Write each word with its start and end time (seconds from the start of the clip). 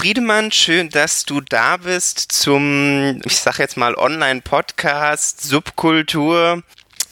Friedemann, 0.00 0.50
schön, 0.50 0.88
dass 0.88 1.26
du 1.26 1.42
da 1.42 1.76
bist 1.76 2.32
zum, 2.32 3.20
ich 3.26 3.36
sag 3.36 3.58
jetzt 3.58 3.76
mal, 3.76 3.94
Online-Podcast 3.96 5.42
Subkultur 5.42 6.62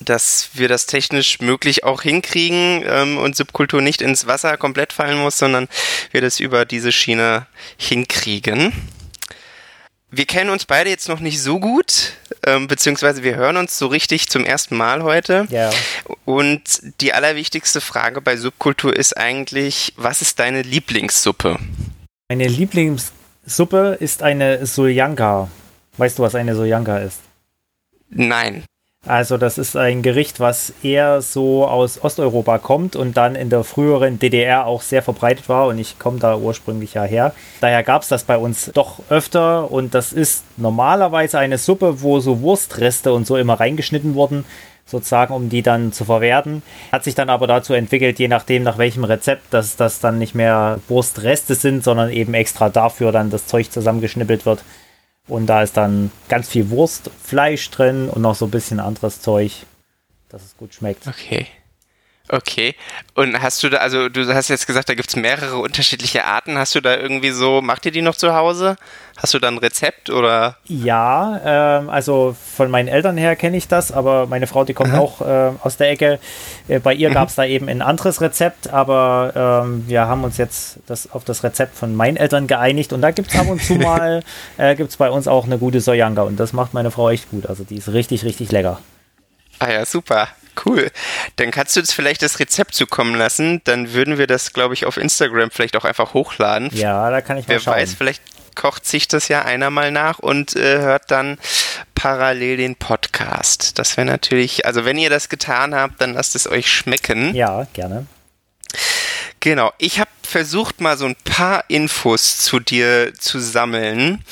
dass 0.00 0.50
wir 0.54 0.68
das 0.68 0.86
technisch 0.86 1.40
möglich 1.40 1.84
auch 1.84 2.00
hinkriegen 2.00 2.82
ähm, 2.86 3.18
und 3.18 3.36
Subkultur 3.36 3.82
nicht 3.82 4.00
ins 4.00 4.26
Wasser 4.26 4.56
komplett 4.56 4.94
fallen 4.94 5.18
muss, 5.18 5.36
sondern 5.36 5.68
wir 6.12 6.22
das 6.22 6.40
über 6.40 6.64
diese 6.64 6.90
Schiene 6.90 7.46
hinkriegen. 7.76 8.72
Wir 10.10 10.24
kennen 10.24 10.48
uns 10.48 10.64
beide 10.64 10.88
jetzt 10.88 11.10
noch 11.10 11.20
nicht 11.20 11.42
so 11.42 11.60
gut, 11.60 12.14
ähm, 12.46 12.68
beziehungsweise 12.68 13.22
wir 13.22 13.36
hören 13.36 13.58
uns 13.58 13.76
so 13.76 13.88
richtig 13.88 14.30
zum 14.30 14.46
ersten 14.46 14.78
Mal 14.78 15.02
heute. 15.02 15.46
Ja. 15.50 15.70
Und 16.24 16.62
die 17.02 17.12
allerwichtigste 17.12 17.82
Frage 17.82 18.22
bei 18.22 18.38
Subkultur 18.38 18.96
ist 18.96 19.14
eigentlich, 19.14 19.92
was 19.96 20.22
ist 20.22 20.38
deine 20.38 20.62
Lieblingssuppe? 20.62 21.58
Meine 22.30 22.46
Lieblingssuppe 22.46 23.96
ist 24.00 24.22
eine 24.22 24.66
Soljanka. 24.66 25.48
Weißt 25.96 26.18
du, 26.18 26.22
was 26.22 26.34
eine 26.34 26.54
Soljanka 26.54 26.98
ist? 26.98 27.20
Nein. 28.10 28.64
Also 29.06 29.38
das 29.38 29.56
ist 29.56 29.76
ein 29.76 30.02
Gericht, 30.02 30.38
was 30.38 30.74
eher 30.82 31.22
so 31.22 31.66
aus 31.66 32.04
Osteuropa 32.04 32.58
kommt 32.58 32.96
und 32.96 33.16
dann 33.16 33.34
in 33.34 33.48
der 33.48 33.64
früheren 33.64 34.18
DDR 34.18 34.66
auch 34.66 34.82
sehr 34.82 35.02
verbreitet 35.02 35.48
war 35.48 35.68
und 35.68 35.78
ich 35.78 35.98
komme 35.98 36.18
da 36.18 36.36
ursprünglich 36.36 36.92
ja 36.92 37.04
her. 37.04 37.32
Daher 37.62 37.82
gab 37.82 38.02
es 38.02 38.08
das 38.08 38.24
bei 38.24 38.36
uns 38.36 38.72
doch 38.74 39.00
öfter 39.08 39.70
und 39.70 39.94
das 39.94 40.12
ist 40.12 40.44
normalerweise 40.58 41.38
eine 41.38 41.56
Suppe, 41.56 42.02
wo 42.02 42.20
so 42.20 42.42
Wurstreste 42.42 43.14
und 43.14 43.26
so 43.26 43.38
immer 43.38 43.58
reingeschnitten 43.58 44.14
wurden, 44.14 44.44
sozusagen, 44.88 45.34
um 45.34 45.48
die 45.48 45.62
dann 45.62 45.92
zu 45.92 46.04
verwerten. 46.04 46.62
Hat 46.90 47.04
sich 47.04 47.14
dann 47.14 47.30
aber 47.30 47.46
dazu 47.46 47.74
entwickelt, 47.74 48.18
je 48.18 48.28
nachdem 48.28 48.62
nach 48.62 48.78
welchem 48.78 49.04
Rezept, 49.04 49.52
dass 49.54 49.76
das 49.76 50.00
dann 50.00 50.18
nicht 50.18 50.34
mehr 50.34 50.80
Wurstreste 50.88 51.54
sind, 51.54 51.84
sondern 51.84 52.10
eben 52.10 52.34
extra 52.34 52.68
dafür 52.68 53.12
dann 53.12 53.30
das 53.30 53.46
Zeug 53.46 53.70
zusammengeschnippelt 53.70 54.46
wird 54.46 54.64
und 55.28 55.46
da 55.46 55.62
ist 55.62 55.76
dann 55.76 56.10
ganz 56.28 56.48
viel 56.48 56.70
Wurstfleisch 56.70 57.70
drin 57.70 58.08
und 58.08 58.22
noch 58.22 58.34
so 58.34 58.46
ein 58.46 58.50
bisschen 58.50 58.80
anderes 58.80 59.20
Zeug, 59.20 59.66
dass 60.28 60.42
es 60.42 60.56
gut 60.56 60.74
schmeckt. 60.74 61.06
Okay. 61.06 61.46
Okay. 62.30 62.74
Und 63.14 63.40
hast 63.40 63.62
du 63.62 63.70
da, 63.70 63.78
also 63.78 64.08
du 64.08 64.26
hast 64.32 64.48
jetzt 64.48 64.66
gesagt, 64.66 64.88
da 64.88 64.94
gibt 64.94 65.08
es 65.08 65.16
mehrere 65.16 65.56
unterschiedliche 65.56 66.24
Arten. 66.24 66.58
Hast 66.58 66.74
du 66.74 66.80
da 66.80 66.96
irgendwie 66.96 67.30
so, 67.30 67.62
macht 67.62 67.86
ihr 67.86 67.92
die 67.92 68.02
noch 68.02 68.16
zu 68.16 68.34
Hause? 68.34 68.76
Hast 69.16 69.34
du 69.34 69.38
da 69.38 69.48
ein 69.48 69.58
Rezept 69.58 70.10
oder? 70.10 70.56
Ja, 70.66 71.40
ähm, 71.44 71.90
also 71.90 72.36
von 72.54 72.70
meinen 72.70 72.86
Eltern 72.86 73.16
her 73.16 73.34
kenne 73.34 73.56
ich 73.56 73.66
das, 73.66 73.90
aber 73.90 74.26
meine 74.26 74.46
Frau, 74.46 74.64
die 74.64 74.74
kommt 74.74 74.92
Aha. 74.92 74.98
auch 74.98 75.20
äh, 75.22 75.52
aus 75.60 75.76
der 75.76 75.90
Ecke. 75.90 76.20
Äh, 76.68 76.78
bei 76.78 76.94
ihr 76.94 77.10
mhm. 77.10 77.14
gab 77.14 77.28
es 77.28 77.34
da 77.34 77.44
eben 77.44 77.68
ein 77.68 77.82
anderes 77.82 78.20
Rezept, 78.20 78.68
aber 78.68 79.64
ähm, 79.64 79.88
wir 79.88 80.06
haben 80.06 80.22
uns 80.22 80.36
jetzt 80.36 80.78
das, 80.86 81.10
auf 81.10 81.24
das 81.24 81.42
Rezept 81.42 81.76
von 81.76 81.96
meinen 81.96 82.16
Eltern 82.16 82.46
geeinigt 82.46 82.92
und 82.92 83.00
da 83.00 83.10
gibt 83.10 83.32
es 83.32 83.40
ab 83.40 83.48
und 83.48 83.62
zu 83.62 83.74
mal, 83.76 84.22
äh, 84.58 84.76
gibt 84.76 84.90
es 84.90 84.98
bei 84.98 85.10
uns 85.10 85.26
auch 85.26 85.46
eine 85.46 85.58
gute 85.58 85.80
Soyanga 85.80 86.22
und 86.22 86.38
das 86.38 86.52
macht 86.52 86.74
meine 86.74 86.90
Frau 86.90 87.10
echt 87.10 87.30
gut. 87.30 87.46
Also 87.46 87.64
die 87.64 87.78
ist 87.78 87.88
richtig, 87.88 88.24
richtig 88.24 88.52
lecker. 88.52 88.78
Ah 89.58 89.70
ja, 89.70 89.84
super. 89.84 90.28
Cool. 90.64 90.90
Dann 91.36 91.50
kannst 91.50 91.76
du 91.76 91.80
uns 91.80 91.92
vielleicht 91.92 92.22
das 92.22 92.38
Rezept 92.38 92.74
zukommen 92.74 93.14
lassen. 93.14 93.60
Dann 93.64 93.92
würden 93.92 94.18
wir 94.18 94.26
das, 94.26 94.52
glaube 94.52 94.74
ich, 94.74 94.86
auf 94.86 94.96
Instagram 94.96 95.50
vielleicht 95.50 95.76
auch 95.76 95.84
einfach 95.84 96.14
hochladen. 96.14 96.70
Ja, 96.72 97.10
da 97.10 97.20
kann 97.20 97.36
ich 97.36 97.46
mal 97.46 97.54
Wer 97.54 97.60
schauen. 97.60 97.74
weiß, 97.74 97.94
vielleicht 97.94 98.22
kocht 98.54 98.86
sich 98.86 99.06
das 99.06 99.28
ja 99.28 99.42
einer 99.42 99.70
mal 99.70 99.92
nach 99.92 100.18
und 100.18 100.56
äh, 100.56 100.78
hört 100.80 101.10
dann 101.12 101.38
parallel 101.94 102.56
den 102.56 102.74
Podcast. 102.76 103.78
Das 103.78 103.96
wäre 103.96 104.06
natürlich, 104.06 104.66
also 104.66 104.84
wenn 104.84 104.98
ihr 104.98 105.10
das 105.10 105.28
getan 105.28 105.74
habt, 105.74 106.00
dann 106.00 106.14
lasst 106.14 106.34
es 106.34 106.50
euch 106.50 106.70
schmecken. 106.70 107.34
Ja, 107.34 107.66
gerne. 107.72 108.06
Genau, 109.40 109.72
ich 109.78 110.00
habe 110.00 110.10
versucht 110.22 110.80
mal 110.80 110.98
so 110.98 111.06
ein 111.06 111.16
paar 111.24 111.64
Infos 111.68 112.38
zu 112.38 112.58
dir 112.58 113.14
zu 113.14 113.38
sammeln. 113.38 114.24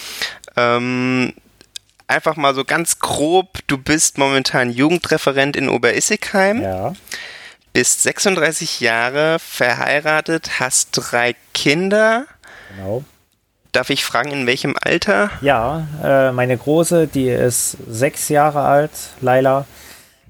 Ähm, 0.56 1.32
einfach 2.08 2.36
mal 2.36 2.54
so 2.54 2.64
ganz 2.64 2.98
grob, 2.98 3.58
du 3.66 3.78
bist 3.78 4.18
momentan 4.18 4.70
Jugendreferent 4.70 5.56
in 5.56 5.68
Oberissigheim. 5.68 6.62
Ja. 6.62 6.92
Bist 7.72 8.02
36 8.02 8.80
Jahre, 8.80 9.38
verheiratet, 9.38 10.60
hast 10.60 10.90
drei 10.92 11.36
Kinder. 11.52 12.26
Genau. 12.74 13.04
Darf 13.72 13.90
ich 13.90 14.04
fragen, 14.04 14.30
in 14.30 14.46
welchem 14.46 14.74
Alter? 14.80 15.30
Ja, 15.42 15.86
äh, 16.02 16.32
meine 16.32 16.56
Große, 16.56 17.06
die 17.06 17.28
ist 17.28 17.76
sechs 17.86 18.30
Jahre 18.30 18.60
alt, 18.60 18.92
Laila. 19.20 19.66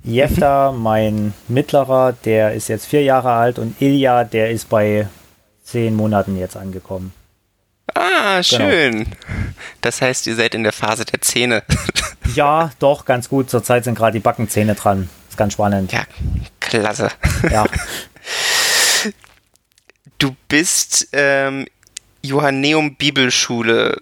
Jefta, 0.02 0.72
mein 0.76 1.32
mittlerer, 1.46 2.12
der 2.24 2.54
ist 2.54 2.68
jetzt 2.68 2.86
vier 2.86 3.04
Jahre 3.04 3.30
alt 3.30 3.60
und 3.60 3.80
Ilja, 3.80 4.24
der 4.24 4.50
ist 4.50 4.68
bei 4.68 5.06
zehn 5.62 5.94
Monaten 5.94 6.36
jetzt 6.36 6.56
angekommen. 6.56 7.12
Ah, 7.94 8.40
genau. 8.40 8.42
schön. 8.42 8.92
Genau. 9.04 9.16
Das 9.80 10.02
heißt, 10.02 10.26
ihr 10.26 10.34
seid 10.34 10.54
in 10.54 10.62
der 10.62 10.72
Phase 10.72 11.04
der 11.04 11.20
Zähne. 11.20 11.62
ja, 12.34 12.70
doch, 12.78 13.04
ganz 13.04 13.28
gut. 13.28 13.50
Zurzeit 13.50 13.84
sind 13.84 13.96
gerade 13.96 14.12
die 14.12 14.20
Backenzähne 14.20 14.74
dran. 14.74 15.08
Ist 15.28 15.36
ganz 15.36 15.52
spannend. 15.54 15.92
Ja, 15.92 16.04
klasse. 16.60 17.10
Ja. 17.50 17.66
Du 20.18 20.34
bist 20.48 21.08
ähm, 21.12 21.66
Johanneum 22.22 22.96
Bibelschule 22.96 24.00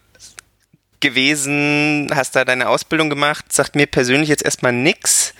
gewesen, 1.00 2.08
hast 2.14 2.36
da 2.36 2.44
deine 2.44 2.68
Ausbildung 2.68 3.10
gemacht, 3.10 3.52
sagt 3.52 3.74
mir 3.74 3.86
persönlich 3.86 4.28
jetzt 4.28 4.44
erstmal 4.44 4.72
nichts. 4.72 5.34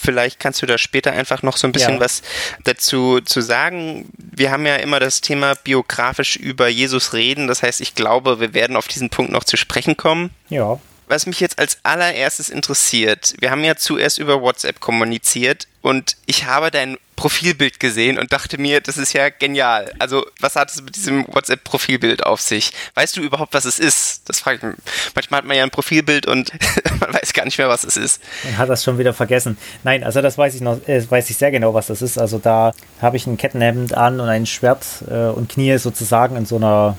Vielleicht 0.00 0.40
kannst 0.40 0.62
du 0.62 0.66
da 0.66 0.78
später 0.78 1.12
einfach 1.12 1.42
noch 1.42 1.56
so 1.56 1.66
ein 1.66 1.72
bisschen 1.72 1.94
ja. 1.94 2.00
was 2.00 2.22
dazu 2.64 3.20
zu 3.20 3.40
sagen. 3.40 4.08
Wir 4.16 4.50
haben 4.50 4.66
ja 4.66 4.76
immer 4.76 5.00
das 5.00 5.20
Thema 5.20 5.54
biografisch 5.54 6.36
über 6.36 6.68
Jesus 6.68 7.12
reden. 7.12 7.48
Das 7.48 7.62
heißt, 7.62 7.80
ich 7.80 7.94
glaube, 7.94 8.40
wir 8.40 8.54
werden 8.54 8.76
auf 8.76 8.88
diesen 8.88 9.10
Punkt 9.10 9.32
noch 9.32 9.44
zu 9.44 9.56
sprechen 9.56 9.96
kommen. 9.96 10.30
Ja 10.48 10.78
was 11.10 11.26
mich 11.26 11.40
jetzt 11.40 11.58
als 11.58 11.78
allererstes 11.82 12.48
interessiert, 12.48 13.34
wir 13.40 13.50
haben 13.50 13.64
ja 13.64 13.74
zuerst 13.74 14.18
über 14.18 14.40
WhatsApp 14.40 14.80
kommuniziert 14.80 15.66
und 15.82 16.16
ich 16.26 16.46
habe 16.46 16.70
dein 16.70 16.98
Profilbild 17.16 17.80
gesehen 17.80 18.18
und 18.18 18.32
dachte 18.32 18.58
mir, 18.58 18.80
das 18.80 18.96
ist 18.96 19.12
ja 19.12 19.28
genial. 19.28 19.92
Also, 19.98 20.24
was 20.40 20.56
hat 20.56 20.70
es 20.70 20.80
mit 20.80 20.96
diesem 20.96 21.26
WhatsApp-Profilbild 21.28 22.24
auf 22.24 22.40
sich? 22.40 22.72
Weißt 22.94 23.16
du 23.16 23.20
überhaupt, 23.20 23.52
was 23.52 23.66
es 23.66 23.78
ist? 23.78 24.26
Das 24.28 24.40
frage 24.40 24.56
ich 24.56 24.62
mich. 24.62 24.76
Manchmal 25.14 25.38
hat 25.38 25.44
man 25.44 25.56
ja 25.56 25.64
ein 25.64 25.70
Profilbild 25.70 26.26
und 26.26 26.52
man 27.00 27.12
weiß 27.12 27.34
gar 27.34 27.44
nicht 27.44 27.58
mehr, 27.58 27.68
was 27.68 27.84
es 27.84 27.98
ist. 27.98 28.22
Man 28.44 28.56
hat 28.56 28.70
das 28.70 28.84
schon 28.84 28.96
wieder 28.98 29.12
vergessen. 29.12 29.58
Nein, 29.82 30.02
also 30.02 30.22
das 30.22 30.38
weiß 30.38 30.54
ich 30.54 30.60
noch, 30.62 30.86
äh, 30.88 31.10
weiß 31.10 31.28
ich 31.28 31.36
sehr 31.36 31.50
genau, 31.50 31.74
was 31.74 31.88
das 31.88 32.00
ist. 32.00 32.16
Also 32.16 32.38
da 32.38 32.72
habe 33.02 33.18
ich 33.18 33.26
ein 33.26 33.36
Kettenhemd 33.36 33.94
an 33.94 34.20
und 34.20 34.28
ein 34.28 34.46
Schwert 34.46 34.86
äh, 35.10 35.28
und 35.28 35.50
knie 35.50 35.76
sozusagen 35.76 36.36
in 36.36 36.46
so 36.46 36.56
einer, 36.56 36.96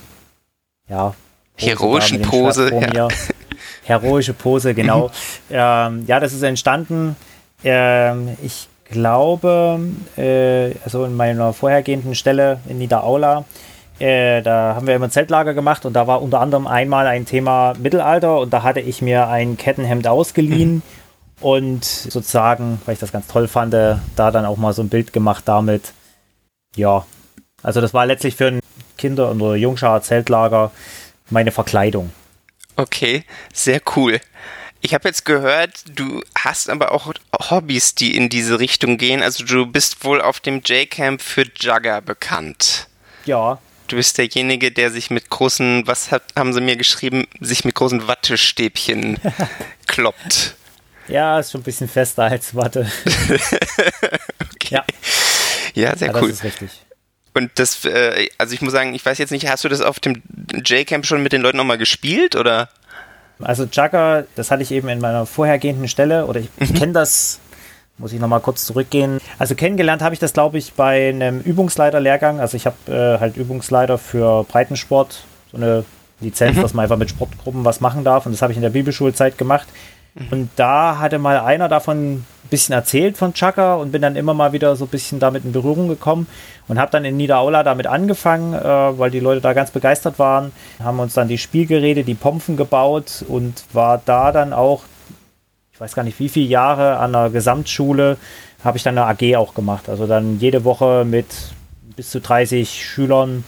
ja, 0.88 1.16
heroischen 1.56 2.22
Pose. 2.22 2.72
Ja 2.94 3.08
heroische 3.84 4.34
Pose, 4.34 4.74
genau. 4.74 5.08
Mhm. 5.08 5.12
Ähm, 5.52 6.04
ja, 6.08 6.20
das 6.20 6.34
ist 6.34 6.44
entstanden. 6.44 7.16
Ähm, 7.64 8.38
ich 8.42 8.68
glaube, 8.86 9.80
äh, 10.18 10.76
also 10.84 11.06
in 11.06 11.16
meiner 11.16 11.54
vorhergehenden 11.54 12.16
Stelle 12.16 12.60
in 12.68 12.78
Niederaula, 12.78 13.46
äh, 14.00 14.42
da 14.42 14.76
haben 14.76 14.88
wir 14.88 14.96
immer 14.96 15.10
Zeltlager 15.10 15.54
gemacht 15.54 15.86
und 15.86 15.94
da 15.94 16.08
war 16.08 16.22
unter 16.22 16.40
anderem 16.40 16.68
einmal 16.68 17.08
ein 17.08 17.26
Thema 17.26 17.74
Mittelalter 17.78 18.40
und 18.40 18.52
da 18.52 18.64
hatte 18.64 18.80
ich 18.80 19.02
mir 19.02 19.28
ein 19.28 19.58
Kettenhemd 19.58 20.08
ausgeliehen 20.08 20.76
mhm. 20.76 20.82
und 21.40 21.86
sozusagen, 21.86 22.82
weil 22.86 22.94
ich 22.94 23.00
das 23.00 23.12
ganz 23.12 23.28
toll 23.28 23.48
fand, 23.48 23.74
da 23.74 24.00
dann 24.16 24.46
auch 24.46 24.58
mal 24.58 24.74
so 24.74 24.82
ein 24.82 24.90
Bild 24.90 25.14
gemacht 25.14 25.44
damit. 25.46 25.94
Ja, 26.76 27.06
also 27.64 27.80
das 27.80 27.94
war 27.94 28.06
letztlich 28.06 28.36
für 28.36 28.48
ein 28.48 28.60
Kinder- 28.98 29.32
oder 29.32 29.56
Jungschar 29.56 30.02
Zeltlager 30.02 30.72
meine 31.30 31.52
Verkleidung. 31.52 32.12
Okay, 32.76 33.24
sehr 33.54 33.82
cool. 33.96 34.20
Ich 34.82 34.96
habe 34.96 35.08
jetzt 35.08 35.26
gehört, 35.26 35.84
du 35.94 36.24
hast 36.36 36.70
aber 36.70 36.92
auch 36.92 37.14
Hobbys, 37.50 37.94
die 37.94 38.16
in 38.16 38.30
diese 38.30 38.60
Richtung 38.60 38.98
gehen. 38.98 39.22
Also 39.22 39.44
du 39.46 39.68
bist 39.68 40.04
wohl 40.04 40.22
auf 40.22 40.40
dem 40.40 40.62
J-Camp 40.62 41.22
für 41.22 41.46
Jugger 41.60 42.02
bekannt. 42.02 42.88
Ja. 43.26 43.60
Du 43.88 43.98
bist 43.98 44.18
derjenige, 44.18 44.72
der 44.72 44.90
sich 44.90 45.12
mit 45.12 45.30
großen, 45.30 45.86
was 45.86 46.12
hat, 46.12 46.24
haben 46.36 46.54
sie 46.54 46.62
mir 46.62 46.78
geschrieben, 46.78 47.28
sich 47.40 47.64
mit 47.64 47.76
großen 47.76 48.08
Wattestäbchen 48.08 49.20
kloppt. 49.88 50.56
Ja, 51.08 51.40
ist 51.40 51.52
schon 51.52 51.62
ein 51.62 51.66
bisschen 51.66 51.90
fester 51.90 52.24
als 52.24 52.56
Watte. 52.56 52.90
okay. 54.56 54.76
Ja. 54.76 54.86
Ja, 55.74 55.96
sehr 55.96 56.08
ja, 56.08 56.22
cool. 56.22 56.30
Das 56.30 56.40
ist 56.40 56.44
richtig. 56.44 56.72
Und 57.34 57.52
das, 57.56 57.86
äh, 57.86 58.28
also 58.38 58.54
ich 58.54 58.62
muss 58.62 58.74
sagen, 58.74 58.94
ich 58.94 59.06
weiß 59.06 59.18
jetzt 59.18 59.32
nicht, 59.32 59.50
hast 59.50 59.64
du 59.64 59.70
das 59.70 59.82
auf 59.82 60.00
dem 60.00 60.22
J-Camp 60.54 61.06
schon 61.06 61.24
mit 61.24 61.32
den 61.32 61.42
Leuten 61.42 61.58
nochmal 61.58 61.78
gespielt 61.78 62.36
oder? 62.36 62.70
Also 63.42 63.64
Jugger, 63.64 64.26
das 64.36 64.52
hatte 64.52 64.64
ich 64.64 64.72
eben 64.72 64.90
in 64.90 65.00
meiner 65.00 65.26
vorhergehenden 65.26 65.88
Stelle 65.88 66.26
oder 66.26 66.40
ich, 66.40 66.50
ich 66.60 66.72
mhm. 66.72 66.76
kenne 66.76 66.94
das, 66.94 67.40
muss 67.98 68.14
ich 68.14 68.20
nochmal 68.20 68.42
kurz 68.42 68.66
zurückgehen. 68.66 69.20
Also 69.40 69.56
kennengelernt 69.56 70.02
habe 70.02 70.14
ich 70.14 70.20
das, 70.20 70.34
glaube 70.34 70.58
ich, 70.58 70.74
bei 70.74 71.10
einem 71.10 71.40
Übungsleiterlehrgang. 71.40 72.40
Also 72.40 72.58
ich 72.58 72.66
habe 72.66 72.76
äh, 72.88 73.20
halt 73.20 73.38
Übungsleiter 73.38 73.98
für 73.98 74.44
Breitensport, 74.44 75.24
so 75.52 75.58
eine 75.58 75.86
Lizenz, 76.20 76.58
mhm. 76.58 76.62
dass 76.62 76.74
man 76.74 76.84
einfach 76.84 76.98
mit 76.98 77.10
Sportgruppen 77.10 77.66
was 77.66 77.80
machen 77.82 78.04
darf. 78.04 78.26
Und 78.26 78.34
das 78.34 78.42
habe 78.42 78.52
ich 78.54 78.58
in 78.58 78.64
der 78.64 78.70
Bibelschulzeit 78.70 79.38
gemacht. 79.38 79.68
Und 80.30 80.50
da 80.58 80.98
hatte 81.00 81.20
mal 81.20 81.40
einer 81.40 81.70
davon 81.70 82.16
ein 82.16 82.26
bisschen 82.50 82.74
erzählt 82.74 83.16
von 83.16 83.34
Chaka 83.34 83.76
und 83.76 83.94
bin 83.94 84.02
dann 84.02 84.18
immer 84.18 84.34
mal 84.34 84.52
wieder 84.52 84.76
so 84.76 84.86
ein 84.86 84.90
bisschen 84.90 85.20
damit 85.20 85.46
in 85.46 85.54
Berührung 85.54 85.88
gekommen 85.88 86.28
und 86.68 86.80
habe 86.80 86.92
dann 86.92 87.06
in 87.06 87.16
Niederaula 87.16 87.64
damit 87.64 87.88
angefangen, 87.88 88.54
äh, 88.54 88.60
weil 89.00 89.10
die 89.10 89.22
Leute 89.22 89.40
da 89.40 89.54
ganz 89.54 89.72
begeistert 89.72 90.20
waren. 90.20 90.52
Haben 90.84 91.00
uns 91.00 91.14
dann 91.14 91.30
die 91.30 91.38
Spielgeräte, 91.38 92.04
die 92.04 92.14
Pompen 92.14 92.58
gebaut 92.58 93.24
und 93.28 93.64
war 93.72 94.02
da 94.04 94.34
dann 94.34 94.52
auch, 94.52 94.84
ich 95.74 95.80
weiß 95.80 95.96
gar 95.96 96.04
nicht 96.04 96.20
wie 96.20 96.30
viele 96.30 96.48
Jahre 96.48 96.98
an 96.98 97.14
der 97.14 97.30
Gesamtschule, 97.30 98.18
habe 98.66 98.78
ich 98.78 98.84
dann 98.84 98.98
eine 98.98 99.08
AG 99.08 99.38
auch 99.38 99.54
gemacht. 99.54 99.88
Also 99.88 100.08
dann 100.08 100.40
jede 100.40 100.66
Woche 100.66 101.06
mit 101.06 101.28
bis 101.96 102.12
zu 102.12 102.20
30 102.20 102.86
Schülern 102.86 103.46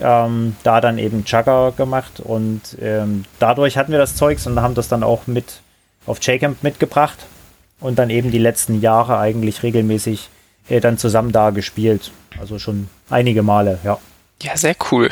ähm, 0.00 0.54
da 0.62 0.80
dann 0.80 0.98
eben 0.98 1.24
Chugger 1.24 1.72
gemacht 1.76 2.20
und 2.20 2.60
ähm, 2.80 3.24
dadurch 3.38 3.76
hatten 3.76 3.92
wir 3.92 3.98
das 3.98 4.16
Zeugs 4.16 4.46
und 4.46 4.60
haben 4.60 4.74
das 4.74 4.88
dann 4.88 5.02
auch 5.02 5.26
mit 5.26 5.60
auf 6.06 6.22
J-Camp 6.22 6.62
mitgebracht 6.62 7.18
und 7.80 7.98
dann 7.98 8.10
eben 8.10 8.30
die 8.30 8.38
letzten 8.38 8.80
Jahre 8.80 9.18
eigentlich 9.18 9.62
regelmäßig 9.62 10.28
äh, 10.68 10.80
dann 10.80 10.98
zusammen 10.98 11.32
da 11.32 11.50
gespielt. 11.50 12.12
Also 12.38 12.58
schon 12.58 12.88
einige 13.10 13.42
Male, 13.42 13.78
ja. 13.84 13.98
Ja, 14.42 14.56
sehr 14.56 14.76
cool. 14.90 15.10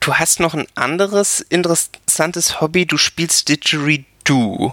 Du 0.00 0.14
hast 0.14 0.40
noch 0.40 0.54
ein 0.54 0.66
anderes 0.74 1.40
interessantes 1.40 2.60
Hobby. 2.60 2.86
Du 2.86 2.96
spielst 2.96 3.48
Didgeridoo. 3.48 4.72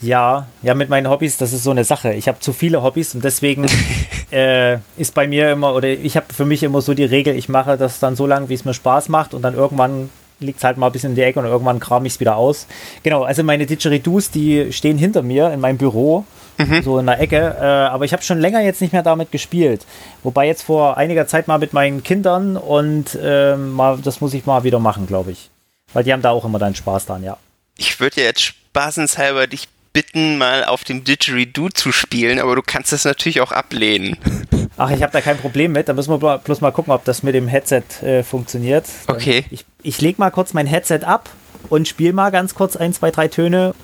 Ja, 0.00 0.46
ja, 0.62 0.74
mit 0.74 0.88
meinen 0.88 1.08
Hobbys, 1.08 1.38
das 1.38 1.52
ist 1.52 1.62
so 1.62 1.70
eine 1.70 1.84
Sache. 1.84 2.12
Ich 2.12 2.28
habe 2.28 2.40
zu 2.40 2.52
viele 2.52 2.82
Hobbys 2.82 3.14
und 3.14 3.24
deswegen 3.24 3.66
äh, 4.30 4.78
ist 4.96 5.14
bei 5.14 5.26
mir 5.26 5.52
immer, 5.52 5.74
oder 5.74 5.88
ich 5.88 6.16
habe 6.16 6.32
für 6.32 6.44
mich 6.44 6.62
immer 6.62 6.82
so 6.82 6.94
die 6.94 7.04
Regel, 7.04 7.36
ich 7.36 7.48
mache 7.48 7.76
das 7.76 7.98
dann 7.98 8.16
so 8.16 8.26
lange, 8.26 8.48
wie 8.48 8.54
es 8.54 8.64
mir 8.64 8.74
Spaß 8.74 9.08
macht 9.08 9.34
und 9.34 9.42
dann 9.42 9.54
irgendwann 9.54 10.10
liegt 10.42 10.58
es 10.58 10.64
halt 10.64 10.76
mal 10.76 10.86
ein 10.86 10.92
bisschen 10.92 11.10
in 11.10 11.16
die 11.16 11.22
Ecke 11.22 11.38
und 11.38 11.46
irgendwann 11.46 11.80
kram 11.80 12.04
ich 12.04 12.14
es 12.14 12.20
wieder 12.20 12.36
aus. 12.36 12.66
Genau, 13.02 13.22
also 13.22 13.42
meine 13.42 13.66
Didgeridoos, 13.66 14.30
die 14.30 14.72
stehen 14.72 14.98
hinter 14.98 15.22
mir 15.22 15.52
in 15.52 15.60
meinem 15.60 15.78
Büro, 15.78 16.24
mhm. 16.58 16.82
so 16.82 16.98
in 16.98 17.06
der 17.06 17.20
Ecke, 17.20 17.56
äh, 17.60 17.64
aber 17.64 18.04
ich 18.04 18.12
habe 18.12 18.22
schon 18.22 18.38
länger 18.38 18.60
jetzt 18.60 18.80
nicht 18.80 18.92
mehr 18.92 19.02
damit 19.02 19.32
gespielt. 19.32 19.86
Wobei 20.22 20.46
jetzt 20.46 20.62
vor 20.62 20.96
einiger 20.96 21.26
Zeit 21.26 21.48
mal 21.48 21.58
mit 21.58 21.72
meinen 21.72 22.02
Kindern 22.02 22.56
und 22.56 23.18
äh, 23.20 23.56
mal, 23.56 23.98
das 24.02 24.20
muss 24.20 24.34
ich 24.34 24.46
mal 24.46 24.64
wieder 24.64 24.78
machen, 24.78 25.06
glaube 25.06 25.32
ich. 25.32 25.50
Weil 25.92 26.04
die 26.04 26.12
haben 26.12 26.22
da 26.22 26.30
auch 26.30 26.44
immer 26.44 26.58
deinen 26.58 26.74
Spaß 26.74 27.06
dran, 27.06 27.22
ja. 27.22 27.36
Ich 27.76 28.00
würde 28.00 28.20
ja 28.20 28.26
jetzt 28.26 28.42
spaßenshalber 28.42 29.46
dich 29.46 29.68
bitten, 29.92 30.38
mal 30.38 30.64
auf 30.64 30.84
dem 30.84 31.04
Didgeridoo 31.04 31.68
zu 31.68 31.92
spielen, 31.92 32.38
aber 32.38 32.56
du 32.56 32.62
kannst 32.62 32.92
das 32.92 33.04
natürlich 33.04 33.40
auch 33.40 33.52
ablehnen. 33.52 34.16
Ach, 34.76 34.90
ich 34.90 35.02
habe 35.02 35.12
da 35.12 35.20
kein 35.20 35.36
Problem 35.36 35.72
mit. 35.72 35.88
Da 35.88 35.92
müssen 35.92 36.10
wir 36.10 36.38
bloß 36.38 36.60
mal 36.60 36.72
gucken, 36.72 36.92
ob 36.92 37.04
das 37.04 37.22
mit 37.22 37.34
dem 37.34 37.46
Headset 37.48 37.82
äh, 38.02 38.22
funktioniert. 38.22 38.86
Okay. 39.06 39.44
Ich, 39.50 39.64
ich 39.82 40.00
lege 40.00 40.20
mal 40.20 40.30
kurz 40.30 40.54
mein 40.54 40.66
Headset 40.66 41.00
ab 41.04 41.28
und 41.68 41.88
spiele 41.88 42.12
mal 42.12 42.30
ganz 42.30 42.54
kurz 42.54 42.76
ein, 42.76 42.92
zwei, 42.92 43.10
drei 43.10 43.28
Töne 43.28 43.74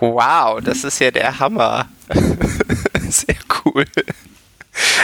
Wow, 0.00 0.60
das 0.62 0.84
ist 0.84 0.98
ja 1.00 1.10
der 1.10 1.38
Hammer. 1.38 1.88
Sehr 3.08 3.36
cool. 3.64 3.84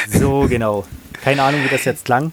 So, 0.08 0.46
genau. 0.48 0.86
Keine 1.22 1.42
Ahnung, 1.42 1.64
wie 1.64 1.68
das 1.68 1.84
jetzt 1.84 2.04
klang. 2.04 2.32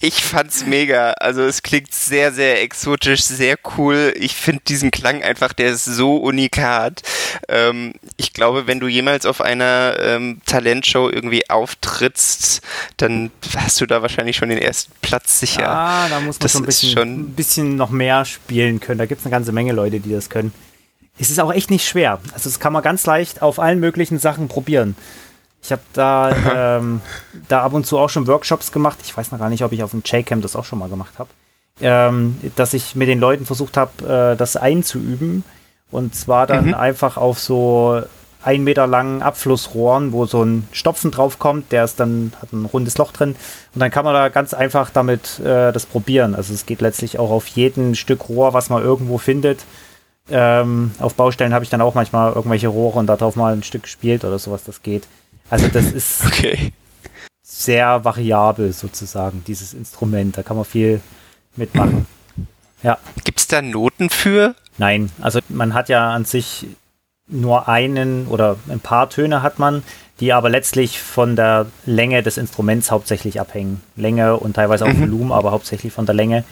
Ich 0.00 0.22
fand's 0.22 0.66
mega. 0.66 1.12
Also 1.12 1.42
es 1.42 1.62
klingt 1.62 1.92
sehr, 1.92 2.30
sehr 2.30 2.62
exotisch, 2.62 3.22
sehr 3.22 3.56
cool. 3.76 4.12
Ich 4.16 4.34
finde 4.34 4.62
diesen 4.68 4.90
Klang 4.90 5.22
einfach, 5.22 5.52
der 5.52 5.70
ist 5.70 5.84
so 5.84 6.16
unikat. 6.18 7.02
Ähm, 7.48 7.94
ich 8.16 8.32
glaube, 8.32 8.66
wenn 8.66 8.78
du 8.78 8.88
jemals 8.88 9.24
auf 9.24 9.40
einer 9.40 9.96
ähm, 9.98 10.40
Talentshow 10.44 11.08
irgendwie 11.10 11.48
auftrittst, 11.48 12.60
dann 12.98 13.30
hast 13.56 13.80
du 13.80 13.86
da 13.86 14.02
wahrscheinlich 14.02 14.36
schon 14.36 14.50
den 14.50 14.58
ersten 14.58 14.92
Platz 15.00 15.40
sicher. 15.40 15.68
Ah, 15.68 16.08
da 16.08 16.20
muss 16.20 16.38
man 16.38 16.42
das 16.42 16.52
schon, 16.52 16.62
ein 16.62 16.66
bisschen, 16.66 16.92
schon 16.92 17.20
ein 17.20 17.34
bisschen 17.34 17.76
noch 17.76 17.90
mehr 17.90 18.24
spielen 18.26 18.80
können. 18.80 18.98
Da 18.98 19.06
gibt's 19.06 19.24
eine 19.24 19.32
ganze 19.32 19.52
Menge 19.52 19.72
Leute, 19.72 20.00
die 20.00 20.12
das 20.12 20.28
können. 20.28 20.52
Es 21.18 21.30
ist 21.30 21.40
auch 21.40 21.52
echt 21.52 21.70
nicht 21.70 21.86
schwer. 21.86 22.18
Also 22.32 22.48
das 22.50 22.60
kann 22.60 22.72
man 22.72 22.82
ganz 22.82 23.06
leicht 23.06 23.42
auf 23.42 23.58
allen 23.58 23.80
möglichen 23.80 24.18
Sachen 24.18 24.48
probieren. 24.48 24.96
Ich 25.62 25.72
habe 25.72 25.82
da, 25.92 26.76
ähm, 26.78 27.00
da 27.48 27.62
ab 27.62 27.72
und 27.72 27.86
zu 27.86 27.98
auch 27.98 28.10
schon 28.10 28.26
Workshops 28.26 28.72
gemacht. 28.72 28.98
Ich 29.02 29.16
weiß 29.16 29.32
noch 29.32 29.38
gar 29.38 29.48
nicht, 29.48 29.64
ob 29.64 29.72
ich 29.72 29.82
auf 29.82 29.90
dem 29.90 30.02
J-Camp 30.04 30.42
das 30.42 30.56
auch 30.56 30.64
schon 30.64 30.78
mal 30.78 30.88
gemacht 30.88 31.14
habe. 31.18 31.30
Ähm, 31.80 32.38
dass 32.56 32.72
ich 32.72 32.94
mit 32.94 33.08
den 33.08 33.20
Leuten 33.20 33.44
versucht 33.44 33.76
habe, 33.76 34.32
äh, 34.32 34.36
das 34.36 34.56
einzuüben. 34.56 35.44
Und 35.90 36.14
zwar 36.14 36.46
dann 36.46 36.68
mhm. 36.68 36.74
einfach 36.74 37.16
auf 37.16 37.38
so 37.38 38.02
ein 38.42 38.62
Meter 38.62 38.86
langen 38.86 39.22
Abflussrohren, 39.22 40.12
wo 40.12 40.24
so 40.24 40.44
ein 40.44 40.68
Stopfen 40.70 41.10
drauf 41.10 41.40
kommt, 41.40 41.72
der 41.72 41.82
ist 41.82 41.98
dann, 41.98 42.32
hat 42.40 42.52
ein 42.52 42.64
rundes 42.64 42.96
Loch 42.96 43.12
drin. 43.12 43.34
Und 43.74 43.80
dann 43.80 43.90
kann 43.90 44.04
man 44.04 44.14
da 44.14 44.28
ganz 44.28 44.54
einfach 44.54 44.90
damit 44.90 45.40
äh, 45.40 45.72
das 45.72 45.84
probieren. 45.84 46.36
Also 46.36 46.54
es 46.54 46.64
geht 46.64 46.80
letztlich 46.80 47.18
auch 47.18 47.30
auf 47.30 47.48
jeden 47.48 47.96
Stück 47.96 48.28
Rohr, 48.28 48.54
was 48.54 48.70
man 48.70 48.84
irgendwo 48.84 49.18
findet. 49.18 49.64
Ähm, 50.28 50.92
auf 50.98 51.14
Baustellen 51.14 51.54
habe 51.54 51.64
ich 51.64 51.70
dann 51.70 51.80
auch 51.80 51.94
manchmal 51.94 52.32
irgendwelche 52.32 52.68
Rohre 52.68 52.98
und 52.98 53.06
darauf 53.06 53.36
mal 53.36 53.52
ein 53.52 53.62
Stück 53.62 53.84
gespielt 53.84 54.24
oder 54.24 54.38
sowas, 54.38 54.64
das 54.64 54.82
geht. 54.82 55.06
Also 55.50 55.68
das 55.68 55.92
ist 55.92 56.24
okay. 56.26 56.72
sehr 57.42 58.04
variabel 58.04 58.72
sozusagen, 58.72 59.44
dieses 59.46 59.72
Instrument. 59.72 60.36
Da 60.36 60.42
kann 60.42 60.56
man 60.56 60.64
viel 60.64 61.00
mitmachen. 61.54 62.06
Ja. 62.82 62.98
Gibt 63.24 63.40
es 63.40 63.46
da 63.46 63.62
Noten 63.62 64.10
für? 64.10 64.54
Nein, 64.78 65.10
also 65.20 65.40
man 65.48 65.74
hat 65.74 65.88
ja 65.88 66.10
an 66.10 66.24
sich 66.24 66.66
nur 67.28 67.68
einen 67.68 68.26
oder 68.28 68.56
ein 68.68 68.80
paar 68.80 69.10
Töne 69.10 69.42
hat 69.42 69.58
man, 69.58 69.82
die 70.20 70.32
aber 70.32 70.48
letztlich 70.48 71.00
von 71.00 71.36
der 71.36 71.66
Länge 71.84 72.22
des 72.22 72.36
Instruments 72.36 72.90
hauptsächlich 72.90 73.40
abhängen. 73.40 73.82
Länge 73.96 74.36
und 74.36 74.54
teilweise 74.54 74.84
auch 74.84 74.92
mhm. 74.92 75.00
Volumen, 75.02 75.32
aber 75.32 75.50
hauptsächlich 75.50 75.92
von 75.92 76.06
der 76.06 76.14
Länge. 76.14 76.44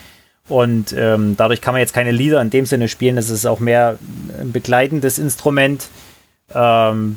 Und 0.48 0.92
ähm, 0.92 1.36
dadurch 1.36 1.60
kann 1.60 1.72
man 1.72 1.80
jetzt 1.80 1.94
keine 1.94 2.10
Lieder 2.10 2.40
in 2.42 2.50
dem 2.50 2.66
Sinne 2.66 2.88
spielen. 2.88 3.16
Es 3.16 3.30
ist 3.30 3.46
auch 3.46 3.60
mehr 3.60 3.98
ein 4.38 4.52
begleitendes 4.52 5.18
Instrument. 5.18 5.88
Ähm, 6.54 7.16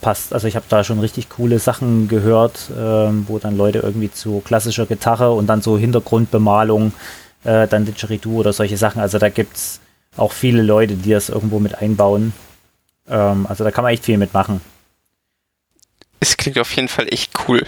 passt. 0.00 0.32
Also 0.32 0.48
ich 0.48 0.56
habe 0.56 0.66
da 0.68 0.84
schon 0.84 1.00
richtig 1.00 1.28
coole 1.28 1.58
Sachen 1.58 2.08
gehört, 2.08 2.70
ähm, 2.76 3.24
wo 3.28 3.38
dann 3.38 3.56
Leute 3.56 3.78
irgendwie 3.78 4.10
zu 4.10 4.40
klassischer 4.40 4.86
Gitarre 4.86 5.32
und 5.32 5.46
dann 5.46 5.62
so 5.62 5.78
Hintergrundbemalung, 5.78 6.92
äh, 7.44 7.66
dann 7.66 7.84
Didgeridoo 7.84 8.40
oder 8.40 8.52
solche 8.52 8.76
Sachen. 8.76 9.00
Also 9.00 9.18
da 9.18 9.28
gibt 9.28 9.56
es 9.56 9.80
auch 10.16 10.32
viele 10.32 10.62
Leute, 10.62 10.94
die 10.94 11.10
das 11.10 11.28
irgendwo 11.28 11.60
mit 11.60 11.78
einbauen. 11.78 12.32
Ähm, 13.08 13.46
also 13.48 13.64
da 13.64 13.70
kann 13.70 13.84
man 13.84 13.92
echt 13.92 14.04
viel 14.04 14.18
mitmachen. 14.18 14.60
Es 16.18 16.36
klingt 16.36 16.58
auf 16.58 16.74
jeden 16.76 16.88
Fall 16.88 17.06
echt 17.08 17.32
cool. 17.48 17.66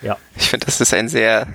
Ja. 0.00 0.16
Ich 0.36 0.48
finde, 0.48 0.66
das 0.66 0.80
ist 0.80 0.94
ein 0.94 1.08
sehr 1.08 1.46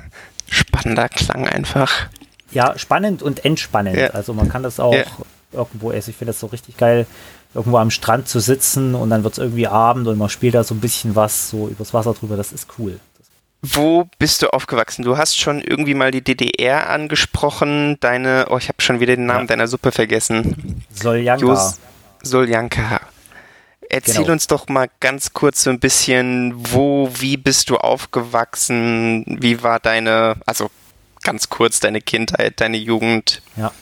spannender 0.49 1.09
Klang 1.09 1.47
einfach 1.47 2.07
ja, 2.51 2.77
spannend 2.77 3.21
und 3.21 3.45
entspannend. 3.45 3.97
Ja. 3.97 4.07
Also 4.09 4.33
man 4.33 4.49
kann 4.49 4.63
das 4.63 4.79
auch 4.79 4.93
ja. 4.93 5.03
irgendwo 5.51 5.91
essen. 5.91 6.11
Ich 6.11 6.15
finde 6.17 6.31
das 6.31 6.39
so 6.39 6.47
richtig 6.47 6.77
geil, 6.77 7.05
irgendwo 7.53 7.77
am 7.77 7.91
Strand 7.91 8.27
zu 8.27 8.39
sitzen 8.39 8.95
und 8.95 9.09
dann 9.09 9.23
wird 9.23 9.33
es 9.33 9.39
irgendwie 9.39 9.67
Abend 9.67 10.07
und 10.07 10.17
man 10.17 10.29
spielt 10.29 10.55
da 10.55 10.63
so 10.63 10.75
ein 10.75 10.79
bisschen 10.79 11.15
was 11.15 11.49
so 11.49 11.67
übers 11.67 11.93
Wasser 11.93 12.13
drüber. 12.13 12.37
Das 12.37 12.51
ist 12.51 12.67
cool. 12.77 12.99
Wo 13.61 14.07
bist 14.19 14.43
du 14.43 14.53
aufgewachsen? 14.53 15.03
Du 15.03 15.17
hast 15.17 15.37
schon 15.37 15.61
irgendwie 15.61 15.95
mal 15.95 16.11
die 16.11 16.23
DDR 16.23 16.89
angesprochen. 16.89 17.97
Deine, 17.99 18.47
oh, 18.49 18.57
ich 18.57 18.69
habe 18.69 18.81
schon 18.81 18.99
wieder 18.99 19.15
den 19.15 19.25
Namen 19.25 19.41
ja. 19.41 19.47
deiner 19.47 19.67
Suppe 19.67 19.91
vergessen. 19.91 20.83
Soljanka. 20.91 21.73
Soljanka. 22.21 23.01
Erzähl 23.89 24.23
genau. 24.23 24.33
uns 24.33 24.47
doch 24.47 24.67
mal 24.67 24.89
ganz 24.99 25.33
kurz 25.33 25.63
so 25.63 25.69
ein 25.69 25.79
bisschen, 25.79 26.53
wo, 26.55 27.09
wie 27.13 27.37
bist 27.37 27.69
du 27.69 27.77
aufgewachsen? 27.77 29.23
Wie 29.39 29.63
war 29.63 29.79
deine, 29.79 30.35
also 30.45 30.69
ganz 31.27 31.49
kurz 31.49 31.81
deine 31.81 31.99
Kindheit, 31.99 32.61
deine 32.61 32.77
Jugend. 32.77 33.41
Ja. 33.57 33.73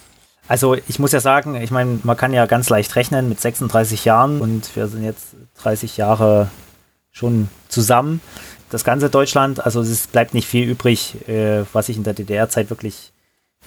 Also 0.48 0.76
ich 0.88 0.98
muss 0.98 1.12
ja 1.12 1.20
sagen, 1.20 1.54
ich 1.62 1.70
meine, 1.70 2.00
man 2.02 2.18
kann 2.18 2.34
ja 2.34 2.48
ganz 2.48 2.70
leicht 2.70 2.96
rechnen 2.96 3.30
mit 3.30 3.40
36 3.40 4.04
Jahren 4.04 4.42
und 4.42 4.76
wir 4.76 4.88
sind 4.88 5.04
jetzt 5.04 5.36
30 5.62 5.96
Jahre 5.96 6.50
schon 7.12 7.50
zusammen. 7.68 8.20
Das 8.72 8.84
ganze 8.84 9.12
Deutschland, 9.12 9.64
also 9.64 9.82
es 9.82 10.08
bleibt 10.08 10.34
nicht 10.34 10.48
viel 10.48 10.68
übrig, 10.68 11.30
äh, 11.30 11.66
was 11.72 11.88
ich 11.88 11.98
in 11.98 12.04
der 12.04 12.16
DDR-Zeit 12.16 12.72
wirklich 12.72 13.12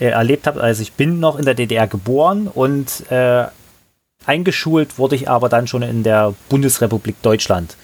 äh, 0.00 0.06
erlebt 0.06 0.48
habe. 0.48 0.60
Also 0.60 0.82
ich 0.82 0.94
bin 0.94 1.20
noch 1.20 1.38
in 1.38 1.44
der 1.44 1.54
DDR 1.54 1.86
geboren 1.86 2.48
und 2.48 3.08
äh, 3.12 3.46
eingeschult 4.26 4.98
wurde 4.98 5.14
ich 5.14 5.28
aber 5.28 5.48
dann 5.48 5.68
schon 5.68 5.82
in 5.82 6.02
der 6.02 6.34
Bundesrepublik 6.48 7.22
Deutschland. 7.22 7.76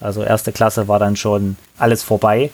Also 0.00 0.24
erste 0.24 0.50
Klasse 0.50 0.88
war 0.88 0.98
dann 0.98 1.14
schon 1.14 1.56
alles 1.78 2.02
vorbei. 2.02 2.50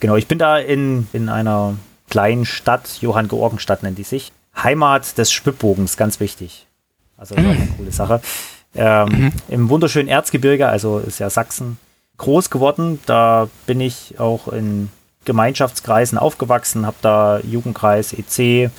Genau, 0.00 0.16
ich 0.16 0.28
bin 0.28 0.38
da 0.38 0.58
in, 0.58 1.08
in 1.12 1.28
einer 1.28 1.76
kleinen 2.12 2.44
Stadt, 2.44 2.98
Johann 3.00 3.26
Georgenstadt 3.26 3.82
nennt 3.82 3.96
die 3.96 4.02
sich. 4.02 4.32
Heimat 4.54 5.16
des 5.16 5.32
Schwibbogens, 5.32 5.96
ganz 5.96 6.20
wichtig. 6.20 6.66
Also 7.16 7.34
mhm. 7.34 7.46
eine 7.46 7.68
coole 7.78 7.90
Sache. 7.90 8.20
Ähm, 8.74 9.08
mhm. 9.08 9.32
Im 9.48 9.70
wunderschönen 9.70 10.08
Erzgebirge, 10.08 10.68
also 10.68 10.98
ist 10.98 11.20
ja 11.20 11.30
Sachsen, 11.30 11.78
groß 12.18 12.50
geworden. 12.50 13.00
Da 13.06 13.48
bin 13.64 13.80
ich 13.80 14.20
auch 14.20 14.48
in 14.48 14.90
Gemeinschaftskreisen 15.24 16.18
aufgewachsen, 16.18 16.84
habe 16.84 16.96
da 17.00 17.38
Jugendkreis, 17.38 18.12
EC, 18.12 18.70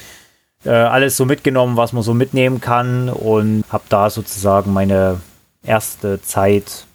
äh, 0.64 0.70
alles 0.70 1.18
so 1.18 1.26
mitgenommen, 1.26 1.76
was 1.76 1.92
man 1.92 2.04
so 2.04 2.14
mitnehmen 2.14 2.62
kann 2.62 3.10
und 3.10 3.64
habe 3.70 3.86
da 3.90 4.12
sozusagen 4.12 4.74
meine 4.74 5.22
erste 5.64 6.22
Zeit 6.22 6.86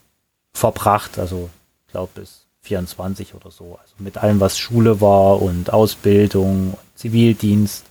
verbracht, 0.53 1.19
also 1.19 1.51
ich 1.87 1.93
glaube 1.93 2.11
bis 2.15 2.48
24 2.69 3.35
oder 3.35 3.51
so, 3.51 3.79
also 3.81 3.95
mit 3.99 4.19
allem, 4.19 4.41
was 4.41 4.59
Schule 4.59 5.01
war 5.01 5.41
und 5.41 5.73
Ausbildung, 5.73 6.77
Zivildienst 6.95 7.85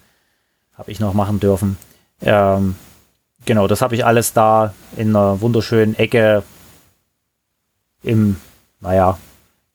habe 0.78 0.92
ich 0.92 1.00
noch 1.00 1.14
machen 1.14 1.40
dürfen. 1.40 1.78
Ähm, 2.22 2.76
genau, 3.46 3.68
das 3.68 3.82
habe 3.82 3.96
ich 3.96 4.06
alles 4.06 4.34
da 4.34 4.74
in 4.96 5.16
einer 5.16 5.42
wunderschönen 5.42 5.96
Ecke 5.96 6.44
im, 8.04 8.38
naja, 8.80 9.18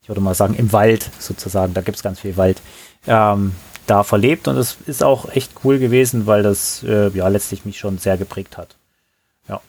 ich 0.02 0.08
würde 0.08 0.20
mal 0.20 0.34
sagen, 0.34 0.54
im 0.54 0.72
Wald 0.72 1.10
sozusagen, 1.18 1.74
da 1.74 1.80
gibt 1.80 1.96
es 1.96 2.02
ganz 2.02 2.20
viel 2.20 2.36
Wald, 2.36 2.62
ähm, 3.06 3.52
da 3.88 4.04
verlebt 4.04 4.46
und 4.46 4.56
es 4.56 4.76
ist 4.86 5.02
auch 5.02 5.28
echt 5.30 5.52
cool 5.64 5.80
gewesen, 5.80 6.26
weil 6.26 6.44
das 6.44 6.84
äh, 6.84 7.08
ja 7.08 7.26
letztlich 7.26 7.64
mich 7.64 7.78
schon 7.78 7.98
sehr 7.98 8.16
geprägt 8.16 8.56
hat. 8.56 8.76
Ja. 9.48 9.60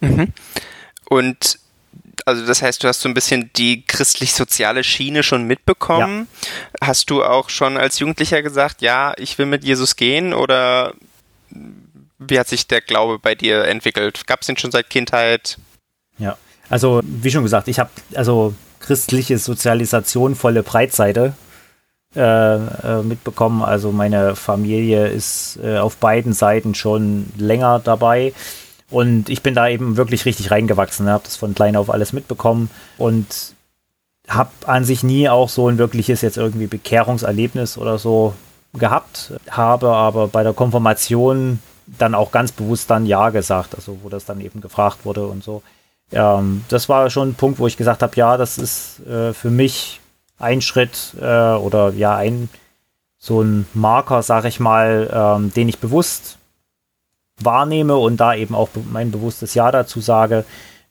Mhm. 0.00 0.32
Und 1.10 1.58
also 2.28 2.46
das 2.46 2.62
heißt, 2.62 2.82
du 2.82 2.88
hast 2.88 3.00
so 3.00 3.08
ein 3.08 3.14
bisschen 3.14 3.50
die 3.56 3.84
christlich-soziale 3.84 4.84
Schiene 4.84 5.22
schon 5.22 5.44
mitbekommen. 5.44 6.28
Ja. 6.80 6.86
Hast 6.88 7.10
du 7.10 7.24
auch 7.24 7.50
schon 7.50 7.76
als 7.76 7.98
Jugendlicher 7.98 8.42
gesagt, 8.42 8.82
ja, 8.82 9.14
ich 9.16 9.38
will 9.38 9.46
mit 9.46 9.64
Jesus 9.64 9.96
gehen 9.96 10.32
oder 10.32 10.94
wie 12.18 12.38
hat 12.38 12.48
sich 12.48 12.66
der 12.66 12.80
Glaube 12.80 13.18
bei 13.18 13.34
dir 13.34 13.64
entwickelt? 13.64 14.26
Gab 14.26 14.42
es 14.42 14.48
ihn 14.48 14.56
schon 14.56 14.70
seit 14.70 14.90
Kindheit? 14.90 15.58
Ja, 16.18 16.36
also 16.68 17.00
wie 17.04 17.30
schon 17.30 17.42
gesagt, 17.42 17.68
ich 17.68 17.78
habe 17.78 17.90
also 18.14 18.54
christliche 18.80 19.38
Sozialisation 19.38 20.34
volle 20.34 20.62
Breitseite 20.62 21.34
äh, 22.16 22.20
äh, 22.20 23.02
mitbekommen. 23.02 23.62
Also 23.62 23.92
meine 23.92 24.34
Familie 24.34 25.08
ist 25.08 25.58
äh, 25.62 25.78
auf 25.78 25.96
beiden 25.96 26.32
Seiten 26.32 26.74
schon 26.74 27.30
länger 27.36 27.80
dabei. 27.82 28.32
Und 28.90 29.28
ich 29.28 29.42
bin 29.42 29.54
da 29.54 29.68
eben 29.68 29.96
wirklich 29.96 30.24
richtig 30.24 30.50
reingewachsen, 30.50 31.06
ne? 31.06 31.12
habe 31.12 31.24
das 31.24 31.36
von 31.36 31.54
klein 31.54 31.76
auf 31.76 31.90
alles 31.90 32.12
mitbekommen 32.12 32.70
und 32.96 33.54
habe 34.28 34.50
an 34.66 34.84
sich 34.84 35.02
nie 35.02 35.28
auch 35.28 35.48
so 35.48 35.68
ein 35.68 35.78
wirkliches 35.78 36.22
jetzt 36.22 36.36
irgendwie 36.36 36.66
Bekehrungserlebnis 36.66 37.76
oder 37.78 37.98
so 37.98 38.34
gehabt, 38.74 39.32
habe 39.50 39.90
aber 39.90 40.28
bei 40.28 40.42
der 40.42 40.52
Konfirmation 40.52 41.60
dann 41.86 42.14
auch 42.14 42.32
ganz 42.32 42.52
bewusst 42.52 42.90
dann 42.90 43.06
Ja 43.06 43.30
gesagt, 43.30 43.74
also 43.74 43.98
wo 44.02 44.08
das 44.08 44.26
dann 44.26 44.40
eben 44.40 44.60
gefragt 44.60 45.04
wurde 45.04 45.26
und 45.26 45.42
so. 45.42 45.62
Ähm, 46.12 46.64
das 46.68 46.88
war 46.88 47.08
schon 47.10 47.30
ein 47.30 47.34
Punkt, 47.34 47.58
wo 47.58 47.66
ich 47.66 47.76
gesagt 47.76 48.02
habe, 48.02 48.16
ja, 48.16 48.36
das 48.36 48.58
ist 48.58 49.00
äh, 49.06 49.32
für 49.32 49.50
mich 49.50 50.00
ein 50.38 50.60
Schritt 50.60 51.14
äh, 51.20 51.24
oder 51.24 51.90
ja 51.90 52.16
ein 52.16 52.48
so 53.18 53.42
ein 53.42 53.66
Marker, 53.74 54.22
sag 54.22 54.44
ich 54.44 54.60
mal, 54.60 55.10
ähm, 55.12 55.52
den 55.52 55.68
ich 55.68 55.78
bewusst 55.78 56.37
wahrnehme 57.38 57.96
und 57.96 58.18
da 58.18 58.34
eben 58.34 58.54
auch 58.54 58.68
mein 58.90 59.10
bewusstes 59.10 59.54
Ja 59.54 59.70
dazu 59.70 60.00
sage. 60.00 60.44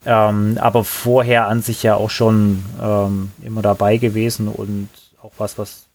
Ähm, 0.06 0.58
aber 0.60 0.84
vorher 0.84 1.48
an 1.48 1.62
sich 1.62 1.82
ja 1.82 1.96
auch 1.96 2.10
schon 2.10 2.64
ähm, 2.80 3.32
immer 3.42 3.62
dabei 3.62 3.96
gewesen 3.96 4.48
und 4.48 4.88
auch 5.20 5.32
was, 5.38 5.58
was 5.58 5.88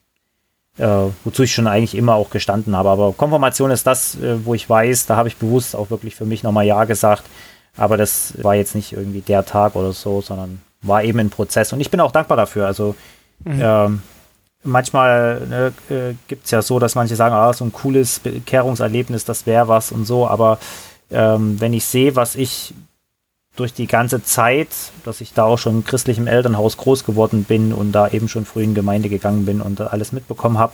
äh, 0.78 0.88
wozu 1.24 1.44
ich 1.44 1.54
schon 1.54 1.68
eigentlich 1.68 1.96
immer 1.96 2.16
auch 2.16 2.30
gestanden 2.30 2.76
habe. 2.76 2.90
Aber 2.90 3.14
Konfirmation 3.14 3.72
ist 3.72 3.88
das, 3.88 4.16
äh, 4.16 4.46
wo 4.46 4.54
ich 4.54 4.70
weiß, 4.70 5.06
da 5.06 5.16
habe 5.16 5.28
ich 5.28 5.38
bewusst 5.38 5.76
auch 5.76 5.90
wirklich 5.90 6.16
für 6.16 6.26
mich 6.26 6.44
nochmal 6.44 6.66
Ja 6.66 6.84
gesagt. 6.86 7.24
Aber 7.78 7.98
das 7.98 8.34
war 8.44 8.56
jetzt 8.56 8.76
nicht 8.76 8.94
irgendwie 8.94 9.22
der 9.22 9.46
Tag 9.46 9.76
oder 9.76 9.94
so, 9.94 10.22
sondern 10.22 10.62
war 10.82 11.04
eben 11.04 11.20
ein 11.20 11.30
Prozess. 11.30 11.74
Und 11.74 11.80
ich 11.80 11.90
bin 11.90 12.02
auch 12.02 12.12
dankbar 12.12 12.38
dafür. 12.38 12.68
Also 12.68 12.96
mhm. 13.46 13.60
ähm, 13.62 14.02
manchmal 14.64 15.48
ne, 15.48 15.74
äh, 15.90 16.14
gibt 16.28 16.46
es 16.46 16.52
ja 16.52 16.62
so, 16.62 16.80
dass 16.80 16.96
manche 16.96 17.16
sagen, 17.16 17.36
ah, 17.36 17.54
so 17.54 17.66
ein 17.66 17.74
cooles 17.74 18.20
Bekehrungserlebnis, 18.20 19.26
das 19.26 19.46
wäre 19.46 19.68
was 19.68 19.92
und 19.92 20.06
so. 20.06 20.28
Aber 20.28 20.60
ähm, 21.12 21.60
wenn 21.60 21.74
ich 21.74 21.86
sehe, 21.86 22.16
was 22.16 22.36
ich 22.36 22.74
durch 23.56 23.74
die 23.74 23.88
ganze 23.88 24.24
Zeit, 24.24 24.70
dass 25.06 25.22
ich 25.22 25.34
da 25.34 25.44
auch 25.44 25.58
schon 25.58 25.78
im 25.78 25.86
christlichen 25.86 26.28
Elternhaus 26.28 26.78
groß 26.78 27.04
geworden 27.06 27.44
bin 27.44 27.72
und 27.72 27.92
da 27.92 28.08
eben 28.08 28.28
schon 28.28 28.46
früh 28.46 28.64
in 28.64 28.74
Gemeinde 28.74 29.10
gegangen 29.10 29.46
bin 29.46 29.62
und 29.62 29.80
alles 29.80 30.12
mitbekommen 30.12 30.58
habe, 30.58 30.74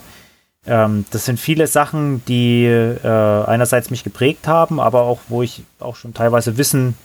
ähm, 0.66 1.06
das 1.12 1.26
sind 1.26 1.40
viele 1.40 1.68
Sachen, 1.68 2.24
die 2.26 2.66
äh, 2.66 3.44
einerseits 3.46 3.90
mich 3.90 4.04
geprägt 4.04 4.48
haben, 4.48 4.80
aber 4.80 5.04
auch, 5.04 5.20
wo 5.28 5.42
ich 5.42 5.64
auch 5.80 5.96
schon 5.96 6.14
teilweise 6.14 6.58
Wissen 6.58 6.96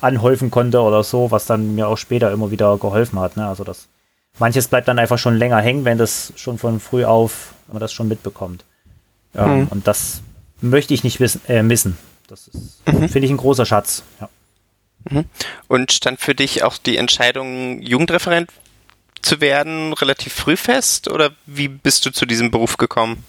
anhäufen 0.00 0.50
konnte 0.50 0.80
oder 0.80 1.04
so, 1.04 1.30
was 1.30 1.46
dann 1.46 1.74
mir 1.74 1.88
auch 1.88 1.98
später 1.98 2.32
immer 2.32 2.50
wieder 2.50 2.76
geholfen 2.78 3.20
hat. 3.20 3.36
Ne? 3.36 3.46
Also 3.46 3.64
das 3.64 3.88
manches 4.38 4.68
bleibt 4.68 4.88
dann 4.88 4.98
einfach 4.98 5.18
schon 5.18 5.36
länger 5.36 5.60
hängen, 5.60 5.84
wenn 5.84 5.98
das 5.98 6.32
schon 6.36 6.58
von 6.58 6.80
früh 6.80 7.04
auf, 7.04 7.54
wenn 7.66 7.74
man 7.74 7.80
das 7.80 7.92
schon 7.92 8.08
mitbekommt. 8.08 8.64
Ähm, 9.34 9.60
mhm. 9.60 9.68
Und 9.68 9.86
das 9.86 10.22
möchte 10.60 10.94
ich 10.94 11.04
nicht 11.04 11.20
wissen, 11.20 11.40
äh, 11.48 11.62
missen. 11.62 11.96
Das 12.28 12.50
mhm. 12.86 13.08
finde 13.08 13.26
ich, 13.26 13.30
ein 13.30 13.36
großer 13.36 13.66
Schatz. 13.66 14.02
Ja. 14.20 14.28
Mhm. 15.10 15.24
Und 15.68 15.92
stand 15.92 16.20
für 16.20 16.34
dich 16.34 16.64
auch 16.64 16.78
die 16.78 16.96
Entscheidung, 16.96 17.80
Jugendreferent 17.82 18.50
zu 19.22 19.40
werden, 19.40 19.92
relativ 19.92 20.32
früh 20.32 20.56
fest? 20.56 21.08
Oder 21.08 21.30
wie 21.46 21.68
bist 21.68 22.06
du 22.06 22.10
zu 22.10 22.26
diesem 22.26 22.50
Beruf 22.50 22.76
gekommen? 22.76 23.24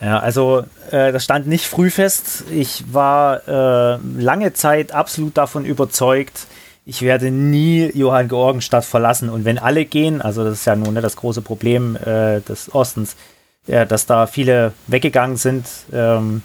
Ja, 0.00 0.18
also 0.18 0.64
äh, 0.90 1.12
das 1.12 1.24
stand 1.24 1.46
nicht 1.46 1.66
früh 1.66 1.90
fest. 1.90 2.44
Ich 2.50 2.92
war 2.92 3.48
äh, 3.48 3.98
lange 4.18 4.52
Zeit 4.52 4.92
absolut 4.92 5.36
davon 5.36 5.64
überzeugt, 5.64 6.46
ich 6.86 7.02
werde 7.02 7.32
nie 7.32 7.90
Johann 7.94 8.28
Georgenstadt 8.28 8.84
verlassen. 8.84 9.28
Und 9.28 9.44
wenn 9.44 9.58
alle 9.58 9.84
gehen, 9.84 10.22
also 10.22 10.44
das 10.44 10.60
ist 10.60 10.64
ja 10.66 10.76
nun 10.76 10.94
ne, 10.94 11.00
das 11.00 11.16
große 11.16 11.42
Problem 11.42 11.96
äh, 11.96 12.40
des 12.40 12.72
Ostens, 12.74 13.16
äh, 13.66 13.84
dass 13.86 14.06
da 14.06 14.28
viele 14.28 14.72
weggegangen 14.86 15.36
sind, 15.36 15.66
ähm, 15.92 16.42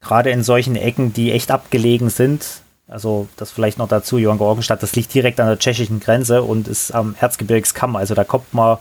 gerade 0.00 0.30
in 0.30 0.44
solchen 0.44 0.76
Ecken, 0.76 1.12
die 1.12 1.32
echt 1.32 1.50
abgelegen 1.50 2.10
sind. 2.10 2.62
Also 2.86 3.26
das 3.36 3.50
vielleicht 3.50 3.78
noch 3.78 3.88
dazu, 3.88 4.18
Johann 4.18 4.38
Georgenstadt, 4.38 4.82
das 4.82 4.94
liegt 4.94 5.12
direkt 5.14 5.40
an 5.40 5.48
der 5.48 5.58
tschechischen 5.58 5.98
Grenze 5.98 6.42
und 6.44 6.68
ist 6.68 6.92
am 6.92 7.16
Erzgebirgskamm. 7.20 7.96
Also 7.96 8.14
da 8.14 8.22
kommt 8.22 8.54
man 8.54 8.78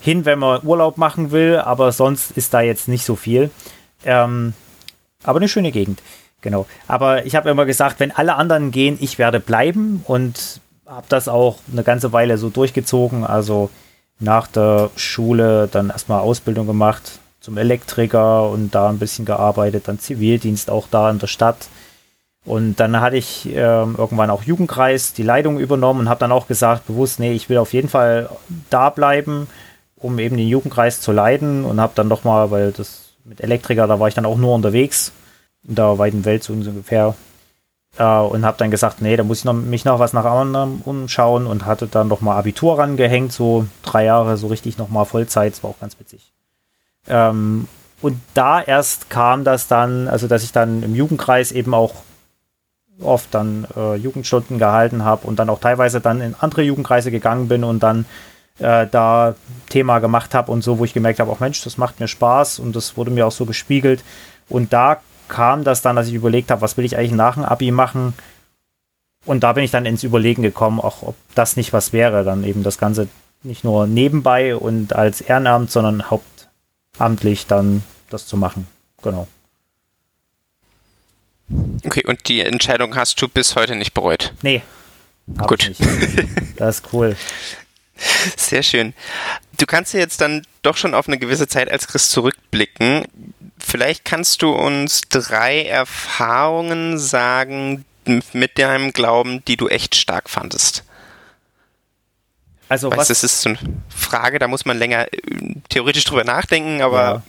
hin, 0.00 0.24
wenn 0.24 0.38
man 0.38 0.64
Urlaub 0.64 0.98
machen 0.98 1.32
will, 1.32 1.56
aber 1.56 1.90
sonst 1.90 2.30
ist 2.32 2.54
da 2.54 2.60
jetzt 2.60 2.86
nicht 2.86 3.04
so 3.04 3.16
viel. 3.16 3.50
Ähm, 4.04 4.54
aber 5.24 5.38
eine 5.38 5.48
schöne 5.48 5.72
Gegend. 5.72 6.00
Genau. 6.42 6.66
Aber 6.86 7.24
ich 7.24 7.34
habe 7.34 7.48
immer 7.48 7.64
gesagt, 7.64 8.00
wenn 8.00 8.10
alle 8.10 8.34
anderen 8.34 8.70
gehen, 8.70 8.98
ich 9.00 9.18
werde 9.18 9.40
bleiben 9.40 10.02
und 10.06 10.60
habe 10.86 11.06
das 11.08 11.28
auch 11.28 11.58
eine 11.72 11.84
ganze 11.84 12.12
Weile 12.12 12.36
so 12.36 12.50
durchgezogen. 12.50 13.24
Also 13.24 13.70
nach 14.18 14.46
der 14.46 14.90
Schule 14.96 15.68
dann 15.70 15.90
erstmal 15.90 16.20
Ausbildung 16.20 16.66
gemacht 16.66 17.20
zum 17.40 17.56
Elektriker 17.58 18.48
und 18.50 18.74
da 18.74 18.88
ein 18.88 18.98
bisschen 18.98 19.24
gearbeitet, 19.24 19.88
dann 19.88 19.98
Zivildienst 19.98 20.70
auch 20.70 20.86
da 20.90 21.10
in 21.10 21.18
der 21.18 21.26
Stadt. 21.26 21.68
Und 22.44 22.80
dann 22.80 23.00
hatte 23.00 23.16
ich 23.16 23.46
äh, 23.46 23.56
irgendwann 23.56 24.30
auch 24.30 24.42
Jugendkreis 24.42 25.12
die 25.12 25.22
Leitung 25.22 25.58
übernommen 25.58 26.00
und 26.00 26.08
habe 26.08 26.20
dann 26.20 26.32
auch 26.32 26.48
gesagt, 26.48 26.86
bewusst, 26.86 27.20
nee, 27.20 27.32
ich 27.32 27.48
will 27.48 27.58
auf 27.58 27.72
jeden 27.72 27.88
Fall 27.88 28.28
da 28.68 28.90
bleiben, 28.90 29.48
um 29.96 30.18
eben 30.18 30.36
den 30.36 30.48
Jugendkreis 30.48 31.00
zu 31.00 31.12
leiten 31.12 31.64
und 31.64 31.80
habe 31.80 31.92
dann 31.94 32.08
nochmal, 32.08 32.50
weil 32.50 32.72
das 32.72 33.10
mit 33.24 33.40
Elektriker, 33.40 33.86
da 33.86 34.00
war 34.00 34.08
ich 34.08 34.14
dann 34.14 34.26
auch 34.26 34.38
nur 34.38 34.54
unterwegs, 34.54 35.12
in 35.66 35.74
der 35.74 35.98
weiten 35.98 36.24
Welt 36.24 36.42
so 36.42 36.52
ungefähr. 36.52 37.14
Äh, 37.98 38.04
und 38.04 38.44
habe 38.44 38.58
dann 38.58 38.70
gesagt, 38.70 39.02
nee, 39.02 39.16
da 39.16 39.22
muss 39.22 39.38
ich 39.38 39.44
noch, 39.44 39.52
mich 39.52 39.84
noch 39.84 39.98
was 39.98 40.12
nach 40.12 40.24
anderem 40.24 40.80
umschauen 40.84 41.46
und 41.46 41.66
hatte 41.66 41.86
dann 41.86 42.08
noch 42.08 42.20
mal 42.20 42.36
Abitur 42.36 42.78
rangehängt, 42.78 43.32
so 43.32 43.66
drei 43.82 44.04
Jahre, 44.04 44.36
so 44.36 44.46
richtig 44.46 44.78
noch 44.78 44.88
mal 44.88 45.04
Vollzeit, 45.04 45.52
das 45.52 45.62
war 45.62 45.70
auch 45.70 45.80
ganz 45.80 45.98
witzig. 45.98 46.32
Ähm, 47.06 47.68
und 48.00 48.20
da 48.34 48.60
erst 48.60 49.10
kam 49.10 49.44
das 49.44 49.68
dann, 49.68 50.08
also 50.08 50.26
dass 50.26 50.42
ich 50.42 50.52
dann 50.52 50.82
im 50.82 50.94
Jugendkreis 50.94 51.52
eben 51.52 51.74
auch 51.74 51.94
oft 53.00 53.34
dann 53.34 53.66
äh, 53.76 53.94
Jugendstunden 53.96 54.58
gehalten 54.58 55.04
habe 55.04 55.26
und 55.26 55.38
dann 55.38 55.50
auch 55.50 55.60
teilweise 55.60 56.00
dann 56.00 56.20
in 56.20 56.34
andere 56.38 56.62
Jugendkreise 56.62 57.10
gegangen 57.10 57.48
bin 57.48 57.64
und 57.64 57.82
dann 57.82 58.06
äh, 58.58 58.86
da 58.86 59.34
Thema 59.68 59.98
gemacht 59.98 60.34
habe 60.34 60.52
und 60.52 60.62
so, 60.62 60.78
wo 60.78 60.84
ich 60.84 60.94
gemerkt 60.94 61.20
habe, 61.20 61.30
auch 61.30 61.40
Mensch, 61.40 61.62
das 61.62 61.78
macht 61.78 62.00
mir 62.00 62.08
Spaß 62.08 62.58
und 62.58 62.76
das 62.76 62.96
wurde 62.96 63.10
mir 63.10 63.26
auch 63.26 63.32
so 63.32 63.46
gespiegelt. 63.46 64.02
Und 64.48 64.72
da 64.72 65.00
kam 65.32 65.64
das 65.64 65.80
dann, 65.80 65.96
dass 65.96 66.08
ich 66.08 66.14
überlegt 66.14 66.50
habe, 66.50 66.60
was 66.60 66.76
will 66.76 66.84
ich 66.84 66.98
eigentlich 66.98 67.12
nach 67.12 67.34
dem 67.34 67.44
Abi 67.44 67.70
machen? 67.70 68.12
Und 69.24 69.42
da 69.42 69.54
bin 69.54 69.64
ich 69.64 69.70
dann 69.70 69.86
ins 69.86 70.02
Überlegen 70.02 70.42
gekommen, 70.42 70.78
auch 70.78 71.02
ob 71.02 71.14
das 71.34 71.56
nicht 71.56 71.72
was 71.72 71.94
wäre, 71.94 72.22
dann 72.22 72.44
eben 72.44 72.62
das 72.62 72.76
Ganze 72.76 73.08
nicht 73.42 73.64
nur 73.64 73.86
nebenbei 73.86 74.54
und 74.54 74.94
als 74.94 75.22
Ehrenamt, 75.22 75.70
sondern 75.70 76.10
hauptamtlich 76.10 77.46
dann 77.46 77.82
das 78.10 78.26
zu 78.26 78.36
machen. 78.36 78.66
Genau. 79.02 79.26
Okay, 81.86 82.04
und 82.06 82.28
die 82.28 82.42
Entscheidung 82.42 82.94
hast 82.94 83.20
du 83.22 83.26
bis 83.26 83.56
heute 83.56 83.74
nicht 83.74 83.94
bereut? 83.94 84.34
Nee. 84.42 84.62
Gut. 85.46 85.72
Das 86.56 86.76
ist 86.76 86.92
cool. 86.92 87.16
Sehr 88.36 88.62
schön. 88.62 88.92
du 89.58 89.64
kannst 89.64 89.94
ja 89.94 90.00
jetzt 90.00 90.20
dann 90.20 90.42
doch 90.60 90.76
schon 90.76 90.94
auf 90.94 91.08
eine 91.08 91.18
gewisse 91.18 91.48
Zeit 91.48 91.70
als 91.70 91.88
Christ 91.88 92.10
zurückblicken. 92.10 93.06
Vielleicht 93.64 94.04
kannst 94.04 94.42
du 94.42 94.50
uns 94.50 95.02
drei 95.08 95.64
Erfahrungen 95.64 96.98
sagen 96.98 97.84
mit 98.32 98.58
deinem 98.58 98.92
Glauben, 98.92 99.44
die 99.44 99.56
du 99.56 99.68
echt 99.68 99.94
stark 99.94 100.28
fandest. 100.28 100.84
Also 102.68 102.90
weißt, 102.90 102.98
was, 102.98 103.08
das 103.08 103.24
ist 103.24 103.42
so 103.42 103.50
eine 103.50 103.58
Frage, 103.88 104.38
da 104.38 104.48
muss 104.48 104.64
man 104.64 104.78
länger 104.78 105.12
äh, 105.12 105.18
theoretisch 105.68 106.04
drüber 106.04 106.24
nachdenken, 106.24 106.82
aber. 106.82 107.22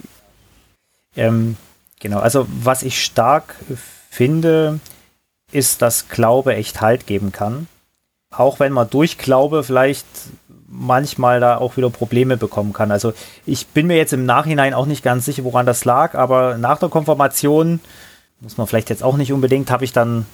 Ja. 1.15 1.27
Ähm, 1.27 1.57
genau, 1.99 2.19
also 2.19 2.47
was 2.49 2.81
ich 2.81 3.03
stark 3.03 3.55
finde, 4.09 4.79
ist, 5.51 5.81
dass 5.81 6.09
Glaube 6.09 6.55
echt 6.55 6.81
Halt 6.81 7.05
geben 7.05 7.31
kann. 7.31 7.67
Auch 8.31 8.59
wenn 8.59 8.73
man 8.73 8.89
durch 8.89 9.17
Glaube 9.17 9.63
vielleicht 9.63 10.07
manchmal 10.73 11.39
da 11.39 11.57
auch 11.57 11.77
wieder 11.77 11.89
Probleme 11.89 12.35
bekommen 12.35 12.73
kann. 12.73 12.91
Also 12.91 13.13
ich 13.45 13.67
bin 13.67 13.87
mir 13.87 13.97
jetzt 13.97 14.13
im 14.13 14.25
Nachhinein 14.25 14.73
auch 14.73 14.85
nicht 14.85 15.03
ganz 15.03 15.25
sicher, 15.25 15.43
woran 15.43 15.65
das 15.65 15.85
lag, 15.85 16.15
aber 16.15 16.57
nach 16.57 16.79
der 16.79 16.89
Konfirmation, 16.89 17.79
muss 18.39 18.57
man 18.57 18.67
vielleicht 18.67 18.89
jetzt 18.89 19.03
auch 19.03 19.15
nicht 19.15 19.31
unbedingt, 19.31 19.71
habe 19.71 19.85
ich 19.85 19.93
dann 19.93 20.25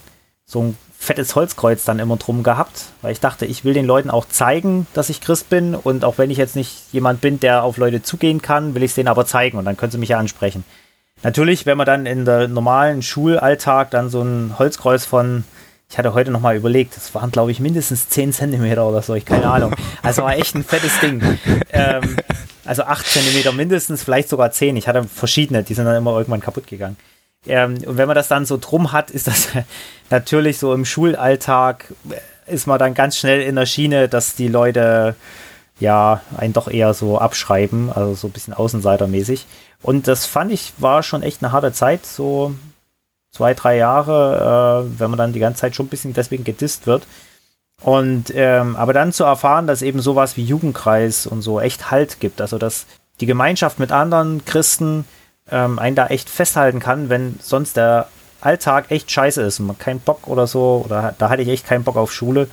so 0.45 0.63
ein 0.63 0.77
fettes 0.97 1.35
Holzkreuz 1.35 1.85
dann 1.85 1.99
immer 1.99 2.17
drum 2.17 2.43
gehabt, 2.43 2.85
weil 3.01 3.11
ich 3.11 3.19
dachte, 3.19 3.45
ich 3.45 3.63
will 3.63 3.73
den 3.73 3.85
Leuten 3.85 4.09
auch 4.09 4.25
zeigen, 4.27 4.87
dass 4.93 5.09
ich 5.09 5.21
Christ 5.21 5.49
bin 5.49 5.75
und 5.75 6.03
auch 6.03 6.17
wenn 6.17 6.31
ich 6.31 6.37
jetzt 6.37 6.55
nicht 6.55 6.91
jemand 6.91 7.21
bin, 7.21 7.39
der 7.39 7.63
auf 7.63 7.77
Leute 7.77 8.01
zugehen 8.01 8.41
kann, 8.41 8.75
will 8.75 8.83
ich 8.83 8.91
es 8.91 8.95
denen 8.95 9.07
aber 9.07 9.25
zeigen 9.25 9.57
und 9.57 9.65
dann 9.65 9.77
können 9.77 9.91
sie 9.91 9.97
mich 9.97 10.09
ja 10.09 10.19
ansprechen. 10.19 10.63
Natürlich, 11.21 11.65
wenn 11.65 11.77
man 11.77 11.85
dann 11.85 12.05
in 12.05 12.25
der 12.25 12.47
normalen 12.47 13.01
Schulalltag 13.01 13.91
dann 13.91 14.09
so 14.09 14.21
ein 14.21 14.55
Holzkreuz 14.57 15.05
von, 15.05 15.43
ich 15.89 15.97
hatte 15.97 16.13
heute 16.13 16.31
nochmal 16.31 16.55
überlegt, 16.55 16.95
das 16.95 17.13
waren 17.15 17.31
glaube 17.31 17.51
ich 17.51 17.59
mindestens 17.59 18.09
10 18.09 18.31
Zentimeter 18.31 18.87
oder 18.87 19.01
so, 19.01 19.15
ich 19.15 19.25
keine 19.25 19.49
Ahnung. 19.49 19.75
Also 20.03 20.23
war 20.23 20.35
echt 20.35 20.55
ein 20.55 20.63
fettes 20.63 20.99
Ding. 20.99 21.21
Ähm, 21.71 22.17
also 22.65 22.83
8 22.83 23.05
Zentimeter 23.05 23.51
mindestens, 23.51 24.03
vielleicht 24.03 24.29
sogar 24.29 24.51
10. 24.51 24.77
Ich 24.77 24.87
hatte 24.87 25.03
verschiedene, 25.03 25.63
die 25.63 25.73
sind 25.73 25.85
dann 25.85 25.95
immer 25.95 26.15
irgendwann 26.17 26.41
kaputt 26.41 26.67
gegangen. 26.67 26.97
Ähm, 27.47 27.77
und 27.85 27.97
wenn 27.97 28.07
man 28.07 28.15
das 28.15 28.27
dann 28.27 28.45
so 28.45 28.57
drum 28.57 28.91
hat, 28.91 29.09
ist 29.11 29.27
das 29.27 29.49
natürlich 30.09 30.59
so 30.59 30.73
im 30.73 30.85
Schulalltag, 30.85 31.85
äh, 32.09 32.53
ist 32.53 32.67
man 32.67 32.79
dann 32.79 32.93
ganz 32.93 33.17
schnell 33.17 33.41
in 33.41 33.55
der 33.55 33.65
Schiene, 33.65 34.07
dass 34.09 34.35
die 34.35 34.47
Leute 34.47 35.15
ja 35.79 36.21
einen 36.37 36.53
doch 36.53 36.67
eher 36.67 36.93
so 36.93 37.17
abschreiben, 37.17 37.91
also 37.91 38.13
so 38.13 38.27
ein 38.27 38.31
bisschen 38.31 38.53
Außenseitermäßig. 38.53 39.45
Und 39.81 40.07
das 40.07 40.25
fand 40.25 40.51
ich 40.51 40.73
war 40.77 41.03
schon 41.03 41.23
echt 41.23 41.41
eine 41.41 41.51
harte 41.51 41.71
Zeit, 41.71 42.05
so 42.05 42.53
zwei, 43.31 43.53
drei 43.53 43.77
Jahre, 43.77 44.85
äh, 44.85 44.99
wenn 44.99 45.09
man 45.11 45.17
dann 45.17 45.33
die 45.33 45.39
ganze 45.39 45.61
Zeit 45.61 45.75
schon 45.75 45.87
ein 45.87 45.89
bisschen 45.89 46.13
deswegen 46.13 46.43
gedisst 46.43 46.87
wird. 46.87 47.05
Und 47.81 48.33
ähm, 48.35 48.75
aber 48.75 48.91
dann 48.93 49.13
zu 49.13 49.23
erfahren, 49.23 49.67
dass 49.67 49.81
eben 49.81 50.01
sowas 50.01 50.35
wie 50.35 50.43
Jugendkreis 50.43 51.25
und 51.25 51.41
so 51.41 51.59
echt 51.61 51.91
Halt 51.91 52.19
gibt, 52.19 52.41
also 52.41 52.57
dass 52.57 52.85
die 53.21 53.25
Gemeinschaft 53.25 53.79
mit 53.79 53.91
anderen 53.91 54.43
Christen 54.45 55.05
ähm, 55.49 55.79
einen 55.79 55.95
da 55.95 56.07
echt 56.07 56.29
festhalten 56.29 56.79
kann, 56.79 57.09
wenn 57.09 57.39
sonst 57.41 57.77
der 57.77 58.07
Alltag 58.41 58.91
echt 58.91 59.11
scheiße 59.11 59.41
ist 59.41 59.59
und 59.59 59.67
man 59.67 59.77
keinen 59.77 59.99
Bock 59.99 60.27
oder 60.27 60.47
so, 60.47 60.83
oder 60.85 61.15
da 61.17 61.29
hatte 61.29 61.41
ich 61.41 61.49
echt 61.49 61.65
keinen 61.65 61.83
Bock 61.83 61.95
auf 61.97 62.13
Schule, 62.13 62.47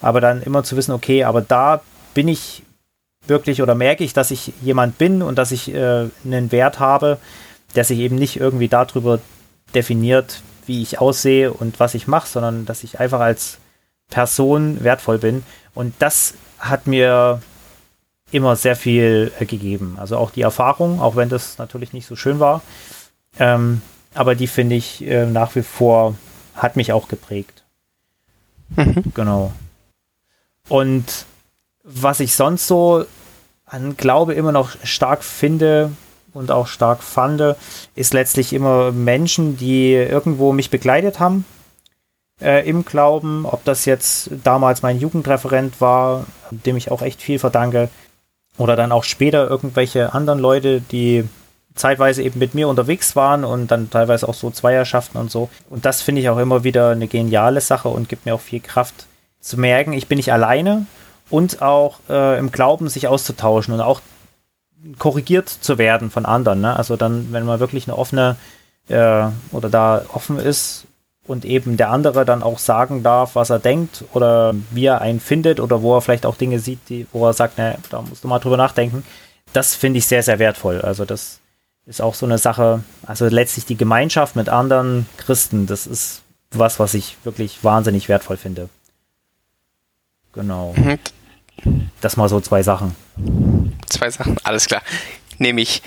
aber 0.00 0.20
dann 0.20 0.42
immer 0.42 0.64
zu 0.64 0.76
wissen, 0.76 0.92
okay, 0.92 1.24
aber 1.24 1.40
da 1.40 1.82
bin 2.14 2.28
ich 2.28 2.62
wirklich 3.26 3.62
oder 3.62 3.74
merke 3.74 4.04
ich, 4.04 4.12
dass 4.12 4.30
ich 4.30 4.52
jemand 4.62 4.98
bin 4.98 5.22
und 5.22 5.36
dass 5.36 5.52
ich 5.52 5.74
äh, 5.74 6.08
einen 6.24 6.52
Wert 6.52 6.80
habe, 6.80 7.18
der 7.74 7.84
sich 7.84 7.98
eben 7.98 8.16
nicht 8.16 8.40
irgendwie 8.40 8.68
darüber 8.68 9.20
definiert, 9.74 10.42
wie 10.66 10.82
ich 10.82 11.00
aussehe 11.00 11.52
und 11.52 11.80
was 11.80 11.94
ich 11.94 12.06
mache, 12.06 12.28
sondern 12.28 12.66
dass 12.66 12.84
ich 12.84 13.00
einfach 13.00 13.20
als 13.20 13.58
Person 14.08 14.82
wertvoll 14.82 15.18
bin. 15.18 15.44
Und 15.74 15.94
das 15.98 16.34
hat 16.58 16.86
mir 16.86 17.40
immer 18.32 18.56
sehr 18.56 18.76
viel 18.76 19.32
äh, 19.38 19.44
gegeben. 19.44 19.96
Also 19.98 20.16
auch 20.16 20.30
die 20.30 20.42
Erfahrung, 20.42 21.00
auch 21.00 21.16
wenn 21.16 21.28
das 21.28 21.58
natürlich 21.58 21.92
nicht 21.92 22.06
so 22.06 22.16
schön 22.16 22.38
war. 22.38 22.62
Ähm, 23.38 23.82
aber 24.14 24.34
die 24.34 24.46
finde 24.46 24.76
ich 24.76 25.04
äh, 25.06 25.26
nach 25.26 25.54
wie 25.54 25.62
vor, 25.62 26.16
hat 26.54 26.76
mich 26.76 26.92
auch 26.92 27.08
geprägt. 27.08 27.62
Mhm. 28.76 29.04
Genau. 29.14 29.52
Und 30.68 31.24
was 31.82 32.20
ich 32.20 32.34
sonst 32.34 32.66
so 32.66 33.04
an 33.64 33.96
Glaube 33.96 34.34
immer 34.34 34.52
noch 34.52 34.70
stark 34.84 35.24
finde 35.24 35.92
und 36.32 36.50
auch 36.50 36.66
stark 36.66 37.02
fand, 37.02 37.56
ist 37.94 38.14
letztlich 38.14 38.52
immer 38.52 38.92
Menschen, 38.92 39.56
die 39.56 39.92
irgendwo 39.92 40.52
mich 40.52 40.70
begleitet 40.70 41.20
haben 41.20 41.44
äh, 42.40 42.68
im 42.68 42.84
Glauben, 42.84 43.46
ob 43.46 43.64
das 43.64 43.84
jetzt 43.84 44.30
damals 44.44 44.82
mein 44.82 44.98
Jugendreferent 44.98 45.80
war, 45.80 46.26
dem 46.50 46.76
ich 46.76 46.90
auch 46.90 47.02
echt 47.02 47.22
viel 47.22 47.38
verdanke, 47.38 47.88
oder 48.58 48.76
dann 48.76 48.92
auch 48.92 49.04
später 49.04 49.48
irgendwelche 49.48 50.12
anderen 50.12 50.38
Leute, 50.38 50.80
die 50.80 51.24
zeitweise 51.74 52.22
eben 52.22 52.38
mit 52.38 52.54
mir 52.54 52.68
unterwegs 52.68 53.16
waren 53.16 53.44
und 53.44 53.70
dann 53.70 53.90
teilweise 53.90 54.28
auch 54.28 54.34
so 54.34 54.50
Zweierschaften 54.50 55.18
und 55.18 55.30
so. 55.30 55.48
Und 55.70 55.84
das 55.84 56.02
finde 56.02 56.20
ich 56.20 56.28
auch 56.28 56.38
immer 56.38 56.64
wieder 56.64 56.90
eine 56.90 57.06
geniale 57.06 57.60
Sache 57.60 57.88
und 57.88 58.08
gibt 58.08 58.26
mir 58.26 58.34
auch 58.34 58.40
viel 58.40 58.60
Kraft 58.60 59.06
zu 59.40 59.58
merken, 59.58 59.92
ich 59.94 60.06
bin 60.06 60.16
nicht 60.16 60.32
alleine 60.32 60.84
und 61.30 61.62
auch 61.62 62.00
äh, 62.10 62.38
im 62.38 62.50
Glauben 62.50 62.88
sich 62.88 63.08
auszutauschen 63.08 63.72
und 63.72 63.80
auch 63.80 64.02
korrigiert 64.98 65.48
zu 65.48 65.78
werden 65.78 66.10
von 66.10 66.26
anderen. 66.26 66.60
Ne? 66.60 66.76
Also 66.76 66.96
dann, 66.96 67.32
wenn 67.32 67.44
man 67.44 67.60
wirklich 67.60 67.86
eine 67.86 67.96
offene 67.96 68.36
äh, 68.88 69.26
oder 69.52 69.68
da 69.70 70.04
offen 70.12 70.38
ist 70.38 70.86
und 71.26 71.44
eben 71.44 71.76
der 71.76 71.90
andere 71.90 72.24
dann 72.24 72.42
auch 72.42 72.58
sagen 72.58 73.02
darf, 73.02 73.34
was 73.34 73.50
er 73.50 73.58
denkt 73.58 74.04
oder 74.12 74.54
wie 74.70 74.86
er 74.86 75.00
einen 75.00 75.20
findet 75.20 75.60
oder 75.60 75.82
wo 75.82 75.96
er 75.96 76.00
vielleicht 76.00 76.26
auch 76.26 76.36
Dinge 76.36 76.58
sieht, 76.58 76.88
die, 76.88 77.06
wo 77.12 77.26
er 77.26 77.32
sagt, 77.32 77.54
na, 77.56 77.74
da 77.90 78.02
musst 78.02 78.24
du 78.24 78.28
mal 78.28 78.38
drüber 78.38 78.56
nachdenken. 78.56 79.04
Das 79.52 79.74
finde 79.74 79.98
ich 79.98 80.06
sehr, 80.06 80.22
sehr 80.22 80.38
wertvoll. 80.38 80.80
Also 80.80 81.04
das 81.04 81.40
ist 81.86 82.00
auch 82.00 82.14
so 82.14 82.26
eine 82.26 82.38
Sache, 82.38 82.82
also 83.06 83.26
letztlich 83.26 83.66
die 83.66 83.76
Gemeinschaft 83.76 84.36
mit 84.36 84.48
anderen 84.48 85.06
Christen, 85.16 85.66
das 85.66 85.86
ist 85.86 86.22
was, 86.52 86.78
was 86.78 86.94
ich 86.94 87.16
wirklich 87.24 87.62
wahnsinnig 87.62 88.08
wertvoll 88.08 88.36
finde. 88.36 88.68
Genau. 90.32 90.74
Mhm. 90.76 90.98
Das 92.00 92.16
mal 92.16 92.28
so 92.28 92.40
zwei 92.40 92.62
Sachen. 92.62 92.94
Zwei 93.90 94.10
Sachen, 94.10 94.38
alles 94.42 94.66
klar. 94.66 94.82
Nämlich 95.38 95.82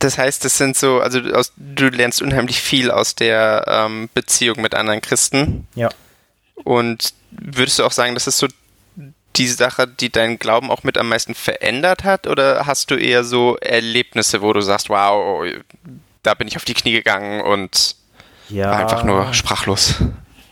das 0.00 0.16
heißt, 0.16 0.44
das 0.44 0.56
sind 0.56 0.76
so, 0.76 1.00
also 1.00 1.20
du, 1.20 1.36
aus, 1.36 1.52
du 1.56 1.88
lernst 1.88 2.22
unheimlich 2.22 2.60
viel 2.60 2.90
aus 2.90 3.14
der 3.14 3.64
ähm, 3.68 4.08
Beziehung 4.14 4.62
mit 4.62 4.74
anderen 4.74 5.02
Christen. 5.02 5.68
Ja. 5.74 5.90
Und 6.54 7.12
würdest 7.30 7.78
du 7.78 7.84
auch 7.84 7.92
sagen, 7.92 8.14
das 8.14 8.26
ist 8.26 8.38
so 8.38 8.48
die 9.36 9.48
Sache, 9.48 9.86
die 9.86 10.10
deinen 10.10 10.38
Glauben 10.38 10.70
auch 10.70 10.84
mit 10.84 10.96
am 10.96 11.08
meisten 11.08 11.34
verändert 11.34 12.04
hat? 12.04 12.26
Oder 12.26 12.66
hast 12.66 12.90
du 12.90 12.94
eher 12.94 13.24
so 13.24 13.56
Erlebnisse, 13.58 14.40
wo 14.40 14.54
du 14.54 14.62
sagst, 14.62 14.88
wow, 14.88 15.44
da 16.22 16.32
bin 16.32 16.48
ich 16.48 16.56
auf 16.56 16.64
die 16.64 16.74
Knie 16.74 16.92
gegangen 16.92 17.42
und 17.42 17.94
ja. 18.48 18.70
war 18.70 18.78
einfach 18.78 19.04
nur 19.04 19.34
sprachlos? 19.34 19.96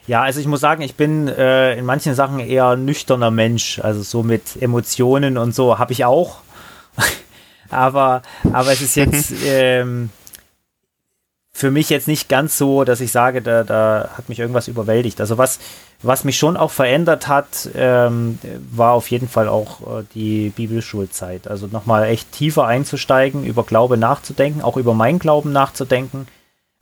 Ja, 0.09 0.23
also 0.23 0.41
ich 0.41 0.47
muss 0.47 0.61
sagen, 0.61 0.83
ich 0.83 0.95
bin 0.95 1.29
äh, 1.29 1.75
in 1.75 1.85
manchen 1.85 2.15
Sachen 2.15 2.41
eher 2.41 2.77
nüchterner 2.77 3.31
Mensch. 3.31 3.79
Also 3.79 4.03
so 4.03 4.23
mit 4.23 4.61
Emotionen 4.61 5.37
und 5.39 5.55
so 5.55 5.79
habe 5.79 5.93
ich 5.93 6.05
auch 6.07 6.39
aber, 7.71 8.23
aber 8.53 8.73
es 8.73 8.81
ist 8.81 8.97
jetzt 8.97 9.33
ähm, 9.45 10.09
für 11.53 11.71
mich 11.71 11.91
jetzt 11.91 12.09
nicht 12.09 12.31
ganz 12.31 12.57
so, 12.57 12.85
dass 12.85 13.03
ich 13.03 13.13
sage, 13.13 13.43
da, 13.43 13.65
da 13.65 14.11
hat 14.17 14.31
mich 14.31 14.39
irgendwas 14.39 14.67
überwältigt. 14.67 15.21
Also 15.21 15.37
was, 15.37 15.59
was 16.03 16.25
mich 16.25 16.39
schon 16.39 16.57
auch 16.57 16.71
verändert 16.71 17.29
hat, 17.29 17.69
ähm, 17.75 18.39
war 18.73 18.93
auf 18.93 19.11
jeden 19.11 19.29
Fall 19.29 19.49
auch 19.49 19.81
äh, 19.81 20.05
die 20.15 20.49
Bibelschulzeit. 20.51 21.49
Also 21.49 21.67
nochmal 21.67 22.05
echt 22.05 22.33
tiefer 22.33 22.67
einzusteigen, 22.67 23.45
über 23.45 23.65
Glaube 23.65 23.99
nachzudenken, 23.99 24.63
auch 24.63 24.79
über 24.79 24.95
meinen 24.95 25.19
Glauben 25.19 25.53
nachzudenken. 25.53 26.27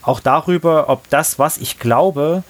Auch 0.02 0.20
darüber, 0.20 0.88
ob 0.88 1.09
das, 1.09 1.38
was 1.38 1.56
ich 1.56 1.78
glaube, 1.78 2.44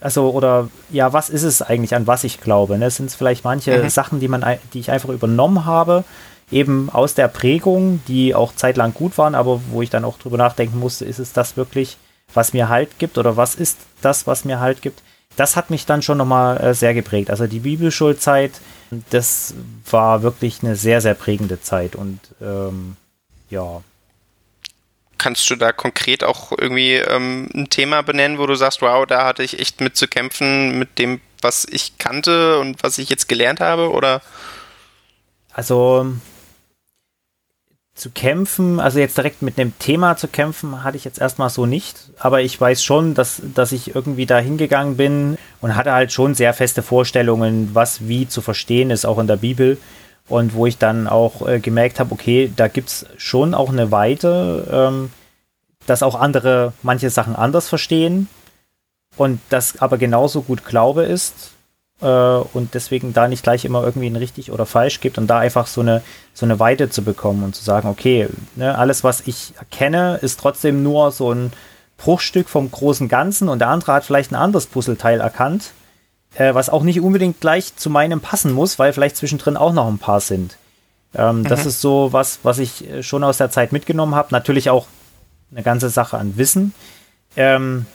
also 0.00 0.30
oder 0.30 0.68
ja, 0.90 1.12
was 1.12 1.30
ist 1.30 1.42
es 1.42 1.62
eigentlich, 1.62 1.94
an 1.94 2.06
was 2.06 2.24
ich 2.24 2.40
glaube? 2.40 2.78
Ne? 2.78 2.90
Sind 2.90 3.06
es 3.06 3.14
vielleicht 3.14 3.44
manche 3.44 3.82
mhm. 3.82 3.88
Sachen, 3.88 4.20
die 4.20 4.28
man, 4.28 4.44
die 4.74 4.80
ich 4.80 4.90
einfach 4.90 5.08
übernommen 5.08 5.64
habe, 5.64 6.04
eben 6.50 6.90
aus 6.90 7.14
der 7.14 7.28
Prägung, 7.28 8.02
die 8.06 8.34
auch 8.34 8.54
zeitlang 8.54 8.92
gut 8.94 9.18
waren, 9.18 9.34
aber 9.34 9.60
wo 9.70 9.82
ich 9.82 9.90
dann 9.90 10.04
auch 10.04 10.18
drüber 10.18 10.36
nachdenken 10.36 10.78
musste, 10.78 11.04
ist 11.04 11.18
es 11.18 11.32
das 11.32 11.56
wirklich, 11.56 11.96
was 12.34 12.52
mir 12.52 12.68
Halt 12.68 12.98
gibt 12.98 13.18
oder 13.18 13.36
was 13.36 13.54
ist 13.54 13.78
das, 14.02 14.26
was 14.26 14.44
mir 14.44 14.60
Halt 14.60 14.82
gibt? 14.82 15.02
Das 15.36 15.56
hat 15.56 15.70
mich 15.70 15.86
dann 15.86 16.02
schon 16.02 16.18
nochmal 16.18 16.58
äh, 16.58 16.74
sehr 16.74 16.92
geprägt. 16.92 17.30
Also 17.30 17.46
die 17.46 17.60
Bibelschulzeit, 17.60 18.52
das 19.10 19.54
war 19.88 20.22
wirklich 20.22 20.62
eine 20.62 20.76
sehr, 20.76 21.00
sehr 21.00 21.14
prägende 21.14 21.60
Zeit 21.62 21.94
und 21.94 22.20
ähm, 22.42 22.96
ja. 23.48 23.82
Kannst 25.20 25.50
du 25.50 25.56
da 25.56 25.70
konkret 25.70 26.24
auch 26.24 26.50
irgendwie 26.56 26.94
ähm, 26.94 27.50
ein 27.54 27.68
Thema 27.68 28.02
benennen, 28.02 28.38
wo 28.38 28.46
du 28.46 28.54
sagst, 28.54 28.80
wow, 28.80 29.04
da 29.04 29.26
hatte 29.26 29.42
ich 29.42 29.58
echt 29.58 29.82
mit 29.82 29.94
zu 29.94 30.08
kämpfen 30.08 30.78
mit 30.78 30.98
dem, 30.98 31.20
was 31.42 31.66
ich 31.70 31.98
kannte 31.98 32.58
und 32.58 32.82
was 32.82 32.96
ich 32.96 33.10
jetzt 33.10 33.28
gelernt 33.28 33.60
habe, 33.60 33.90
oder? 33.90 34.22
Also 35.52 36.06
zu 37.94 38.08
kämpfen, 38.10 38.80
also 38.80 38.98
jetzt 38.98 39.18
direkt 39.18 39.42
mit 39.42 39.58
einem 39.58 39.78
Thema 39.78 40.16
zu 40.16 40.26
kämpfen, 40.26 40.82
hatte 40.82 40.96
ich 40.96 41.04
jetzt 41.04 41.20
erstmal 41.20 41.50
so 41.50 41.66
nicht. 41.66 42.08
Aber 42.18 42.40
ich 42.40 42.58
weiß 42.58 42.82
schon, 42.82 43.12
dass, 43.12 43.42
dass 43.54 43.72
ich 43.72 43.94
irgendwie 43.94 44.24
da 44.24 44.38
hingegangen 44.38 44.96
bin 44.96 45.36
und 45.60 45.76
hatte 45.76 45.92
halt 45.92 46.12
schon 46.12 46.34
sehr 46.34 46.54
feste 46.54 46.82
Vorstellungen, 46.82 47.74
was 47.74 48.08
wie 48.08 48.26
zu 48.26 48.40
verstehen 48.40 48.90
ist, 48.90 49.04
auch 49.04 49.18
in 49.18 49.26
der 49.26 49.36
Bibel. 49.36 49.76
Und 50.30 50.54
wo 50.54 50.66
ich 50.66 50.78
dann 50.78 51.06
auch 51.06 51.46
äh, 51.46 51.58
gemerkt 51.58 52.00
habe, 52.00 52.12
okay, 52.12 52.50
da 52.54 52.68
gibt 52.68 52.88
es 52.88 53.06
schon 53.16 53.52
auch 53.52 53.68
eine 53.68 53.90
Weite, 53.90 54.66
ähm, 54.70 55.10
dass 55.86 56.02
auch 56.02 56.14
andere 56.14 56.72
manche 56.82 57.10
Sachen 57.10 57.34
anders 57.34 57.68
verstehen 57.68 58.28
und 59.16 59.40
das 59.50 59.80
aber 59.82 59.98
genauso 59.98 60.42
gut 60.42 60.64
Glaube 60.64 61.02
ist 61.02 61.50
äh, 62.00 62.06
und 62.06 62.74
deswegen 62.74 63.12
da 63.12 63.26
nicht 63.26 63.42
gleich 63.42 63.64
immer 63.64 63.82
irgendwie 63.82 64.08
ein 64.08 64.16
richtig 64.16 64.52
oder 64.52 64.66
falsch 64.66 65.00
gibt 65.00 65.18
und 65.18 65.26
da 65.26 65.40
einfach 65.40 65.66
so 65.66 65.80
eine, 65.80 66.00
so 66.32 66.46
eine 66.46 66.60
Weite 66.60 66.90
zu 66.90 67.02
bekommen 67.02 67.42
und 67.42 67.56
zu 67.56 67.64
sagen, 67.64 67.88
okay, 67.88 68.28
ne, 68.54 68.78
alles, 68.78 69.02
was 69.02 69.26
ich 69.26 69.54
erkenne, 69.58 70.20
ist 70.22 70.38
trotzdem 70.38 70.84
nur 70.84 71.10
so 71.10 71.32
ein 71.32 71.52
Bruchstück 71.98 72.48
vom 72.48 72.70
großen 72.70 73.08
Ganzen 73.08 73.48
und 73.48 73.58
der 73.58 73.68
andere 73.68 73.94
hat 73.94 74.04
vielleicht 74.04 74.30
ein 74.30 74.36
anderes 74.36 74.66
Puzzleteil 74.66 75.20
erkannt 75.20 75.72
äh, 76.34 76.54
was 76.54 76.68
auch 76.70 76.82
nicht 76.82 77.00
unbedingt 77.00 77.40
gleich 77.40 77.76
zu 77.76 77.90
meinem 77.90 78.20
passen 78.20 78.52
muss, 78.52 78.78
weil 78.78 78.92
vielleicht 78.92 79.16
zwischendrin 79.16 79.56
auch 79.56 79.72
noch 79.72 79.88
ein 79.88 79.98
paar 79.98 80.20
sind. 80.20 80.56
Ähm, 81.14 81.38
mhm. 81.38 81.44
Das 81.44 81.66
ist 81.66 81.80
so 81.80 82.12
was, 82.12 82.40
was 82.42 82.58
ich 82.58 82.88
äh, 82.88 83.02
schon 83.02 83.24
aus 83.24 83.38
der 83.38 83.50
Zeit 83.50 83.72
mitgenommen 83.72 84.14
habe. 84.14 84.28
Natürlich 84.30 84.70
auch 84.70 84.86
eine 85.50 85.62
ganze 85.62 85.90
Sache 85.90 86.18
an 86.18 86.36
Wissen. 86.36 86.74
Ähm, 87.36 87.86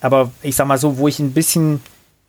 aber 0.00 0.30
ich 0.42 0.56
sag 0.56 0.66
mal 0.66 0.78
so, 0.78 0.98
wo 0.98 1.08
ich 1.08 1.18
ein 1.18 1.32
bisschen 1.32 1.80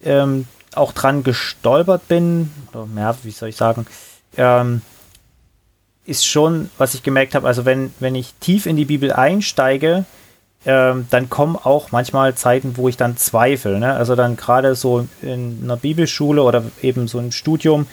ähm, 0.02 0.48
auch 0.76 0.94
dran 0.94 1.24
gestolpert 1.24 2.08
bin, 2.08 2.52
oder 2.72 2.88
ja, 2.96 3.16
wie 3.24 3.32
soll 3.32 3.50
ich 3.50 3.56
sagen, 3.56 3.86
ähm, 4.38 4.82
ist 6.06 6.26
schon, 6.26 6.70
was 6.78 6.94
ich 6.94 7.04
gemerkt 7.04 7.36
habe, 7.36 7.48
also 7.48 7.66
wenn, 7.66 7.94
wenn 8.00 8.16
ich 8.16 8.34
tief 8.40 8.66
in 8.66 8.76
die 8.76 8.86
Bibel 8.86 9.14
einsteige, 9.14 10.06
ähm, 10.66 11.08
dann 11.10 11.30
kommen 11.30 11.56
auch 11.56 11.92
manchmal 11.92 12.36
Zeiten, 12.36 12.76
wo 12.76 12.90
ich 12.90 12.98
dann 12.98 13.18
zweifle. 13.18 13.80
Ne? 13.80 13.94
Also 13.94 14.16
dann 14.16 14.36
gerade 14.36 14.76
so 14.76 15.08
in 15.22 15.60
einer 15.64 15.78
Bibelschule 15.78 16.44
oder 16.44 16.64
eben 16.82 17.08
so 17.08 17.20
im 17.20 17.32
Studium, 17.32 17.88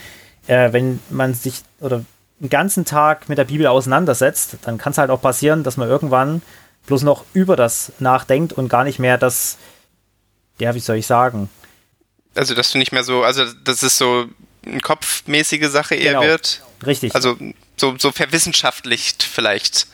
äh, 0.47 0.73
wenn 0.73 1.01
man 1.11 1.35
sich 1.35 1.63
oder 1.81 2.05
einen 2.41 2.51
ganzen 2.51 2.85
Tag 2.85 3.29
mit 3.29 3.39
der 3.39 3.45
Bibel 3.45 3.67
auseinandersetzt, 3.67 4.59
dann 4.63 4.79
kann 4.79 4.91
es 4.91 4.99
halt 4.99 5.11
auch 5.11 5.23
passieren, 5.23 5.63
dass 5.63 5.77
man 5.77 5.89
irgendwann 5.89 6.43
bloß 6.87 7.03
noch 7.03 7.25
über 7.33 7.57
das 7.57 7.93
nachdenkt 7.99 8.53
und 8.53 8.69
gar 8.69 8.85
nicht 8.85 8.99
mehr 8.99 9.19
das, 9.19 9.59
ja, 10.59 10.75
wie 10.75 10.81
soll 10.81 10.97
ich 10.97 11.07
sagen? 11.07 11.49
Also, 12.35 12.55
dass 12.55 12.71
du 12.71 12.79
nicht 12.79 12.93
mehr 12.93 13.05
so, 13.05 13.23
also, 13.23 13.45
das 13.65 13.83
ist 13.83 13.97
so 13.97 14.27
eine 14.65 14.81
kopfmäßige 14.81 15.69
Sache 15.69 15.95
eher 15.95 16.15
genau. 16.15 16.25
wird. 16.25 16.63
Richtig. 16.85 17.15
Also, 17.15 17.37
so, 17.77 17.95
so 17.99 18.11
verwissenschaftlicht 18.11 19.23
vielleicht. 19.23 19.87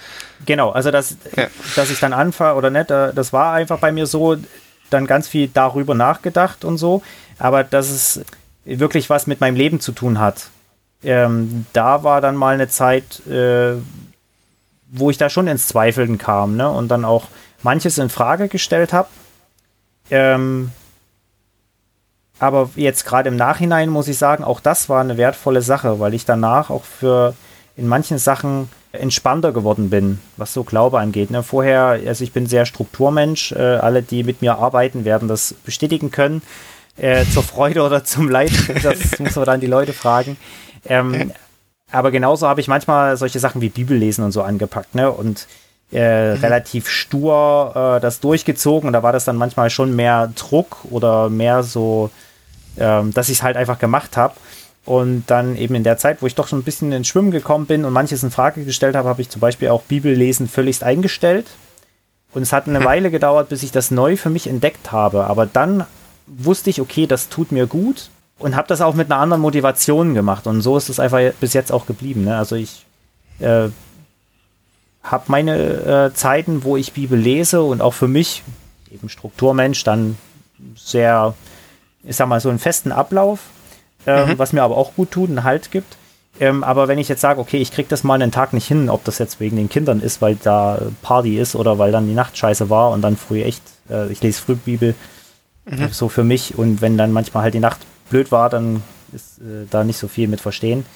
Genau, 0.47 0.71
also 0.71 0.90
dass, 0.90 1.16
ja. 1.37 1.49
dass 1.77 1.90
ich 1.90 2.01
dann 2.01 2.12
anfange 2.12 2.55
oder 2.55 2.71
nicht, 2.71 2.90
das 2.90 3.33
war 3.33 3.53
einfach 3.53 3.79
bei 3.79 3.92
mir 3.92 4.07
so, 4.07 4.37
dann 4.90 5.07
ganz 5.07 5.29
viel 5.29 5.49
darüber 5.49 5.95
nachgedacht 5.95 6.64
und 6.64 6.79
so, 6.79 7.03
aber 7.38 7.64
dass 7.64 7.88
es 7.88 8.21
wirklich 8.64 9.11
was 9.11 9.27
mit 9.27 9.40
meinem 9.40 9.57
Leben 9.57 9.81
zu 9.81 9.92
tun 9.92 10.18
hat. 10.18 10.49
Ähm, 11.03 11.66
da 11.73 12.05
war 12.05 12.21
dann 12.21 12.37
mal 12.37 12.55
eine 12.55 12.68
Zeit, 12.68 13.27
äh, 13.27 13.75
wo 14.88 15.11
ich 15.11 15.18
da 15.18 15.31
schon 15.31 15.49
ins 15.49 15.66
Zweifeln 15.66 16.18
kam, 16.18 16.57
ne? 16.57 16.71
Und 16.71 16.88
dann 16.88 17.05
auch 17.05 17.29
manches 17.62 17.99
in 17.99 18.09
Frage 18.09 18.49
gestellt 18.49 18.92
habe. 18.92 19.09
Ähm, 20.11 20.71
aber 22.42 22.70
jetzt 22.74 23.05
gerade 23.05 23.28
im 23.28 23.37
Nachhinein 23.37 23.88
muss 23.88 24.09
ich 24.09 24.18
sagen, 24.18 24.42
auch 24.42 24.59
das 24.59 24.88
war 24.88 25.00
eine 25.00 25.16
wertvolle 25.16 25.62
Sache, 25.62 26.00
weil 26.00 26.12
ich 26.12 26.24
danach 26.24 26.70
auch 26.70 26.83
für 26.83 27.35
in 27.76 27.87
manchen 27.87 28.18
Sachen 28.18 28.68
entspannter 28.90 29.52
geworden 29.52 29.90
bin, 29.90 30.18
was 30.37 30.52
so 30.52 30.64
Glaube 30.64 30.98
angeht. 30.98 31.31
Ne? 31.31 31.44
Vorher, 31.44 32.00
also 32.05 32.24
ich 32.24 32.33
bin 32.33 32.46
sehr 32.46 32.66
Strukturmensch. 32.66 33.52
Äh, 33.52 33.76
alle, 33.76 34.02
die 34.02 34.24
mit 34.24 34.42
mir 34.42 34.59
arbeiten, 34.59 35.05
werden 35.05 35.28
das 35.28 35.55
bestätigen 35.64 36.11
können. 36.11 36.42
Äh, 36.96 37.24
zur 37.33 37.44
Freude 37.44 37.83
oder 37.83 38.02
zum 38.02 38.28
Leid, 38.28 38.50
das 38.83 39.20
muss 39.20 39.37
man 39.37 39.44
dann 39.44 39.61
die 39.61 39.68
Leute 39.68 39.92
fragen. 39.92 40.37
Ähm, 40.85 41.31
aber 41.92 42.11
genauso 42.11 42.48
habe 42.48 42.61
ich 42.61 42.66
manchmal 42.66 43.16
solche 43.16 43.38
Sachen 43.38 43.61
wie 43.61 43.68
Bibellesen 43.68 44.24
und 44.24 44.33
so 44.33 44.42
angepackt, 44.42 44.96
ne? 44.96 45.12
Und 45.12 45.46
äh, 45.92 46.35
mhm. 46.35 46.40
relativ 46.40 46.88
stur 46.88 47.72
äh, 47.76 48.00
das 48.00 48.18
durchgezogen 48.18 48.88
und 48.88 48.94
da 48.94 49.05
war 49.05 49.12
das 49.12 49.26
dann 49.26 49.37
manchmal 49.37 49.70
schon 49.70 49.94
mehr 49.94 50.33
Druck 50.35 50.78
oder 50.90 51.28
mehr 51.28 51.62
so, 51.62 52.11
ähm, 52.78 53.12
dass 53.12 53.28
ich 53.28 53.38
es 53.38 53.42
halt 53.42 53.56
einfach 53.56 53.78
gemacht 53.78 54.16
habe. 54.16 54.35
Und 54.85 55.24
dann 55.28 55.56
eben 55.56 55.76
in 55.76 55.85
der 55.85 55.96
Zeit, 55.96 56.22
wo 56.22 56.26
ich 56.26 56.35
doch 56.35 56.48
schon 56.48 56.58
ein 56.58 56.64
bisschen 56.64 56.90
ins 56.90 57.06
Schwimmen 57.06 57.30
gekommen 57.30 57.66
bin 57.66 57.85
und 57.85 57.92
manches 57.92 58.24
in 58.24 58.32
Frage 58.32 58.64
gestellt 58.64 58.96
habe, 58.96 59.08
habe 59.08 59.22
ich 59.22 59.30
zum 59.30 59.40
Beispiel 59.40 59.68
auch 59.68 59.82
Bibellesen 59.82 60.48
völligst 60.48 60.82
eingestellt. 60.82 61.46
Und 62.35 62.42
es 62.42 62.52
hat 62.52 62.66
eine 62.66 62.80
hm. 62.80 62.87
Weile 62.87 63.11
gedauert, 63.11 63.48
bis 63.48 63.62
ich 63.62 63.70
das 63.70 63.90
neu 63.90 64.16
für 64.16 64.30
mich 64.30 64.46
entdeckt 64.46 64.90
habe. 64.90 65.24
Aber 65.24 65.46
dann 65.46 65.85
wusste 66.26 66.70
ich, 66.70 66.80
okay, 66.80 67.06
das 67.06 67.28
tut 67.28 67.52
mir 67.52 67.66
gut 67.66 68.11
und 68.38 68.56
habe 68.56 68.68
das 68.68 68.80
auch 68.80 68.94
mit 68.94 69.11
einer 69.11 69.20
anderen 69.20 69.42
Motivation 69.42 70.14
gemacht. 70.14 70.46
Und 70.46 70.62
so 70.62 70.76
ist 70.76 70.88
es 70.88 70.98
einfach 70.98 71.20
bis 71.40 71.52
jetzt 71.52 71.70
auch 71.70 71.87
geblieben. 71.87 72.24
Ne? 72.24 72.37
Also 72.37 72.56
ich 72.56 72.85
äh, 73.38 73.68
habe 75.02 75.24
meine 75.26 75.56
äh, 76.11 76.14
Zeiten, 76.14 76.64
wo 76.64 76.76
ich 76.76 76.92
Bibel 76.92 77.18
lese 77.18 77.62
und 77.62 77.80
auch 77.80 77.94
für 77.94 78.08
mich, 78.08 78.42
eben 78.90 79.08
Strukturmensch, 79.08 79.85
dann 79.85 80.16
sehr, 80.76 81.35
ich 82.04 82.16
sag 82.16 82.28
mal, 82.28 82.40
so 82.40 82.48
einen 82.48 82.58
festen 82.58 82.92
Ablauf 82.92 83.40
ähm, 84.06 84.30
mhm. 84.30 84.38
was 84.38 84.52
mir 84.52 84.62
aber 84.62 84.76
auch 84.76 84.94
gut 84.94 85.10
tut, 85.10 85.28
einen 85.28 85.44
Halt 85.44 85.70
gibt. 85.70 85.96
Ähm, 86.40 86.64
aber 86.64 86.88
wenn 86.88 86.98
ich 86.98 87.08
jetzt 87.08 87.20
sage, 87.20 87.40
okay, 87.40 87.58
ich 87.58 87.72
kriege 87.72 87.88
das 87.88 88.04
mal 88.04 88.14
einen 88.14 88.32
Tag 88.32 88.52
nicht 88.52 88.66
hin, 88.66 88.88
ob 88.88 89.04
das 89.04 89.18
jetzt 89.18 89.38
wegen 89.38 89.56
den 89.56 89.68
Kindern 89.68 90.00
ist, 90.00 90.22
weil 90.22 90.36
da 90.36 90.80
Party 91.02 91.38
ist 91.38 91.54
oder 91.54 91.78
weil 91.78 91.92
dann 91.92 92.08
die 92.08 92.14
Nacht 92.14 92.36
scheiße 92.36 92.70
war 92.70 92.90
und 92.90 93.02
dann 93.02 93.16
früh 93.16 93.42
echt, 93.42 93.62
äh, 93.90 94.10
ich 94.10 94.22
lese 94.22 94.40
früh 94.40 94.56
Bibel, 94.56 94.94
mhm. 95.66 95.88
so 95.90 96.08
für 96.08 96.24
mich 96.24 96.56
und 96.56 96.80
wenn 96.80 96.96
dann 96.96 97.12
manchmal 97.12 97.44
halt 97.44 97.54
die 97.54 97.60
Nacht 97.60 97.80
blöd 98.08 98.32
war, 98.32 98.48
dann 98.48 98.82
ist 99.12 99.38
äh, 99.38 99.66
da 99.70 99.84
nicht 99.84 99.98
so 99.98 100.08
viel 100.08 100.26
mit 100.26 100.40
verstehen. 100.40 100.86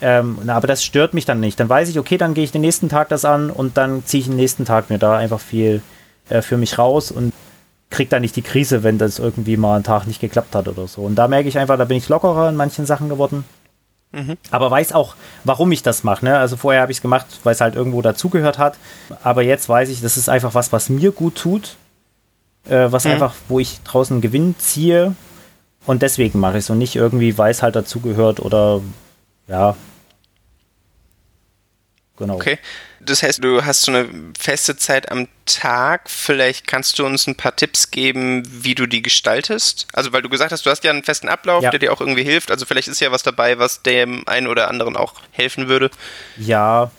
Ähm, 0.00 0.38
aber 0.46 0.66
das 0.66 0.84
stört 0.84 1.14
mich 1.14 1.24
dann 1.24 1.40
nicht. 1.40 1.58
Dann 1.58 1.68
weiß 1.68 1.88
ich, 1.88 1.98
okay, 1.98 2.18
dann 2.18 2.34
gehe 2.34 2.44
ich 2.44 2.52
den 2.52 2.60
nächsten 2.60 2.88
Tag 2.88 3.08
das 3.08 3.24
an 3.24 3.50
und 3.50 3.76
dann 3.76 4.04
ziehe 4.04 4.20
ich 4.20 4.26
den 4.26 4.36
nächsten 4.36 4.64
Tag 4.64 4.90
mir 4.90 4.98
da 4.98 5.16
einfach 5.16 5.40
viel 5.40 5.80
äh, 6.28 6.42
für 6.42 6.58
mich 6.58 6.78
raus 6.78 7.10
und 7.10 7.32
kriegt 7.92 8.12
da 8.12 8.18
nicht 8.18 8.34
die 8.34 8.42
Krise, 8.42 8.82
wenn 8.82 8.98
das 8.98 9.18
irgendwie 9.18 9.56
mal 9.56 9.76
einen 9.76 9.84
Tag 9.84 10.06
nicht 10.06 10.20
geklappt 10.20 10.54
hat 10.54 10.66
oder 10.66 10.88
so. 10.88 11.02
Und 11.02 11.14
da 11.14 11.28
merke 11.28 11.48
ich 11.48 11.58
einfach, 11.58 11.78
da 11.78 11.84
bin 11.84 11.96
ich 11.96 12.08
lockerer 12.08 12.48
in 12.48 12.56
manchen 12.56 12.86
Sachen 12.86 13.08
geworden. 13.08 13.44
Mhm. 14.10 14.36
Aber 14.50 14.70
weiß 14.70 14.92
auch, 14.92 15.14
warum 15.44 15.70
ich 15.72 15.82
das 15.82 16.02
mache. 16.02 16.24
Ne? 16.24 16.38
Also 16.38 16.56
vorher 16.56 16.82
habe 16.82 16.90
ich 16.90 16.98
es 16.98 17.02
gemacht, 17.02 17.26
weil 17.44 17.54
es 17.54 17.60
halt 17.60 17.76
irgendwo 17.76 18.02
dazugehört 18.02 18.58
hat. 18.58 18.76
Aber 19.22 19.42
jetzt 19.42 19.68
weiß 19.68 19.88
ich, 19.90 20.00
das 20.00 20.16
ist 20.16 20.28
einfach 20.28 20.54
was, 20.54 20.72
was 20.72 20.88
mir 20.88 21.12
gut 21.12 21.36
tut. 21.36 21.76
Äh, 22.68 22.90
was 22.90 23.04
mhm. 23.04 23.12
einfach, 23.12 23.34
wo 23.48 23.60
ich 23.60 23.80
draußen 23.84 24.20
Gewinn 24.20 24.54
ziehe. 24.58 25.14
Und 25.86 26.02
deswegen 26.02 26.40
mache 26.40 26.58
ich 26.58 26.64
es 26.64 26.70
und 26.70 26.78
nicht 26.78 26.96
irgendwie, 26.96 27.38
weil 27.38 27.50
es 27.50 27.62
halt 27.62 27.76
dazugehört 27.76 28.40
oder 28.40 28.80
ja. 29.48 29.76
Genau. 32.16 32.34
Okay 32.34 32.58
das 33.04 33.22
heißt, 33.22 33.42
du 33.42 33.64
hast 33.64 33.82
so 33.82 33.92
eine 33.92 34.08
feste 34.38 34.76
Zeit 34.76 35.10
am 35.10 35.28
Tag. 35.46 36.08
Vielleicht 36.08 36.66
kannst 36.66 36.98
du 36.98 37.06
uns 37.06 37.26
ein 37.26 37.34
paar 37.34 37.54
Tipps 37.56 37.90
geben, 37.90 38.42
wie 38.46 38.74
du 38.74 38.86
die 38.86 39.02
gestaltest. 39.02 39.86
Also, 39.92 40.12
weil 40.12 40.22
du 40.22 40.28
gesagt 40.28 40.52
hast, 40.52 40.64
du 40.64 40.70
hast 40.70 40.84
ja 40.84 40.90
einen 40.90 41.02
festen 41.02 41.28
Ablauf, 41.28 41.62
ja. 41.62 41.70
der 41.70 41.80
dir 41.80 41.92
auch 41.92 42.00
irgendwie 42.00 42.22
hilft. 42.24 42.50
Also, 42.50 42.64
vielleicht 42.64 42.88
ist 42.88 43.00
ja 43.00 43.10
was 43.10 43.22
dabei, 43.22 43.58
was 43.58 43.82
dem 43.82 44.26
einen 44.26 44.46
oder 44.46 44.68
anderen 44.68 44.96
auch 44.96 45.14
helfen 45.32 45.68
würde. 45.68 45.90
Ja, 46.36 46.90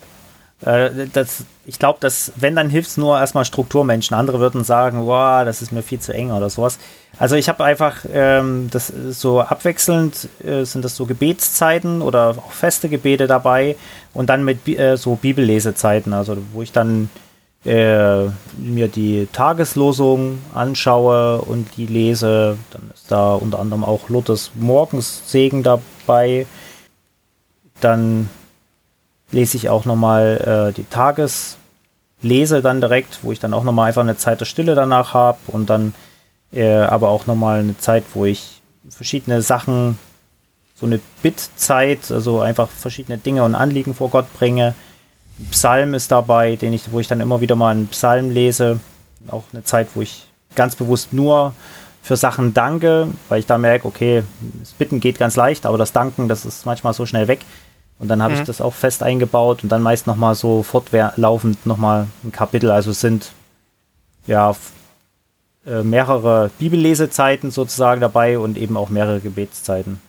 das, 0.64 1.44
ich 1.66 1.78
glaube, 1.78 1.98
dass, 2.00 2.32
wenn, 2.36 2.56
dann 2.56 2.70
hilft 2.70 2.90
es 2.90 2.96
nur 2.96 3.18
erstmal 3.18 3.44
Strukturmenschen. 3.44 4.16
Andere 4.16 4.40
würden 4.40 4.64
sagen, 4.64 5.06
wow, 5.06 5.44
das 5.44 5.60
ist 5.60 5.72
mir 5.72 5.82
viel 5.82 6.00
zu 6.00 6.12
eng 6.14 6.30
oder 6.30 6.48
sowas. 6.48 6.78
Also 7.18 7.36
ich 7.36 7.48
habe 7.48 7.62
einfach, 7.64 8.04
ähm, 8.10 8.68
das 8.70 8.88
so 8.88 9.40
abwechselnd 9.40 10.28
äh, 10.42 10.64
sind 10.64 10.84
das 10.84 10.96
so 10.96 11.04
Gebetszeiten 11.04 12.00
oder 12.00 12.30
auch 12.30 12.52
feste 12.52 12.88
Gebete 12.88 13.26
dabei 13.26 13.76
und 14.14 14.30
dann 14.30 14.44
mit 14.44 14.66
äh, 14.68 14.96
so 14.96 15.16
Bibellesezeiten, 15.16 16.12
also 16.12 16.36
wo 16.52 16.62
ich 16.62 16.72
dann 16.72 17.10
äh, 17.64 18.24
mir 18.56 18.88
die 18.88 19.28
Tageslosung 19.32 20.38
anschaue 20.54 21.42
und 21.42 21.76
die 21.76 21.86
lese. 21.86 22.56
Dann 22.70 22.90
ist 22.92 23.10
da 23.10 23.34
unter 23.34 23.58
anderem 23.58 23.84
auch 23.84 24.08
Luthers 24.08 24.50
Morgenssegen 24.54 25.62
dabei. 25.62 26.46
Dann 27.80 28.28
lese 29.34 29.56
ich 29.56 29.68
auch 29.68 29.84
nochmal 29.84 30.70
äh, 30.70 30.72
die 30.72 30.88
Tageslese 30.88 32.62
dann 32.62 32.80
direkt, 32.80 33.18
wo 33.22 33.32
ich 33.32 33.40
dann 33.40 33.52
auch 33.52 33.64
nochmal 33.64 33.88
einfach 33.88 34.02
eine 34.02 34.16
Zeit 34.16 34.40
der 34.40 34.46
Stille 34.46 34.74
danach 34.74 35.12
habe 35.12 35.38
und 35.48 35.68
dann 35.68 35.94
äh, 36.52 36.72
aber 36.72 37.08
auch 37.08 37.26
nochmal 37.26 37.60
eine 37.60 37.76
Zeit, 37.76 38.04
wo 38.14 38.24
ich 38.24 38.62
verschiedene 38.88 39.42
Sachen, 39.42 39.98
so 40.76 40.86
eine 40.86 41.00
Bitzeit, 41.22 42.10
also 42.10 42.40
einfach 42.40 42.68
verschiedene 42.68 43.18
Dinge 43.18 43.44
und 43.44 43.54
Anliegen 43.54 43.94
vor 43.94 44.10
Gott 44.10 44.32
bringe. 44.38 44.74
Ein 45.38 45.48
Psalm 45.50 45.94
ist 45.94 46.10
dabei, 46.10 46.56
den 46.56 46.72
ich, 46.72 46.92
wo 46.92 47.00
ich 47.00 47.08
dann 47.08 47.20
immer 47.20 47.40
wieder 47.40 47.56
mal 47.56 47.70
einen 47.70 47.88
Psalm 47.88 48.30
lese. 48.30 48.80
Auch 49.28 49.44
eine 49.52 49.64
Zeit, 49.64 49.88
wo 49.94 50.02
ich 50.02 50.26
ganz 50.54 50.76
bewusst 50.76 51.12
nur 51.12 51.54
für 52.02 52.16
Sachen 52.16 52.54
danke, 52.54 53.08
weil 53.28 53.40
ich 53.40 53.46
da 53.46 53.56
merke, 53.56 53.86
okay, 53.86 54.22
das 54.60 54.72
Bitten 54.72 55.00
geht 55.00 55.18
ganz 55.18 55.36
leicht, 55.36 55.64
aber 55.64 55.78
das 55.78 55.92
Danken, 55.92 56.28
das 56.28 56.44
ist 56.44 56.66
manchmal 56.66 56.92
so 56.92 57.06
schnell 57.06 57.28
weg. 57.28 57.40
Und 57.98 58.08
dann 58.08 58.22
habe 58.22 58.34
mhm. 58.34 58.40
ich 58.40 58.46
das 58.46 58.60
auch 58.60 58.74
fest 58.74 59.02
eingebaut 59.02 59.62
und 59.62 59.70
dann 59.70 59.82
meist 59.82 60.06
nochmal 60.06 60.34
so 60.34 60.62
fortlaufend 60.62 61.64
nochmal 61.66 62.06
ein 62.24 62.32
Kapitel. 62.32 62.70
Also 62.70 62.90
es 62.90 63.00
sind 63.00 63.32
ja 64.26 64.54
äh, 65.66 65.82
mehrere 65.82 66.50
Bibellesezeiten 66.58 67.50
sozusagen 67.50 68.00
dabei 68.00 68.38
und 68.38 68.58
eben 68.58 68.76
auch 68.76 68.90
mehrere 68.90 69.20
Gebetszeiten. 69.20 70.00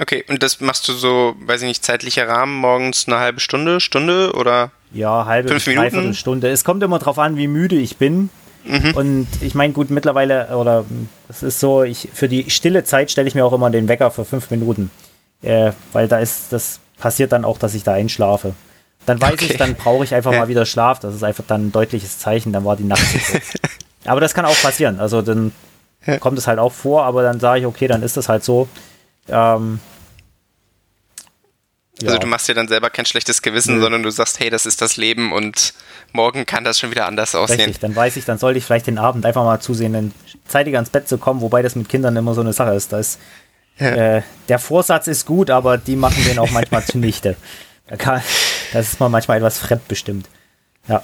Okay, 0.00 0.24
und 0.28 0.42
das 0.42 0.60
machst 0.60 0.88
du 0.88 0.92
so, 0.92 1.34
weiß 1.40 1.62
ich 1.62 1.68
nicht, 1.68 1.84
zeitlicher 1.84 2.28
Rahmen, 2.28 2.56
morgens 2.56 3.06
eine 3.06 3.18
halbe 3.18 3.40
Stunde, 3.40 3.80
Stunde 3.80 4.32
oder? 4.32 4.70
Ja, 4.92 5.26
halbe, 5.26 5.48
Fünf 5.48 5.66
Minuten? 5.66 5.82
dreiviertel 5.82 6.14
Stunde. 6.14 6.48
Es 6.48 6.64
kommt 6.64 6.82
immer 6.82 6.98
drauf 6.98 7.18
an, 7.18 7.36
wie 7.36 7.48
müde 7.48 7.76
ich 7.76 7.96
bin. 7.96 8.30
Mhm. 8.64 8.94
Und 8.94 9.28
ich 9.40 9.54
meine, 9.54 9.72
gut, 9.72 9.90
mittlerweile, 9.90 10.56
oder 10.56 10.84
es 11.28 11.42
ist 11.42 11.58
so, 11.60 11.82
ich 11.82 12.08
für 12.12 12.28
die 12.28 12.50
stille 12.50 12.84
Zeit 12.84 13.10
stelle 13.10 13.28
ich 13.28 13.34
mir 13.34 13.44
auch 13.44 13.52
immer 13.52 13.70
den 13.70 13.88
Wecker 13.88 14.10
für 14.10 14.24
fünf 14.24 14.50
Minuten. 14.50 14.90
Äh, 15.42 15.72
weil 15.92 16.08
da 16.08 16.18
ist, 16.18 16.52
das 16.52 16.80
passiert 16.98 17.32
dann 17.32 17.44
auch, 17.44 17.58
dass 17.58 17.74
ich 17.74 17.84
da 17.84 17.92
einschlafe. 17.94 18.54
Dann 19.06 19.20
weiß 19.20 19.34
Okay. 19.34 19.46
ich, 19.52 19.56
dann 19.56 19.74
brauche 19.74 20.04
ich 20.04 20.14
einfach 20.14 20.32
Ja. 20.32 20.40
mal 20.40 20.48
wieder 20.48 20.66
Schlaf. 20.66 20.98
Das 21.00 21.14
ist 21.14 21.22
einfach 21.22 21.44
dann 21.46 21.68
ein 21.68 21.72
deutliches 21.72 22.18
Zeichen, 22.18 22.52
dann 22.52 22.64
war 22.64 22.76
die 22.76 22.84
Nacht 22.84 23.06
zu 23.08 23.18
kurz. 23.18 23.52
aber 24.04 24.20
das 24.20 24.34
kann 24.34 24.44
auch 24.44 24.60
passieren. 24.60 24.98
Also 25.00 25.22
dann 25.22 25.52
Ja. 26.06 26.18
kommt 26.18 26.38
es 26.38 26.46
halt 26.46 26.58
auch 26.58 26.72
vor, 26.72 27.04
aber 27.04 27.22
dann 27.22 27.38
sage 27.40 27.60
ich, 27.60 27.66
okay, 27.66 27.86
dann 27.88 28.02
ist 28.02 28.16
das 28.16 28.28
halt 28.28 28.42
so. 28.44 28.68
Ähm, 29.28 29.80
Also 32.00 32.14
ja. 32.14 32.18
du 32.20 32.26
machst 32.28 32.46
dir 32.48 32.54
dann 32.54 32.68
selber 32.68 32.90
kein 32.90 33.06
schlechtes 33.06 33.42
Gewissen, 33.42 33.76
Nö. 33.76 33.80
sondern 33.82 34.02
du 34.04 34.10
sagst, 34.10 34.38
hey, 34.38 34.50
das 34.50 34.66
ist 34.66 34.80
das 34.80 34.96
Leben 34.96 35.32
und 35.32 35.74
morgen 36.12 36.46
kann 36.46 36.62
das 36.62 36.78
schon 36.78 36.90
wieder 36.92 37.06
anders 37.06 37.34
aussehen. 37.34 37.58
Richtig, 37.60 37.80
dann 37.80 37.96
weiß 37.96 38.16
ich, 38.16 38.24
dann 38.24 38.38
sollte 38.38 38.58
ich 38.58 38.64
vielleicht 38.64 38.86
den 38.86 38.98
Abend 38.98 39.26
einfach 39.26 39.42
mal 39.42 39.58
zusehen, 39.60 39.92
dann 39.94 40.12
zeitiger 40.46 40.78
ins 40.78 40.90
Bett 40.90 41.08
zu 41.08 41.18
kommen, 41.18 41.40
wobei 41.40 41.60
das 41.62 41.74
mit 41.74 41.88
Kindern 41.88 42.14
immer 42.16 42.34
so 42.34 42.40
eine 42.40 42.52
Sache 42.52 42.72
ist. 42.74 42.92
Da 42.92 43.00
ist 43.00 43.18
Ja. 43.78 44.16
äh, 44.16 44.22
der 44.48 44.58
Vorsatz 44.58 45.06
ist 45.06 45.26
gut, 45.26 45.50
aber 45.50 45.78
die 45.78 45.96
machen 45.96 46.24
den 46.24 46.38
auch 46.38 46.50
manchmal 46.50 46.84
zunichte. 46.86 47.36
Da 47.86 47.96
kann, 47.96 48.22
das 48.72 48.92
ist 48.92 49.00
man 49.00 49.10
manchmal 49.10 49.38
etwas 49.38 49.58
fremdbestimmt. 49.58 50.28
Ja. 50.88 51.02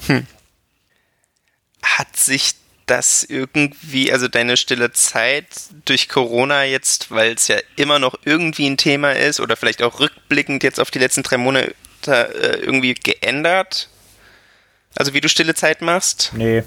Hat 1.83 2.17
sich 2.17 2.55
das 2.87 3.23
irgendwie, 3.23 4.13
also 4.13 4.29
deine 4.29 4.57
stille 4.57 4.93
Zeit 4.93 5.47
durch 5.85 6.09
Corona 6.09 6.65
jetzt, 6.65 7.11
weil 7.11 7.33
es 7.33 7.49
ja 7.49 7.57
immer 7.77 7.99
noch 7.99 8.15
irgendwie 8.25 8.69
ein 8.69 8.77
Thema 8.77 9.13
ist 9.13 9.41
oder 9.41 9.57
vielleicht 9.57 9.83
auch 9.83 10.01
rückblickend 10.01 10.63
jetzt 10.63 10.81
auf 10.81 10.91
die 10.91 10.99
letzten 10.99 11.23
drei 11.23 11.39
Monate 11.39 11.75
äh, 12.05 12.59
irgendwie 12.61 12.95
geändert? 12.95 13.89
Also 14.97 15.15
wie 15.15 15.21
du 15.21 15.29
stille 15.29 15.55
Zeit 15.55 15.81
machst? 15.81 16.33
Nee. 16.35 16.63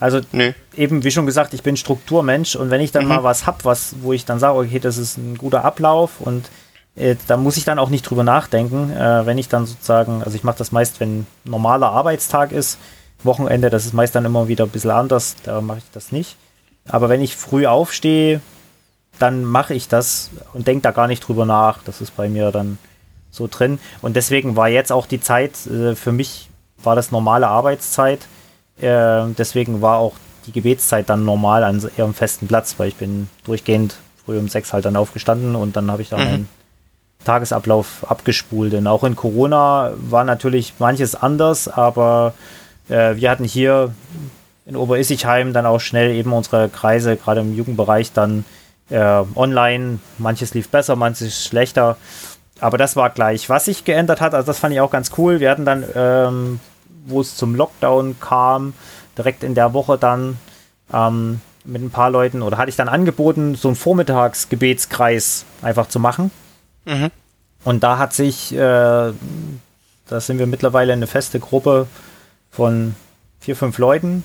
Also 0.00 0.20
Nö. 0.32 0.52
eben, 0.76 1.04
wie 1.04 1.10
schon 1.10 1.26
gesagt, 1.26 1.54
ich 1.54 1.62
bin 1.62 1.76
Strukturmensch 1.76 2.56
und 2.56 2.70
wenn 2.70 2.80
ich 2.80 2.90
dann 2.92 3.04
Mhm. 3.04 3.08
mal 3.10 3.22
was 3.24 3.46
hab, 3.46 3.64
was, 3.64 3.94
wo 4.02 4.12
ich 4.12 4.24
dann 4.24 4.38
sage, 4.38 4.58
okay, 4.58 4.78
das 4.80 4.98
ist 4.98 5.16
ein 5.16 5.36
guter 5.38 5.64
Ablauf 5.64 6.20
und 6.20 6.48
äh, 6.96 7.16
da 7.26 7.36
muss 7.36 7.56
ich 7.56 7.64
dann 7.64 7.78
auch 7.78 7.88
nicht 7.88 8.02
drüber 8.02 8.24
nachdenken, 8.24 8.90
äh, 8.90 9.24
wenn 9.26 9.38
ich 9.38 9.48
dann 9.48 9.64
sozusagen, 9.66 10.22
also 10.22 10.34
ich 10.36 10.44
mache 10.44 10.58
das 10.58 10.72
meist, 10.72 10.98
wenn 11.00 11.26
normaler 11.44 11.90
Arbeitstag 11.90 12.52
ist, 12.52 12.78
Wochenende, 13.24 13.70
das 13.70 13.84
ist 13.86 13.92
meist 13.94 14.14
dann 14.16 14.24
immer 14.24 14.48
wieder 14.48 14.64
ein 14.64 14.70
bisschen 14.70 14.90
anders, 14.90 15.36
da 15.44 15.60
mache 15.60 15.78
ich 15.78 15.84
das 15.92 16.10
nicht. 16.10 16.36
Aber 16.88 17.08
wenn 17.08 17.20
ich 17.22 17.36
früh 17.36 17.66
aufstehe, 17.66 18.40
dann 19.20 19.44
mache 19.44 19.74
ich 19.74 19.86
das 19.86 20.30
und 20.52 20.66
denke 20.66 20.82
da 20.82 20.90
gar 20.90 21.06
nicht 21.06 21.20
drüber 21.20 21.44
nach. 21.46 21.78
Das 21.84 22.00
ist 22.00 22.16
bei 22.16 22.28
mir 22.28 22.50
dann 22.50 22.78
so 23.30 23.46
drin. 23.46 23.78
Und 24.00 24.16
deswegen 24.16 24.56
war 24.56 24.68
jetzt 24.68 24.90
auch 24.90 25.06
die 25.06 25.20
Zeit, 25.20 25.52
äh, 25.68 25.94
für 25.94 26.10
mich 26.10 26.48
war 26.82 26.96
das 26.96 27.12
normale 27.12 27.46
Arbeitszeit. 27.46 28.20
Äh, 28.80 29.24
deswegen 29.38 29.80
war 29.82 29.98
auch 29.98 30.14
die 30.46 30.52
Gebetszeit 30.52 31.08
dann 31.08 31.24
normal 31.24 31.62
an 31.64 31.88
ihrem 31.96 32.14
festen 32.14 32.48
Platz, 32.48 32.74
weil 32.78 32.88
ich 32.88 32.96
bin 32.96 33.28
durchgehend 33.44 33.96
früh 34.24 34.38
um 34.38 34.48
sechs 34.48 34.72
halt 34.72 34.84
dann 34.84 34.96
aufgestanden 34.96 35.54
und 35.54 35.76
dann 35.76 35.90
habe 35.90 36.02
ich 36.02 36.08
da 36.08 36.16
Mhm. 36.18 36.24
meinen 36.24 36.48
Tagesablauf 37.24 38.04
abgespult. 38.08 38.74
Und 38.74 38.86
auch 38.86 39.04
in 39.04 39.14
Corona 39.16 39.92
war 39.96 40.24
natürlich 40.24 40.74
manches 40.78 41.14
anders, 41.14 41.68
aber 41.68 42.34
äh, 42.88 43.16
wir 43.16 43.30
hatten 43.30 43.44
hier 43.44 43.92
in 44.66 44.76
Oberissigheim 44.76 45.52
dann 45.52 45.66
auch 45.66 45.80
schnell 45.80 46.12
eben 46.14 46.32
unsere 46.32 46.68
Kreise, 46.68 47.16
gerade 47.16 47.40
im 47.40 47.54
Jugendbereich, 47.56 48.12
dann 48.12 48.44
äh, 48.90 49.22
online. 49.34 49.98
Manches 50.18 50.54
lief 50.54 50.68
besser, 50.68 50.96
manches 50.96 51.44
schlechter. 51.44 51.96
Aber 52.60 52.78
das 52.78 52.94
war 52.94 53.10
gleich. 53.10 53.48
Was 53.48 53.64
sich 53.64 53.84
geändert 53.84 54.20
hat, 54.20 54.34
also 54.34 54.46
das 54.46 54.58
fand 54.58 54.74
ich 54.74 54.80
auch 54.80 54.90
ganz 54.90 55.10
cool. 55.18 55.40
Wir 55.40 55.50
hatten 55.50 55.64
dann, 55.64 55.84
ähm, 55.94 56.60
wo 57.06 57.20
es 57.20 57.36
zum 57.36 57.54
Lockdown 57.54 58.16
kam, 58.20 58.74
direkt 59.16 59.42
in 59.42 59.54
der 59.54 59.74
Woche 59.74 59.98
dann 59.98 60.38
ähm, 60.92 61.40
mit 61.64 61.82
ein 61.82 61.90
paar 61.90 62.10
Leuten, 62.10 62.42
oder 62.42 62.58
hatte 62.58 62.70
ich 62.70 62.76
dann 62.76 62.88
angeboten, 62.88 63.54
so 63.54 63.68
einen 63.68 63.76
Vormittagsgebetskreis 63.76 65.44
einfach 65.62 65.88
zu 65.88 66.00
machen. 66.00 66.30
Mhm. 66.84 67.10
Und 67.64 67.82
da 67.82 67.98
hat 67.98 68.12
sich, 68.12 68.52
äh, 68.52 68.56
da 68.56 70.20
sind 70.20 70.38
wir 70.38 70.46
mittlerweile 70.46 70.92
eine 70.92 71.06
feste 71.06 71.38
Gruppe 71.38 71.86
von 72.50 72.96
vier, 73.40 73.54
fünf 73.56 73.78
Leuten, 73.78 74.24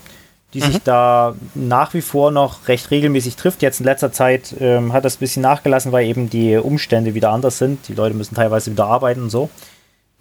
die 0.53 0.61
sich 0.61 0.81
da 0.81 1.35
nach 1.53 1.93
wie 1.93 2.01
vor 2.01 2.31
noch 2.31 2.67
recht 2.67 2.89
regelmäßig 2.89 3.35
trifft. 3.35 3.61
Jetzt 3.61 3.79
in 3.79 3.85
letzter 3.85 4.11
Zeit 4.11 4.55
ähm, 4.59 4.93
hat 4.93 5.05
das 5.05 5.17
ein 5.17 5.19
bisschen 5.19 5.41
nachgelassen, 5.41 5.91
weil 5.91 6.07
eben 6.07 6.29
die 6.29 6.55
Umstände 6.55 7.13
wieder 7.13 7.31
anders 7.31 7.57
sind. 7.57 7.87
Die 7.87 7.93
Leute 7.93 8.15
müssen 8.15 8.35
teilweise 8.35 8.71
wieder 8.71 8.85
arbeiten 8.85 9.23
und 9.23 9.29
so. 9.29 9.49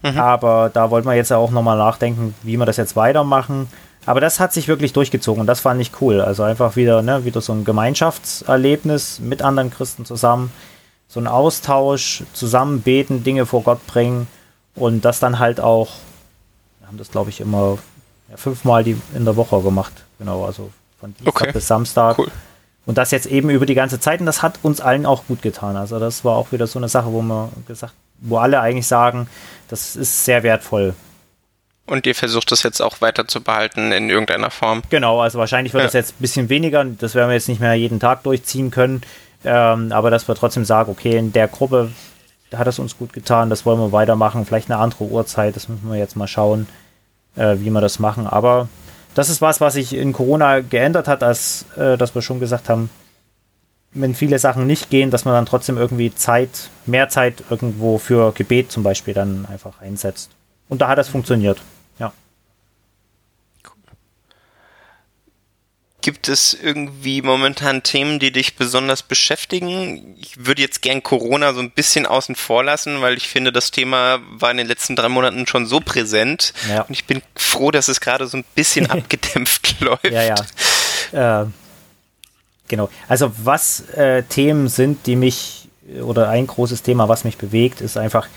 Aber 0.03 0.71
da 0.73 0.91
wollten 0.91 1.09
wir 1.09 1.15
jetzt 1.15 1.33
auch 1.33 1.51
nochmal 1.51 1.77
nachdenken, 1.79 2.35
wie 2.43 2.57
wir 2.57 2.67
das 2.67 2.77
jetzt 2.77 2.97
weitermachen. 2.97 3.69
Aber 4.05 4.21
das 4.21 4.39
hat 4.39 4.53
sich 4.53 4.69
wirklich 4.69 4.93
durchgezogen 4.93 5.41
und 5.41 5.47
das 5.49 5.61
fand 5.61 5.81
ich 5.81 5.91
cool. 6.01 6.21
Also 6.21 6.45
einfach 6.45 6.77
wieder, 6.77 7.03
ne, 7.03 7.25
wieder 7.25 7.41
so 7.41 7.53
ein 7.53 7.65
Gemeinschaftserlebnis 7.65 9.19
mit 9.21 9.43
anderen 9.43 9.71
Christen 9.71 10.05
zusammen. 10.05 10.53
So 11.09 11.21
ein 11.21 11.27
Austausch, 11.27 12.23
zusammen 12.33 12.83
beten, 12.83 13.25
Dinge 13.25 13.47
vor 13.47 13.63
Gott 13.63 13.85
bringen 13.87 14.27
und 14.75 15.05
das 15.05 15.19
dann 15.19 15.39
halt 15.39 15.61
auch, 15.61 15.89
wir 16.81 16.89
haben 16.89 16.99
das 16.99 17.11
glaube 17.11 17.31
ich 17.31 17.41
immer 17.41 17.79
ja, 18.31 18.37
fünfmal 18.37 18.85
die, 18.85 18.97
in 19.15 19.25
der 19.25 19.37
Woche 19.37 19.61
gemacht. 19.61 19.93
Genau, 20.19 20.45
also 20.45 20.71
von 21.01 21.15
Dienstag 21.15 21.43
Okay. 21.43 21.53
bis 21.53 21.67
Samstag. 21.67 22.19
Cool. 22.19 22.31
Und 22.87 22.99
das 22.99 23.11
jetzt 23.11 23.27
eben 23.27 23.51
über 23.51 23.67
die 23.67 23.75
ganze 23.75 23.99
Zeit 23.99 24.21
und 24.21 24.27
das 24.27 24.43
hat 24.43 24.61
uns 24.63 24.81
allen 24.81 25.07
auch 25.07 25.25
gut 25.27 25.43
getan. 25.43 25.77
Also 25.77 25.99
das 25.99 26.25
war 26.25 26.37
auch 26.37 26.53
wieder 26.53 26.69
so 26.69 26.79
eine 26.79 26.89
Sache, 26.89 27.13
wo 27.13 27.23
wir 27.23 27.51
gesagt, 27.67 27.95
wo 28.21 28.39
alle 28.39 28.61
eigentlich 28.61 28.87
sagen, 28.87 29.29
das 29.69 29.97
ist 29.97 30.25
sehr 30.25 30.43
wertvoll. 30.43 30.95
Und 31.87 32.07
ihr 32.07 32.15
versucht 32.17 32.51
das 32.51 32.63
jetzt 32.65 32.81
auch 32.81 33.01
weiter 33.01 33.29
zu 33.29 33.41
behalten 33.41 33.93
in 33.93 34.11
irgendeiner 34.11 34.51
Form. 34.51 34.83
Genau, 34.91 35.21
also 35.21 35.39
wahrscheinlich 35.39 35.73
wird 35.73 35.83
Ja. 35.83 35.87
das 35.87 35.93
jetzt 35.95 36.13
ein 36.15 36.21
bisschen 36.23 36.49
weniger, 36.49 36.85
das 36.85 37.15
werden 37.15 37.29
wir 37.29 37.35
jetzt 37.35 37.49
nicht 37.49 37.61
mehr 37.61 37.75
jeden 37.75 38.01
Tag 38.01 38.25
durchziehen 38.25 38.71
können, 38.73 39.03
ähm, 39.45 39.93
aber 39.93 40.11
dass 40.11 40.27
wir 40.27 40.35
trotzdem 40.35 40.65
sagen, 40.65 40.91
okay, 40.91 41.17
in 41.17 41.33
der 41.33 41.47
Gruppe 41.47 41.93
hat 42.55 42.67
es 42.67 42.79
uns 42.81 42.99
gut 42.99 43.13
getan, 43.13 43.51
das 43.51 43.65
wollen 43.67 43.79
wir 43.79 43.93
weitermachen, 43.93 44.45
vielleicht 44.47 44.71
eine 44.71 44.81
andere 44.81 45.05
Uhrzeit, 45.05 45.55
das 45.55 45.69
müssen 45.69 45.89
wir 45.89 45.97
jetzt 45.99 46.17
mal 46.17 46.27
schauen, 46.27 46.67
äh, 47.37 47.57
wie 47.59 47.71
wir 47.71 47.81
das 47.81 47.99
machen, 48.01 48.27
aber 48.27 48.69
das 49.15 49.29
ist 49.29 49.41
was, 49.41 49.61
was 49.61 49.75
sich 49.75 49.95
in 49.95 50.13
Corona 50.13 50.61
geändert 50.61 51.07
hat, 51.07 51.23
als 51.23 51.67
äh, 51.77 51.97
dass 51.97 52.15
wir 52.17 52.23
schon 52.23 52.41
gesagt 52.41 52.69
haben, 52.69 52.91
wenn 53.97 54.15
viele 54.15 54.39
Sachen 54.39 54.67
nicht 54.67 54.91
gehen, 54.91 55.11
dass 55.11 55.25
man 55.25 55.35
dann 55.35 55.47
trotzdem 55.47 55.79
irgendwie 55.79 56.15
Zeit, 56.15 56.71
mehr 56.85 57.09
Zeit 57.09 57.43
irgendwo 57.51 57.99
für 57.99 58.33
Gebet 58.33 58.71
zum 58.71 58.83
Beispiel 58.83 59.15
dann 59.15 59.47
einfach 59.47 59.81
einsetzt. 59.81 60.31
Und 60.69 60.81
da 60.81 60.89
hat 60.89 60.99
das 60.99 61.09
funktioniert. 61.09 61.61
Ja. 61.99 62.13
Gibt 66.03 66.29
es 66.29 66.55
irgendwie 66.55 67.23
momentan 67.23 67.83
Themen, 67.83 68.19
die 68.19 68.31
dich 68.31 68.57
besonders 68.57 69.03
beschäftigen? 69.03 70.17
Ich 70.21 70.45
würde 70.45 70.63
jetzt 70.63 70.83
gern 70.83 71.03
Corona 71.03 71.53
so 71.53 71.61
ein 71.61 71.71
bisschen 71.71 72.07
außen 72.07 72.37
vor 72.37 72.63
lassen, 72.63 73.01
weil 73.01 73.17
ich 73.17 73.29
finde, 73.29 73.51
das 73.51 73.71
Thema 73.71 74.21
war 74.31 74.51
in 74.51 74.59
den 74.59 74.69
letzten 74.69 74.95
drei 74.95 75.09
Monaten 75.09 75.47
schon 75.47 75.67
so 75.67 75.81
präsent. 75.81 76.53
Ja. 76.69 76.83
Und 76.83 76.93
ich 76.93 77.07
bin 77.07 77.23
froh, 77.35 77.71
dass 77.71 77.89
es 77.89 78.01
gerade 78.01 78.27
so 78.27 78.37
ein 78.37 78.45
bisschen 78.55 78.91
abgedämpft 78.91 79.81
läuft. 79.81 80.11
Ja, 80.11 80.23
ja. 81.13 81.43
Äh, 81.43 81.47
genau. 82.69 82.89
Also 83.09 83.33
was 83.43 83.89
äh, 83.91 84.23
Themen 84.25 84.69
sind, 84.69 85.07
die 85.07 85.17
mich, 85.17 85.69
oder 86.03 86.29
ein 86.29 86.47
großes 86.47 86.83
Thema, 86.83 87.09
was 87.09 87.25
mich 87.25 87.39
bewegt, 87.39 87.81
ist 87.81 87.97
einfach, 87.97 88.29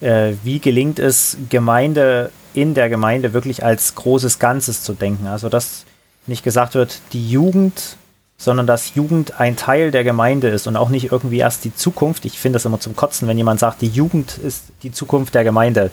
äh, 0.00 0.32
wie 0.44 0.58
gelingt 0.58 0.98
es, 0.98 1.36
Gemeinde 1.48 2.30
in 2.54 2.74
der 2.74 2.88
Gemeinde 2.88 3.32
wirklich 3.32 3.64
als 3.64 3.94
großes 3.94 4.38
Ganzes 4.38 4.82
zu 4.82 4.94
denken. 4.94 5.26
Also 5.26 5.48
dass 5.48 5.84
nicht 6.26 6.44
gesagt 6.44 6.74
wird, 6.74 7.00
die 7.12 7.30
Jugend, 7.30 7.96
sondern 8.36 8.66
dass 8.66 8.94
Jugend 8.94 9.40
ein 9.40 9.56
Teil 9.56 9.90
der 9.90 10.04
Gemeinde 10.04 10.48
ist 10.48 10.66
und 10.66 10.76
auch 10.76 10.90
nicht 10.90 11.10
irgendwie 11.10 11.38
erst 11.38 11.64
die 11.64 11.74
Zukunft. 11.74 12.24
Ich 12.24 12.38
finde 12.38 12.56
das 12.56 12.64
immer 12.64 12.78
zum 12.78 12.94
Kotzen, 12.94 13.26
wenn 13.26 13.36
jemand 13.36 13.58
sagt, 13.60 13.80
die 13.80 13.88
Jugend 13.88 14.38
ist 14.38 14.64
die 14.82 14.92
Zukunft 14.92 15.34
der 15.34 15.44
Gemeinde. 15.44 15.90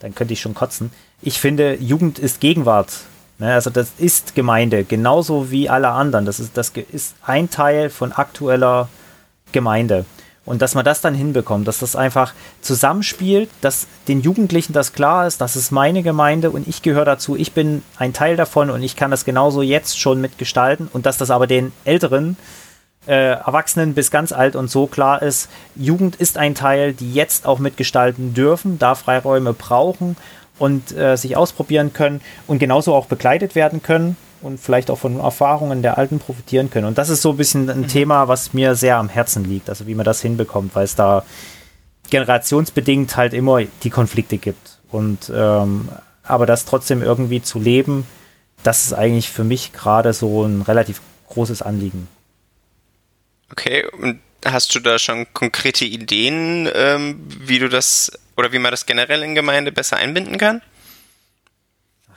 Dann 0.00 0.14
könnte 0.14 0.34
ich 0.34 0.40
schon 0.40 0.54
kotzen. 0.54 0.90
Ich 1.22 1.40
finde, 1.40 1.76
Jugend 1.76 2.18
ist 2.18 2.40
Gegenwart. 2.40 2.92
Ne, 3.38 3.52
also 3.52 3.70
das 3.70 3.92
ist 3.98 4.34
Gemeinde, 4.34 4.84
genauso 4.84 5.50
wie 5.50 5.68
alle 5.68 5.88
anderen. 5.88 6.24
Das 6.24 6.40
ist, 6.40 6.56
das 6.56 6.72
ist 6.90 7.14
ein 7.22 7.50
Teil 7.50 7.90
von 7.90 8.12
aktueller 8.12 8.88
Gemeinde. 9.52 10.06
Und 10.46 10.62
dass 10.62 10.76
man 10.76 10.84
das 10.84 11.00
dann 11.00 11.14
hinbekommt, 11.14 11.66
dass 11.66 11.80
das 11.80 11.96
einfach 11.96 12.32
zusammenspielt, 12.62 13.50
dass 13.60 13.88
den 14.06 14.20
Jugendlichen 14.20 14.72
das 14.72 14.92
klar 14.92 15.26
ist, 15.26 15.40
das 15.40 15.56
ist 15.56 15.72
meine 15.72 16.04
Gemeinde 16.04 16.50
und 16.50 16.68
ich 16.68 16.82
gehöre 16.82 17.04
dazu, 17.04 17.34
ich 17.36 17.52
bin 17.52 17.82
ein 17.98 18.12
Teil 18.12 18.36
davon 18.36 18.70
und 18.70 18.82
ich 18.82 18.94
kann 18.94 19.10
das 19.10 19.24
genauso 19.24 19.60
jetzt 19.60 19.98
schon 19.98 20.20
mitgestalten 20.20 20.88
und 20.92 21.04
dass 21.04 21.18
das 21.18 21.32
aber 21.32 21.48
den 21.48 21.72
Älteren, 21.84 22.36
äh, 23.08 23.32
Erwachsenen 23.32 23.94
bis 23.94 24.12
ganz 24.12 24.30
alt 24.30 24.54
und 24.54 24.70
so 24.70 24.86
klar 24.86 25.20
ist, 25.20 25.48
Jugend 25.74 26.14
ist 26.14 26.38
ein 26.38 26.54
Teil, 26.54 26.92
die 26.92 27.12
jetzt 27.12 27.44
auch 27.44 27.58
mitgestalten 27.58 28.32
dürfen, 28.32 28.78
da 28.78 28.94
Freiräume 28.94 29.52
brauchen 29.52 30.16
und 30.58 30.96
äh, 30.96 31.16
sich 31.16 31.36
ausprobieren 31.36 31.92
können 31.92 32.20
und 32.46 32.58
genauso 32.58 32.94
auch 32.94 33.06
begleitet 33.06 33.54
werden 33.54 33.82
können 33.82 34.16
und 34.42 34.58
vielleicht 34.60 34.90
auch 34.90 34.98
von 34.98 35.18
Erfahrungen 35.20 35.82
der 35.82 35.98
Alten 35.98 36.18
profitieren 36.18 36.70
können. 36.70 36.86
Und 36.86 36.98
das 36.98 37.08
ist 37.08 37.22
so 37.22 37.30
ein 37.30 37.36
bisschen 37.36 37.68
ein 37.68 37.88
Thema, 37.88 38.28
was 38.28 38.52
mir 38.52 38.74
sehr 38.74 38.96
am 38.96 39.08
Herzen 39.08 39.44
liegt, 39.44 39.68
also 39.68 39.86
wie 39.86 39.94
man 39.94 40.04
das 40.04 40.20
hinbekommt, 40.20 40.74
weil 40.74 40.84
es 40.84 40.94
da 40.94 41.24
generationsbedingt 42.10 43.16
halt 43.16 43.34
immer 43.34 43.62
die 43.82 43.90
Konflikte 43.90 44.38
gibt. 44.38 44.78
Und 44.90 45.30
ähm, 45.34 45.88
aber 46.22 46.46
das 46.46 46.64
trotzdem 46.64 47.02
irgendwie 47.02 47.42
zu 47.42 47.58
leben, 47.58 48.06
das 48.62 48.84
ist 48.84 48.92
eigentlich 48.92 49.28
für 49.28 49.44
mich 49.44 49.72
gerade 49.72 50.12
so 50.12 50.44
ein 50.44 50.62
relativ 50.62 51.00
großes 51.28 51.62
Anliegen. 51.62 52.08
Okay, 53.50 53.84
und 54.00 54.20
hast 54.44 54.74
du 54.74 54.80
da 54.80 54.98
schon 54.98 55.26
konkrete 55.32 55.84
Ideen, 55.84 56.68
ähm, 56.74 57.20
wie 57.28 57.58
du 57.58 57.68
das 57.68 58.10
oder 58.36 58.52
wie 58.52 58.58
man 58.58 58.70
das 58.70 58.86
generell 58.86 59.22
in 59.22 59.34
Gemeinde 59.34 59.72
besser 59.72 59.96
einbinden 59.96 60.38
kann? 60.38 60.62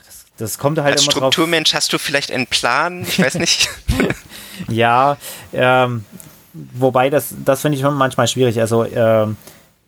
Das, 0.05 0.25
das 0.38 0.58
kommt 0.58 0.77
halt 0.79 0.93
Als 0.93 1.03
immer 1.03 1.12
Strukturmensch 1.12 1.73
hast 1.73 1.93
du 1.93 1.97
vielleicht 1.97 2.32
einen 2.32 2.47
Plan? 2.47 3.03
Ich 3.03 3.19
weiß 3.19 3.36
nicht. 3.36 3.69
ja, 4.67 5.17
ähm, 5.53 6.05
wobei 6.53 7.10
das, 7.10 7.34
das 7.45 7.62
finde 7.62 7.77
ich 7.77 7.84
schon 7.84 7.95
manchmal 7.95 8.27
schwierig. 8.27 8.60
Also 8.60 8.86
ähm, 8.86 9.38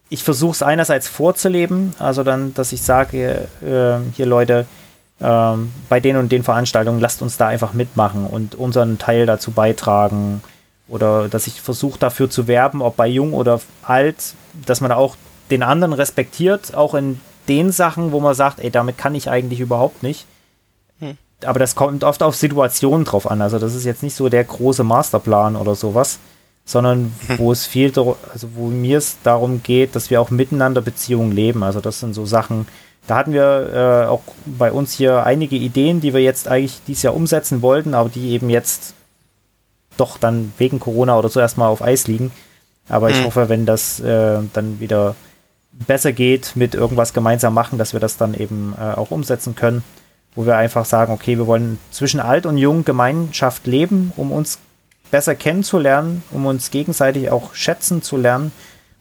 ich 0.10 0.24
versuche 0.24 0.52
es 0.52 0.64
einerseits 0.64 1.08
vorzuleben, 1.08 1.94
also 1.98 2.24
dann, 2.24 2.54
dass 2.54 2.74
ich 2.74 2.82
sage, 2.82 3.48
äh, 3.62 4.14
hier 4.16 4.26
Leute, 4.26 4.66
äh, 5.20 5.54
bei 5.90 6.00
den 6.00 6.18
und 6.18 6.32
den 6.32 6.44
Veranstaltungen 6.44 7.00
lasst 7.00 7.22
uns 7.22 7.38
da 7.38 7.48
einfach 7.48 7.74
mitmachen 7.74 8.26
und 8.26 8.56
unseren 8.56 8.98
Teil 8.98 9.26
dazu 9.26 9.52
beitragen. 9.52 10.44
Oder 10.88 11.30
dass 11.30 11.48
ich 11.48 11.62
versuche 11.62 11.98
dafür 11.98 12.30
zu 12.30 12.48
werben, 12.48 12.82
ob 12.82 12.98
bei 12.98 13.08
jung 13.08 13.32
oder 13.34 13.62
alt, 13.84 14.34
dass 14.66 14.82
man 14.82 14.92
auch 14.92 15.16
den 15.52 15.64
anderen 15.64 15.94
respektiert, 15.94 16.74
auch 16.74 16.94
in 16.94 17.20
den 17.48 17.72
Sachen, 17.72 18.12
wo 18.12 18.20
man 18.20 18.34
sagt, 18.34 18.60
ey, 18.60 18.72
damit 18.72 18.98
kann 18.98 19.16
ich 19.16 19.30
eigentlich 19.30 19.60
überhaupt 19.60 20.04
nicht. 20.04 20.26
Hm. 21.00 21.18
Aber 21.44 21.60
das 21.60 21.76
kommt 21.76 22.04
oft 22.04 22.24
auf 22.24 22.36
Situationen 22.36 23.06
drauf 23.06 23.30
an. 23.30 23.42
Also 23.42 23.60
das 23.60 23.76
ist 23.76 23.86
jetzt 23.86 24.04
nicht 24.04 24.16
so 24.16 24.30
der 24.30 24.44
große 24.44 24.84
Masterplan 24.84 25.56
oder 25.56 25.76
sowas 25.76 26.20
sondern 26.66 27.14
hm. 27.28 27.40
wo 27.40 27.52
es 27.52 27.66
viel, 27.66 27.92
also 27.98 28.48
wo 28.56 28.68
mir 28.68 28.98
es 28.98 29.18
darum 29.24 29.64
geht, 29.64 29.96
dass 29.96 30.10
wir 30.10 30.22
auch 30.22 30.30
miteinander 30.30 30.82
Beziehungen 30.82 31.32
leben. 31.32 31.64
Also 31.64 31.82
das 31.82 32.00
sind 32.00 32.14
so 32.14 32.26
Sachen, 32.26 32.68
da 33.08 33.18
hatten 33.18 33.34
wir 33.34 34.06
äh, 34.06 34.08
auch 34.08 34.22
bei 34.46 34.72
uns 34.72 34.94
hier 34.94 35.26
einige 35.26 35.56
Ideen, 35.56 36.02
die 36.02 36.14
wir 36.14 36.22
jetzt 36.22 36.48
eigentlich 36.48 36.80
dieses 36.88 37.04
Jahr 37.04 37.16
umsetzen 37.16 37.62
wollten, 37.62 37.94
aber 37.94 38.10
die 38.10 38.30
eben 38.30 38.50
jetzt 38.50 38.94
doch 39.98 40.18
dann 40.18 40.54
wegen 40.58 40.80
Corona 40.80 41.18
oder 41.18 41.30
so 41.30 41.40
erstmal 41.40 41.70
auf 41.70 41.82
Eis 41.82 42.08
liegen. 42.08 42.32
Aber 42.88 43.10
ich 43.10 43.18
hm. 43.18 43.26
hoffe, 43.26 43.50
wenn 43.50 43.66
das 43.66 44.00
äh, 44.00 44.40
dann 44.54 44.80
wieder 44.80 45.16
besser 45.72 46.12
geht 46.12 46.56
mit 46.56 46.76
irgendwas 46.76 47.14
gemeinsam 47.14 47.54
machen, 47.54 47.78
dass 47.78 47.94
wir 47.94 48.00
das 48.00 48.18
dann 48.18 48.34
eben 48.34 48.76
äh, 48.78 48.94
auch 48.94 49.12
umsetzen 49.12 49.56
können, 49.56 49.84
wo 50.36 50.46
wir 50.46 50.58
einfach 50.58 50.86
sagen, 50.86 51.14
okay, 51.14 51.38
wir 51.38 51.48
wollen 51.48 51.80
zwischen 51.92 52.20
alt 52.20 52.46
und 52.46 52.58
jung 52.58 52.86
Gemeinschaft 52.86 53.68
leben, 53.68 54.14
um 54.16 54.32
uns 54.32 54.60
besser 55.12 55.36
kennenzulernen, 55.36 56.24
um 56.32 56.46
uns 56.46 56.72
gegenseitig 56.72 57.30
auch 57.30 57.54
schätzen 57.54 58.02
zu 58.02 58.18
lernen. 58.18 58.52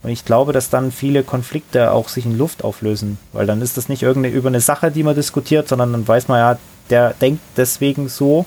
Und 0.03 0.11
ich 0.11 0.25
glaube, 0.25 0.53
dass 0.53 0.71
dann 0.71 0.93
viele 0.93 1.23
Konflikte 1.23 1.93
auch 1.93 2.09
sich 2.09 2.25
in 2.25 2.37
Luft 2.37 2.65
auflösen, 2.65 3.19
weil 3.33 3.47
dann 3.47 3.61
ist 3.61 3.77
das 3.77 3.89
nicht 3.89 4.03
irgendeine 4.03 4.35
über 4.35 4.49
eine 4.49 4.61
Sache, 4.61 4.91
die 4.91 5.03
man 5.03 5.15
diskutiert, 5.15 5.69
sondern 5.69 5.93
dann 5.93 6.09
weiß 6.09 6.29
man 6.29 6.39
ja, 6.39 6.59
der 6.89 7.15
denkt 7.15 7.43
deswegen 7.57 8.09
so 8.09 8.47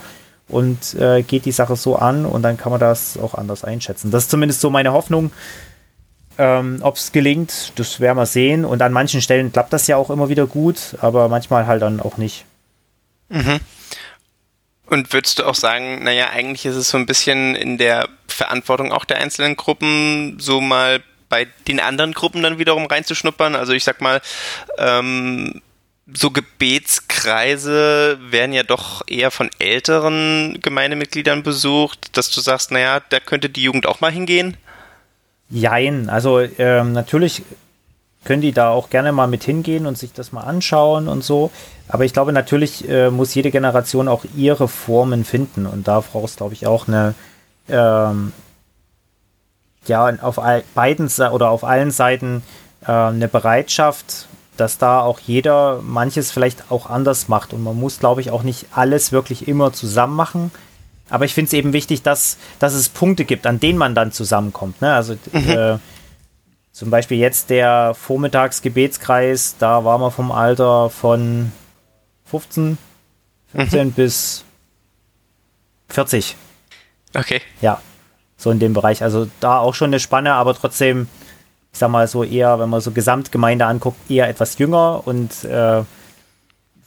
und 0.49 0.95
äh, 0.95 1.21
geht 1.21 1.45
die 1.45 1.51
Sache 1.51 1.75
so 1.75 1.95
an 1.95 2.25
und 2.25 2.41
dann 2.41 2.57
kann 2.57 2.71
man 2.71 2.79
das 2.79 3.17
auch 3.17 3.35
anders 3.35 3.63
einschätzen. 3.63 4.11
Das 4.11 4.23
ist 4.23 4.31
zumindest 4.31 4.61
so 4.61 4.69
meine 4.69 4.93
Hoffnung. 4.93 5.31
Ähm, 6.37 6.79
Ob 6.81 6.95
es 6.95 7.11
gelingt, 7.11 7.73
das 7.75 7.99
werden 7.99 8.17
wir 8.17 8.25
sehen. 8.25 8.65
Und 8.65 8.81
an 8.81 8.91
manchen 8.91 9.21
Stellen 9.21 9.51
klappt 9.51 9.73
das 9.73 9.87
ja 9.87 9.97
auch 9.97 10.09
immer 10.09 10.29
wieder 10.29 10.47
gut, 10.47 10.95
aber 11.01 11.29
manchmal 11.29 11.67
halt 11.67 11.81
dann 11.81 11.99
auch 11.99 12.17
nicht. 12.17 12.45
Mhm. 13.29 13.59
Und 14.87 15.13
würdest 15.13 15.39
du 15.39 15.45
auch 15.45 15.55
sagen, 15.55 16.03
naja, 16.03 16.29
eigentlich 16.29 16.65
ist 16.65 16.75
es 16.75 16.89
so 16.89 16.97
ein 16.97 17.05
bisschen 17.05 17.55
in 17.55 17.77
der 17.77 18.09
Verantwortung 18.27 18.91
auch 18.91 19.05
der 19.05 19.17
einzelnen 19.17 19.55
Gruppen, 19.55 20.37
so 20.39 20.61
mal 20.61 21.01
bei 21.29 21.47
den 21.67 21.79
anderen 21.79 22.13
Gruppen 22.13 22.43
dann 22.43 22.59
wiederum 22.59 22.85
reinzuschnuppern? 22.85 23.55
Also 23.55 23.73
ich 23.73 23.83
sag 23.83 24.01
mal, 24.01 24.21
ähm, 24.77 25.61
so 26.11 26.31
Gebetskreise 26.31 28.19
werden 28.21 28.53
ja 28.53 28.63
doch 28.63 29.01
eher 29.07 29.31
von 29.31 29.49
älteren 29.57 30.59
Gemeindemitgliedern 30.61 31.43
besucht, 31.43 32.17
dass 32.17 32.29
du 32.29 32.41
sagst, 32.41 32.71
naja, 32.71 33.01
da 33.09 33.19
könnte 33.19 33.49
die 33.49 33.63
Jugend 33.63 33.87
auch 33.87 34.01
mal 34.01 34.11
hingehen? 34.11 34.57
Jein, 35.53 36.09
also 36.09 36.39
ähm, 36.39 36.93
natürlich 36.93 37.43
können 38.25 38.41
die 38.41 38.53
da 38.53 38.69
auch 38.69 38.89
gerne 38.89 39.11
mal 39.11 39.27
mit 39.27 39.43
hingehen 39.43 39.85
und 39.85 39.97
sich 39.99 40.11
das 40.13 40.31
mal 40.31 40.41
anschauen 40.41 41.07
und 41.07 41.23
so. 41.23 41.51
Aber 41.87 42.05
ich 42.05 42.13
glaube, 42.13 42.33
natürlich 42.33 42.89
äh, 42.89 43.11
muss 43.11 43.35
jede 43.35 43.51
Generation 43.51 44.07
auch 44.07 44.25
ihre 44.35 44.67
Formen 44.67 45.23
finden 45.23 45.67
und 45.67 45.87
da 45.87 45.99
brauchst, 45.99 46.37
glaube 46.37 46.53
ich, 46.53 46.65
auch 46.65 46.87
eine, 46.87 47.13
ähm, 47.69 48.33
ja, 49.85 50.11
auf 50.21 50.39
beiden 50.73 51.11
oder 51.31 51.51
auf 51.51 51.63
allen 51.63 51.91
Seiten 51.91 52.41
äh, 52.87 52.91
eine 52.91 53.27
Bereitschaft, 53.27 54.27
dass 54.57 54.79
da 54.79 55.01
auch 55.01 55.19
jeder 55.19 55.81
manches 55.83 56.31
vielleicht 56.31 56.71
auch 56.71 56.89
anders 56.89 57.27
macht. 57.27 57.53
Und 57.53 57.63
man 57.63 57.77
muss, 57.79 57.99
glaube 57.99 58.21
ich, 58.21 58.31
auch 58.31 58.43
nicht 58.43 58.67
alles 58.73 59.11
wirklich 59.11 59.47
immer 59.47 59.71
zusammen 59.71 60.15
machen. 60.15 60.51
Aber 61.13 61.25
ich 61.25 61.35
finde 61.35 61.45
es 61.45 61.53
eben 61.53 61.73
wichtig, 61.73 62.01
dass, 62.01 62.39
dass 62.57 62.73
es 62.73 62.89
Punkte 62.89 63.23
gibt, 63.23 63.45
an 63.45 63.59
denen 63.59 63.77
man 63.77 63.93
dann 63.93 64.11
zusammenkommt. 64.11 64.81
Ne? 64.81 64.91
Also 64.91 65.13
mhm. 65.31 65.47
äh, 65.47 65.77
zum 66.71 66.89
Beispiel 66.89 67.19
jetzt 67.19 67.51
der 67.51 67.93
Vormittagsgebetskreis, 67.93 69.57
da 69.59 69.85
waren 69.85 70.01
wir 70.01 70.09
vom 70.09 70.31
Alter 70.31 70.89
von 70.89 71.51
15, 72.25 72.79
15 73.53 73.85
mhm. 73.85 73.91
bis 73.91 74.43
40. 75.89 76.35
Okay. 77.13 77.41
Ja, 77.61 77.79
so 78.35 78.49
in 78.49 78.57
dem 78.57 78.73
Bereich. 78.73 79.03
Also 79.03 79.27
da 79.39 79.59
auch 79.59 79.75
schon 79.75 79.91
eine 79.91 79.99
Spanne, 79.99 80.33
aber 80.33 80.55
trotzdem, 80.55 81.07
ich 81.71 81.77
sag 81.77 81.91
mal 81.91 82.07
so 82.07 82.23
eher, 82.23 82.57
wenn 82.57 82.71
man 82.71 82.81
so 82.81 82.89
Gesamtgemeinde 82.89 83.67
anguckt, 83.67 84.09
eher 84.09 84.27
etwas 84.29 84.57
jünger 84.57 85.05
und 85.05 85.43
äh, 85.43 85.83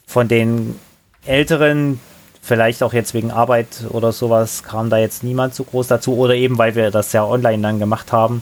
von 0.05 0.27
den 0.27 0.77
Älteren, 1.25 2.01
vielleicht 2.47 2.81
auch 2.81 2.93
jetzt 2.93 3.13
wegen 3.13 3.31
Arbeit 3.31 3.85
oder 3.89 4.11
sowas, 4.11 4.63
kam 4.63 4.89
da 4.89 4.97
jetzt 4.97 5.23
niemand 5.23 5.53
so 5.53 5.63
groß 5.63 5.87
dazu 5.87 6.17
oder 6.17 6.35
eben, 6.35 6.57
weil 6.57 6.75
wir 6.75 6.91
das 6.91 7.13
ja 7.13 7.25
online 7.25 7.61
dann 7.61 7.79
gemacht 7.79 8.11
haben 8.11 8.41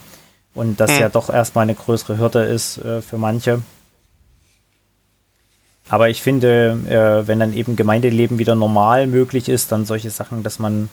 und 0.54 0.80
das 0.80 0.92
hm. 0.92 1.02
ja 1.02 1.10
doch 1.10 1.30
erstmal 1.30 1.64
eine 1.64 1.76
größere 1.76 2.18
Hürde 2.18 2.44
ist 2.44 2.78
äh, 2.78 3.02
für 3.02 3.18
manche. 3.18 3.62
Aber 5.88 6.10
ich 6.10 6.22
finde, 6.22 6.80
äh, 6.88 7.28
wenn 7.28 7.40
dann 7.40 7.54
eben 7.54 7.76
Gemeindeleben 7.76 8.40
wieder 8.40 8.56
normal 8.56 9.08
möglich 9.08 9.50
ist, 9.50 9.72
dann 9.72 9.86
solche 9.86 10.10
Sachen, 10.10 10.42
dass 10.42 10.58
man 10.58 10.90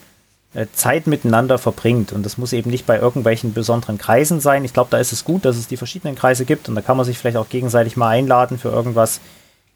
äh, 0.55 0.67
Zeit 0.75 1.07
miteinander 1.07 1.57
verbringt. 1.57 2.13
Und 2.13 2.25
das 2.25 2.37
muss 2.37 2.53
eben 2.53 2.71
nicht 2.71 2.85
bei 2.85 2.99
irgendwelchen 2.99 3.55
besonderen 3.55 3.97
Kreisen 3.97 4.41
sein. 4.41 4.65
Ich 4.65 4.75
glaube, 4.75 4.91
da 4.91 4.99
ist 4.99 5.13
es 5.13 5.25
gut, 5.25 5.47
dass 5.47 5.57
es 5.57 5.67
die 5.67 5.79
verschiedenen 5.79 6.15
Kreise 6.15 6.45
gibt 6.45 6.69
und 6.69 6.75
da 6.75 6.83
kann 6.83 6.97
man 6.97 7.07
sich 7.07 7.17
vielleicht 7.17 7.39
auch 7.39 7.49
gegenseitig 7.49 7.97
mal 7.97 8.09
einladen 8.09 8.59
für 8.59 8.69
irgendwas. 8.69 9.21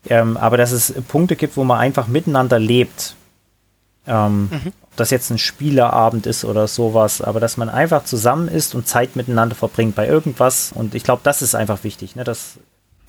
Ähm, 0.09 0.37
aber 0.37 0.57
dass 0.57 0.73
es 0.73 0.93
Punkte 1.09 1.35
gibt, 1.35 1.57
wo 1.57 1.65
man 1.65 1.79
einfach 1.79 2.09
miteinander 2.09 2.59
lebt. 2.59 3.17
Ähm, 4.07 4.49
mhm 4.51 4.73
das 4.97 5.11
jetzt 5.11 5.31
ein 5.31 5.39
Spieleabend 5.39 6.27
ist 6.27 6.45
oder 6.45 6.67
sowas, 6.67 7.21
aber 7.21 7.39
dass 7.39 7.57
man 7.57 7.69
einfach 7.69 8.05
zusammen 8.05 8.49
ist 8.49 8.75
und 8.75 8.89
Zeit 8.89 9.15
miteinander 9.15 9.55
verbringt 9.55 9.95
bei 9.95 10.07
irgendwas. 10.07 10.73
Und 10.75 10.95
ich 10.95 11.05
glaube, 11.05 11.21
das 11.23 11.43
ist 11.43 11.55
einfach 11.55 11.85
wichtig, 11.85 12.17
ne? 12.17 12.25
Das, 12.25 12.55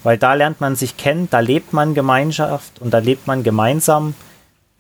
weil 0.04 0.18
da 0.18 0.34
lernt 0.34 0.62
man 0.62 0.76
sich 0.76 0.98
kennen, 0.98 1.28
da 1.32 1.40
lebt 1.40 1.74
man 1.74 1.94
Gemeinschaft 1.94 2.80
und 2.80 2.92
da 2.92 3.00
lebt 3.00 3.26
man 3.26 3.44
gemeinsam. 3.44 4.14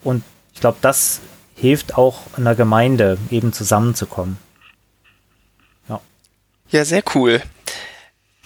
Und 0.03 0.23
ich 0.53 0.60
glaube, 0.60 0.77
das 0.82 1.21
hilft 1.56 1.97
auch 1.97 2.21
einer 2.36 2.56
Gemeinde, 2.56 3.17
eben 3.32 3.53
zusammenzukommen. 3.53 4.38
Ja. 5.89 6.01
Ja, 6.69 6.86
sehr 6.86 7.03
cool. 7.15 7.41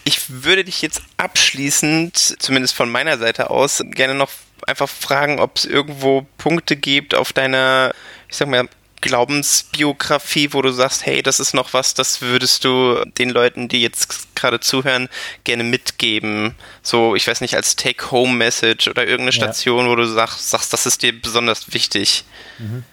Ich 0.04 0.44
würde 0.44 0.64
dich 0.64 0.82
jetzt 0.82 1.02
abschließend, 1.18 2.18
zumindest 2.40 2.74
von 2.74 2.90
meiner 2.90 3.18
Seite 3.18 3.50
aus, 3.50 3.84
gerne 3.92 4.16
noch 4.16 4.32
einfach 4.68 4.90
fragen, 4.90 5.40
ob 5.40 5.58
es 5.58 5.66
irgendwo 5.66 6.26
Punkte 6.38 6.76
gibt 6.76 7.16
auf 7.16 7.34
deiner 7.34 7.94
ich 8.32 8.38
sag 8.38 8.48
mal, 8.48 8.68
Glaubensbiografie, 9.02 10.54
wo 10.54 10.62
du 10.62 10.72
sagst, 10.72 11.06
hey, 11.06 11.22
das 11.22 11.40
ist 11.40 11.54
noch 11.54 11.74
was, 11.74 11.94
das 11.94 12.22
würdest 12.22 12.64
du 12.64 13.04
den 13.18 13.30
Leuten, 13.30 13.68
die 13.68 13.82
jetzt 13.82 14.36
gerade 14.36 14.60
zuhören, 14.60 15.10
gerne 15.44 15.64
mitgeben? 15.64 16.56
So, 16.82 17.16
ich 17.16 17.28
weiß 17.28 17.42
nicht, 17.42 17.56
als 17.56 17.76
Take-Home-Message 17.76 18.88
oder 18.88 19.02
irgendeine 19.02 19.32
Station, 19.32 19.86
ja. 19.86 19.92
wo 19.92 19.96
du 19.96 20.06
sagst, 20.06 20.50
sagst, 20.50 20.72
das 20.72 20.86
ist 20.86 21.02
dir 21.02 21.20
besonders 21.20 21.74
wichtig. 21.74 22.24
Mhm. 22.60 22.84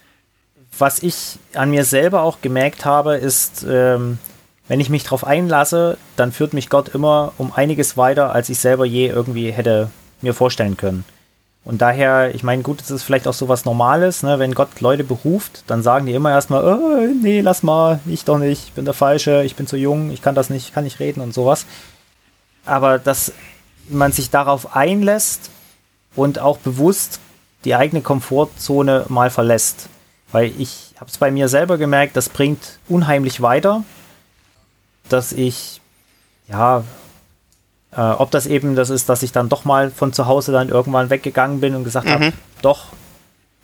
Was 0.77 1.03
ich 1.03 1.37
an 1.53 1.69
mir 1.69 1.85
selber 1.85 2.23
auch 2.23 2.41
gemerkt 2.41 2.85
habe, 2.85 3.15
ist, 3.15 3.65
ähm, 3.69 4.17
wenn 4.67 4.79
ich 4.79 4.89
mich 4.89 5.03
darauf 5.03 5.25
einlasse, 5.25 5.97
dann 6.15 6.31
führt 6.31 6.53
mich 6.53 6.69
Gott 6.69 6.89
immer 6.89 7.33
um 7.37 7.53
einiges 7.53 7.97
weiter, 7.97 8.33
als 8.33 8.49
ich 8.49 8.59
selber 8.59 8.85
je 8.85 9.07
irgendwie 9.07 9.51
hätte 9.51 9.91
mir 10.21 10.33
vorstellen 10.33 10.75
können. 10.75 11.05
Und 11.65 11.81
daher, 11.81 12.33
ich 12.33 12.43
meine, 12.43 12.63
gut, 12.63 12.81
es 12.81 12.89
ist 12.89 13.03
vielleicht 13.03 13.27
auch 13.27 13.33
so 13.33 13.47
was 13.47 13.65
Normales, 13.65 14.23
ne? 14.23 14.39
wenn 14.39 14.55
Gott 14.55 14.79
Leute 14.79 15.03
beruft, 15.03 15.63
dann 15.67 15.83
sagen 15.83 16.05
die 16.05 16.13
immer 16.13 16.31
erstmal, 16.31 16.63
oh, 16.63 17.07
nee, 17.21 17.41
lass 17.41 17.63
mal, 17.63 17.99
ich 18.05 18.25
doch 18.25 18.37
nicht, 18.37 18.67
ich 18.67 18.73
bin 18.73 18.85
der 18.85 18.93
Falsche, 18.93 19.43
ich 19.43 19.55
bin 19.55 19.67
zu 19.67 19.77
jung, 19.77 20.09
ich 20.09 20.21
kann 20.21 20.35
das 20.35 20.49
nicht, 20.49 20.73
kann 20.73 20.85
nicht 20.85 20.99
reden 20.99 21.21
und 21.21 21.33
sowas. 21.33 21.65
Aber 22.65 22.97
dass 22.97 23.33
man 23.89 24.11
sich 24.11 24.29
darauf 24.29 24.75
einlässt 24.75 25.51
und 26.15 26.39
auch 26.39 26.57
bewusst 26.57 27.19
die 27.65 27.75
eigene 27.75 28.01
Komfortzone 28.01 29.05
mal 29.09 29.29
verlässt. 29.29 29.89
Weil 30.31 30.51
ich 30.57 30.93
habe 30.99 31.09
es 31.09 31.17
bei 31.17 31.31
mir 31.31 31.47
selber 31.49 31.77
gemerkt, 31.77 32.15
das 32.15 32.29
bringt 32.29 32.79
unheimlich 32.87 33.41
weiter, 33.41 33.83
dass 35.09 35.33
ich, 35.33 35.81
ja, 36.47 36.83
Äh, 37.95 38.01
ob 38.01 38.31
das 38.31 38.45
eben 38.45 38.75
das 38.75 38.89
ist, 38.89 39.09
dass 39.09 39.23
ich 39.23 39.31
dann 39.31 39.49
doch 39.49 39.65
mal 39.65 39.89
von 39.89 40.13
zu 40.13 40.27
Hause 40.27 40.51
dann 40.51 40.69
irgendwann 40.69 41.09
weggegangen 41.09 41.59
bin 41.59 41.75
und 41.75 41.83
gesagt 41.83 42.07
mhm. 42.07 42.11
habe, 42.11 42.33
doch, 42.61 42.85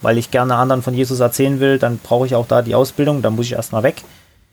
weil 0.01 0.17
ich 0.17 0.31
gerne 0.31 0.55
anderen 0.55 0.81
von 0.81 0.93
Jesus 0.93 1.19
erzählen 1.19 1.59
will, 1.59 1.79
dann 1.79 1.99
brauche 1.99 2.25
ich 2.25 2.35
auch 2.35 2.47
da 2.47 2.61
die 2.61 2.75
Ausbildung, 2.75 3.21
dann 3.21 3.35
muss 3.35 3.45
ich 3.45 3.53
erstmal 3.53 3.83
weg. 3.83 4.03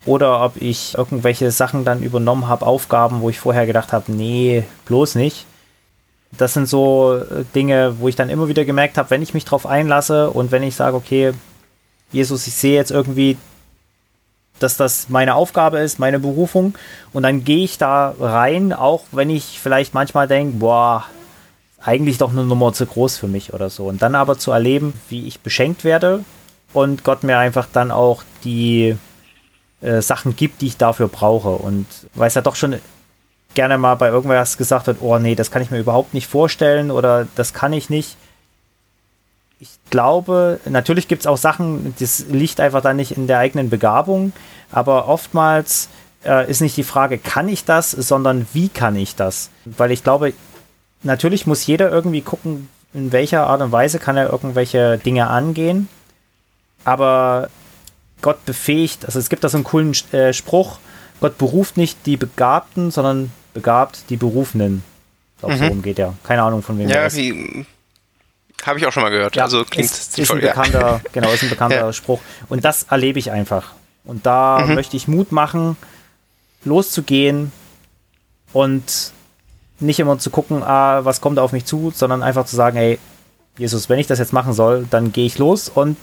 Oder 0.05 0.43
ob 0.43 0.61
ich 0.61 0.97
irgendwelche 0.97 1.49
Sachen 1.51 1.85
dann 1.85 2.03
übernommen 2.03 2.47
habe, 2.47 2.65
Aufgaben, 2.65 3.21
wo 3.21 3.29
ich 3.29 3.39
vorher 3.39 3.65
gedacht 3.65 3.93
habe, 3.93 4.11
nee, 4.11 4.63
bloß 4.85 5.15
nicht. 5.15 5.45
Das 6.37 6.53
sind 6.53 6.67
so 6.67 7.15
äh, 7.15 7.43
Dinge, 7.55 7.95
wo 7.99 8.07
ich 8.07 8.15
dann 8.15 8.29
immer 8.29 8.47
wieder 8.47 8.65
gemerkt 8.65 8.97
habe, 8.97 9.09
wenn 9.11 9.21
ich 9.21 9.33
mich 9.33 9.45
drauf 9.45 9.65
einlasse 9.65 10.29
und 10.29 10.51
wenn 10.51 10.63
ich 10.63 10.75
sage, 10.75 10.97
okay, 10.97 11.33
Jesus, 12.11 12.47
ich 12.47 12.53
sehe 12.53 12.75
jetzt 12.75 12.91
irgendwie, 12.91 13.37
dass 14.63 14.77
das 14.77 15.09
meine 15.09 15.35
Aufgabe 15.35 15.79
ist, 15.79 15.99
meine 15.99 16.19
Berufung. 16.19 16.75
Und 17.11 17.23
dann 17.23 17.43
gehe 17.43 17.63
ich 17.63 17.77
da 17.77 18.15
rein, 18.19 18.73
auch 18.73 19.03
wenn 19.11 19.29
ich 19.29 19.59
vielleicht 19.59 19.93
manchmal 19.93 20.27
denke, 20.27 20.57
boah, 20.57 21.05
eigentlich 21.81 22.17
doch 22.17 22.31
eine 22.31 22.45
Nummer 22.45 22.73
zu 22.73 22.85
groß 22.85 23.17
für 23.17 23.27
mich 23.27 23.53
oder 23.53 23.69
so. 23.69 23.87
Und 23.87 24.01
dann 24.01 24.15
aber 24.15 24.37
zu 24.37 24.51
erleben, 24.51 24.93
wie 25.09 25.27
ich 25.27 25.41
beschenkt 25.41 25.83
werde 25.83 26.23
und 26.73 27.03
Gott 27.03 27.23
mir 27.23 27.37
einfach 27.37 27.67
dann 27.71 27.91
auch 27.91 28.23
die 28.43 28.95
äh, 29.81 30.01
Sachen 30.01 30.35
gibt, 30.35 30.61
die 30.61 30.67
ich 30.67 30.77
dafür 30.77 31.07
brauche. 31.07 31.49
Und 31.49 31.85
weil 32.15 32.27
es 32.27 32.35
ja 32.35 32.41
doch 32.41 32.55
schon 32.55 32.79
gerne 33.53 33.77
mal 33.77 33.95
bei 33.95 34.07
irgendwas 34.07 34.57
gesagt 34.57 34.87
wird, 34.87 34.97
oh 35.01 35.19
nee, 35.19 35.35
das 35.35 35.51
kann 35.51 35.61
ich 35.61 35.71
mir 35.71 35.79
überhaupt 35.79 36.13
nicht 36.13 36.27
vorstellen 36.27 36.89
oder 36.89 37.27
das 37.35 37.53
kann 37.53 37.73
ich 37.73 37.89
nicht. 37.89 38.17
Ich 39.63 39.79
glaube, 39.89 40.59
natürlich 40.65 41.07
gibt 41.07 41.21
es 41.21 41.25
auch 41.25 41.37
Sachen, 41.37 41.95
das 41.97 42.25
liegt 42.27 42.59
einfach 42.59 42.81
dann 42.81 42.97
nicht 42.97 43.15
in 43.15 43.27
der 43.27 43.39
eigenen 43.39 43.69
Begabung, 43.69 44.33
aber 44.73 45.07
oftmals 45.07 45.87
äh, 46.25 46.51
ist 46.51 46.59
nicht 46.59 46.75
die 46.75 46.83
Frage, 46.83 47.17
kann 47.17 47.47
ich 47.47 47.63
das, 47.63 47.91
sondern 47.91 48.45
wie 48.51 48.67
kann 48.67 48.97
ich 48.97 49.15
das? 49.15 49.51
Weil 49.63 49.91
ich 49.91 50.03
glaube, 50.03 50.33
natürlich 51.01 51.47
muss 51.47 51.65
jeder 51.65 51.89
irgendwie 51.89 52.19
gucken, 52.19 52.67
in 52.93 53.13
welcher 53.13 53.47
Art 53.47 53.61
und 53.61 53.71
Weise 53.71 53.99
kann 53.99 54.17
er 54.17 54.33
irgendwelche 54.33 54.97
Dinge 54.97 55.27
angehen. 55.27 55.87
Aber 56.83 57.47
Gott 58.21 58.43
befähigt, 58.43 59.05
also 59.05 59.17
es 59.17 59.29
gibt 59.29 59.45
da 59.45 59.49
so 59.49 59.55
einen 59.55 59.63
coolen 59.63 59.93
äh, 60.11 60.33
Spruch, 60.33 60.79
Gott 61.21 61.37
beruft 61.37 61.77
nicht 61.77 62.05
die 62.05 62.17
Begabten, 62.17 62.91
sondern 62.91 63.31
begabt 63.53 64.09
die 64.09 64.17
Berufenen. 64.17 64.83
Ich 65.35 65.39
glaube, 65.39 65.55
mhm. 65.55 65.59
so 65.59 65.71
umgeht 65.71 65.99
er. 65.99 66.15
Keine 66.25 66.43
Ahnung, 66.43 66.61
von 66.63 66.77
wem 66.77 66.89
ja, 66.89 67.05
das 67.05 67.15
Habe 68.65 68.79
ich 68.79 68.85
auch 68.85 68.91
schon 68.91 69.03
mal 69.03 69.09
gehört. 69.09 69.35
Ja, 69.35 69.43
also 69.43 69.63
klingt 69.65 69.89
ist, 69.89 70.17
ist 70.17 70.31
ein 70.31 70.39
bekannter, 70.39 71.01
genau, 71.11 71.31
ist 71.31 71.43
ein 71.43 71.49
bekannter 71.49 71.77
ja. 71.77 71.93
Spruch. 71.93 72.21
Und 72.49 72.63
das 72.63 72.83
erlebe 72.83 73.19
ich 73.19 73.31
einfach. 73.31 73.71
Und 74.05 74.25
da 74.25 74.65
mhm. 74.65 74.75
möchte 74.75 74.97
ich 74.97 75.07
Mut 75.07 75.31
machen, 75.31 75.77
loszugehen 76.63 77.51
und 78.51 79.11
nicht 79.79 79.99
immer 79.99 80.17
zu 80.17 80.29
gucken, 80.29 80.63
ah, 80.63 81.03
was 81.03 81.21
kommt 81.21 81.39
auf 81.39 81.51
mich 81.51 81.65
zu, 81.65 81.91
sondern 81.93 82.23
einfach 82.23 82.45
zu 82.45 82.55
sagen, 82.55 82.77
hey, 82.77 82.99
Jesus, 83.57 83.89
wenn 83.89 83.99
ich 83.99 84.07
das 84.07 84.19
jetzt 84.19 84.33
machen 84.33 84.53
soll, 84.53 84.87
dann 84.89 85.11
gehe 85.11 85.25
ich 85.25 85.37
los 85.37 85.69
und 85.69 85.97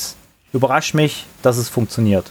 überrascht 0.53 0.95
mich, 0.95 1.27
dass 1.43 1.57
es 1.57 1.69
funktioniert. 1.69 2.31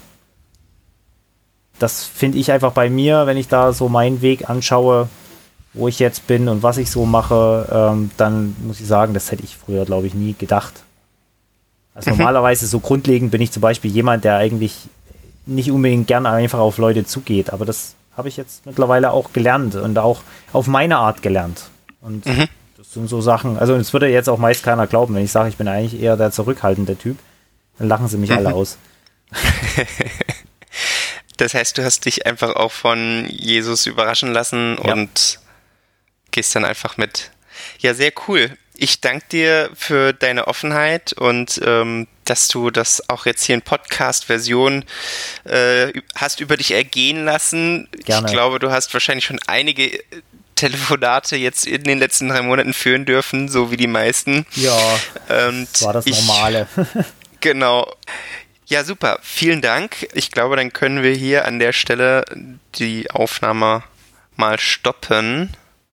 Das 1.77 2.03
finde 2.03 2.37
ich 2.37 2.51
einfach 2.51 2.73
bei 2.73 2.89
mir, 2.89 3.25
wenn 3.25 3.37
ich 3.37 3.47
da 3.47 3.73
so 3.73 3.89
meinen 3.89 4.21
Weg 4.21 4.49
anschaue, 4.49 5.09
wo 5.79 5.87
ich 5.87 5.99
jetzt 5.99 6.27
bin 6.27 6.47
und 6.47 6.61
was 6.61 6.77
ich 6.77 6.91
so 6.91 7.05
mache, 7.05 7.67
ähm, 7.71 8.11
dann 8.17 8.55
muss 8.61 8.79
ich 8.79 8.87
sagen, 8.87 9.13
das 9.13 9.31
hätte 9.31 9.43
ich 9.43 9.57
früher, 9.57 9.85
glaube 9.85 10.07
ich, 10.07 10.13
nie 10.13 10.35
gedacht. 10.37 10.73
Also 11.95 12.11
mhm. 12.11 12.17
normalerweise 12.17 12.67
so 12.67 12.79
grundlegend 12.79 13.31
bin 13.31 13.41
ich 13.41 13.51
zum 13.51 13.61
Beispiel 13.61 13.91
jemand, 13.91 14.23
der 14.23 14.35
eigentlich 14.35 14.87
nicht 15.45 15.71
unbedingt 15.71 16.07
gerne 16.07 16.29
einfach 16.29 16.59
auf 16.59 16.77
Leute 16.77 17.05
zugeht, 17.05 17.51
aber 17.51 17.65
das 17.65 17.95
habe 18.15 18.27
ich 18.27 18.37
jetzt 18.37 18.65
mittlerweile 18.65 19.11
auch 19.11 19.31
gelernt 19.31 19.75
und 19.75 19.97
auch 19.97 20.21
auf 20.53 20.67
meine 20.67 20.97
Art 20.97 21.21
gelernt. 21.21 21.69
Und 22.01 22.25
mhm. 22.25 22.47
das 22.77 22.93
sind 22.93 23.07
so 23.07 23.21
Sachen, 23.21 23.57
also 23.57 23.75
es 23.75 23.93
würde 23.93 24.09
jetzt 24.09 24.29
auch 24.29 24.37
meist 24.37 24.63
keiner 24.63 24.87
glauben, 24.87 25.15
wenn 25.15 25.23
ich 25.23 25.31
sage, 25.31 25.49
ich 25.49 25.57
bin 25.57 25.67
eigentlich 25.67 26.01
eher 26.01 26.17
der 26.17 26.31
zurückhaltende 26.31 26.97
Typ. 26.97 27.17
Dann 27.77 27.87
lachen 27.87 28.07
sie 28.09 28.17
mich 28.17 28.29
mhm. 28.29 28.37
alle 28.37 28.53
aus. 28.53 28.77
das 31.37 31.53
heißt, 31.53 31.77
du 31.77 31.83
hast 31.83 32.05
dich 32.05 32.25
einfach 32.25 32.55
auch 32.55 32.71
von 32.71 33.25
Jesus 33.29 33.85
überraschen 33.85 34.33
lassen 34.33 34.77
ja. 34.83 34.93
und 34.93 35.39
gehst 36.31 36.55
dann 36.55 36.65
einfach 36.65 36.97
mit. 36.97 37.31
Ja, 37.79 37.93
sehr 37.93 38.11
cool. 38.27 38.57
Ich 38.75 39.01
danke 39.01 39.25
dir 39.31 39.69
für 39.73 40.13
deine 40.13 40.47
Offenheit 40.47 41.11
und 41.13 41.59
ähm, 41.65 42.07
dass 42.23 42.47
du 42.47 42.69
das 42.71 43.09
auch 43.09 43.25
jetzt 43.25 43.43
hier 43.43 43.55
in 43.55 43.61
Podcast-Version 43.61 44.85
äh, 45.43 45.91
hast 46.15 46.39
über 46.39 46.55
dich 46.55 46.71
ergehen 46.71 47.25
lassen. 47.25 47.89
Gerne. 48.05 48.27
Ich 48.27 48.33
glaube, 48.33 48.59
du 48.59 48.71
hast 48.71 48.93
wahrscheinlich 48.93 49.25
schon 49.25 49.39
einige 49.47 49.99
Telefonate 50.55 51.35
jetzt 51.35 51.65
in 51.67 51.83
den 51.83 51.99
letzten 51.99 52.29
drei 52.29 52.41
Monaten 52.41 52.73
führen 52.73 53.05
dürfen, 53.05 53.49
so 53.49 53.71
wie 53.71 53.77
die 53.77 53.87
meisten. 53.87 54.45
Ja, 54.55 54.77
und 55.47 55.81
war 55.81 55.93
das 55.93 56.05
Normale. 56.05 56.67
Genau. 57.41 57.89
Ja, 58.65 58.83
super. 58.83 59.19
Vielen 59.21 59.61
Dank. 59.61 60.09
Ich 60.13 60.29
glaube, 60.29 60.57
dann 60.57 60.73
können 60.73 61.03
wir 61.03 61.13
hier 61.13 61.45
an 61.45 61.57
der 61.57 61.71
Stelle 61.71 62.25
die 62.75 63.09
Aufnahme 63.09 63.83
mal 64.35 64.59
stoppen. 64.59 65.55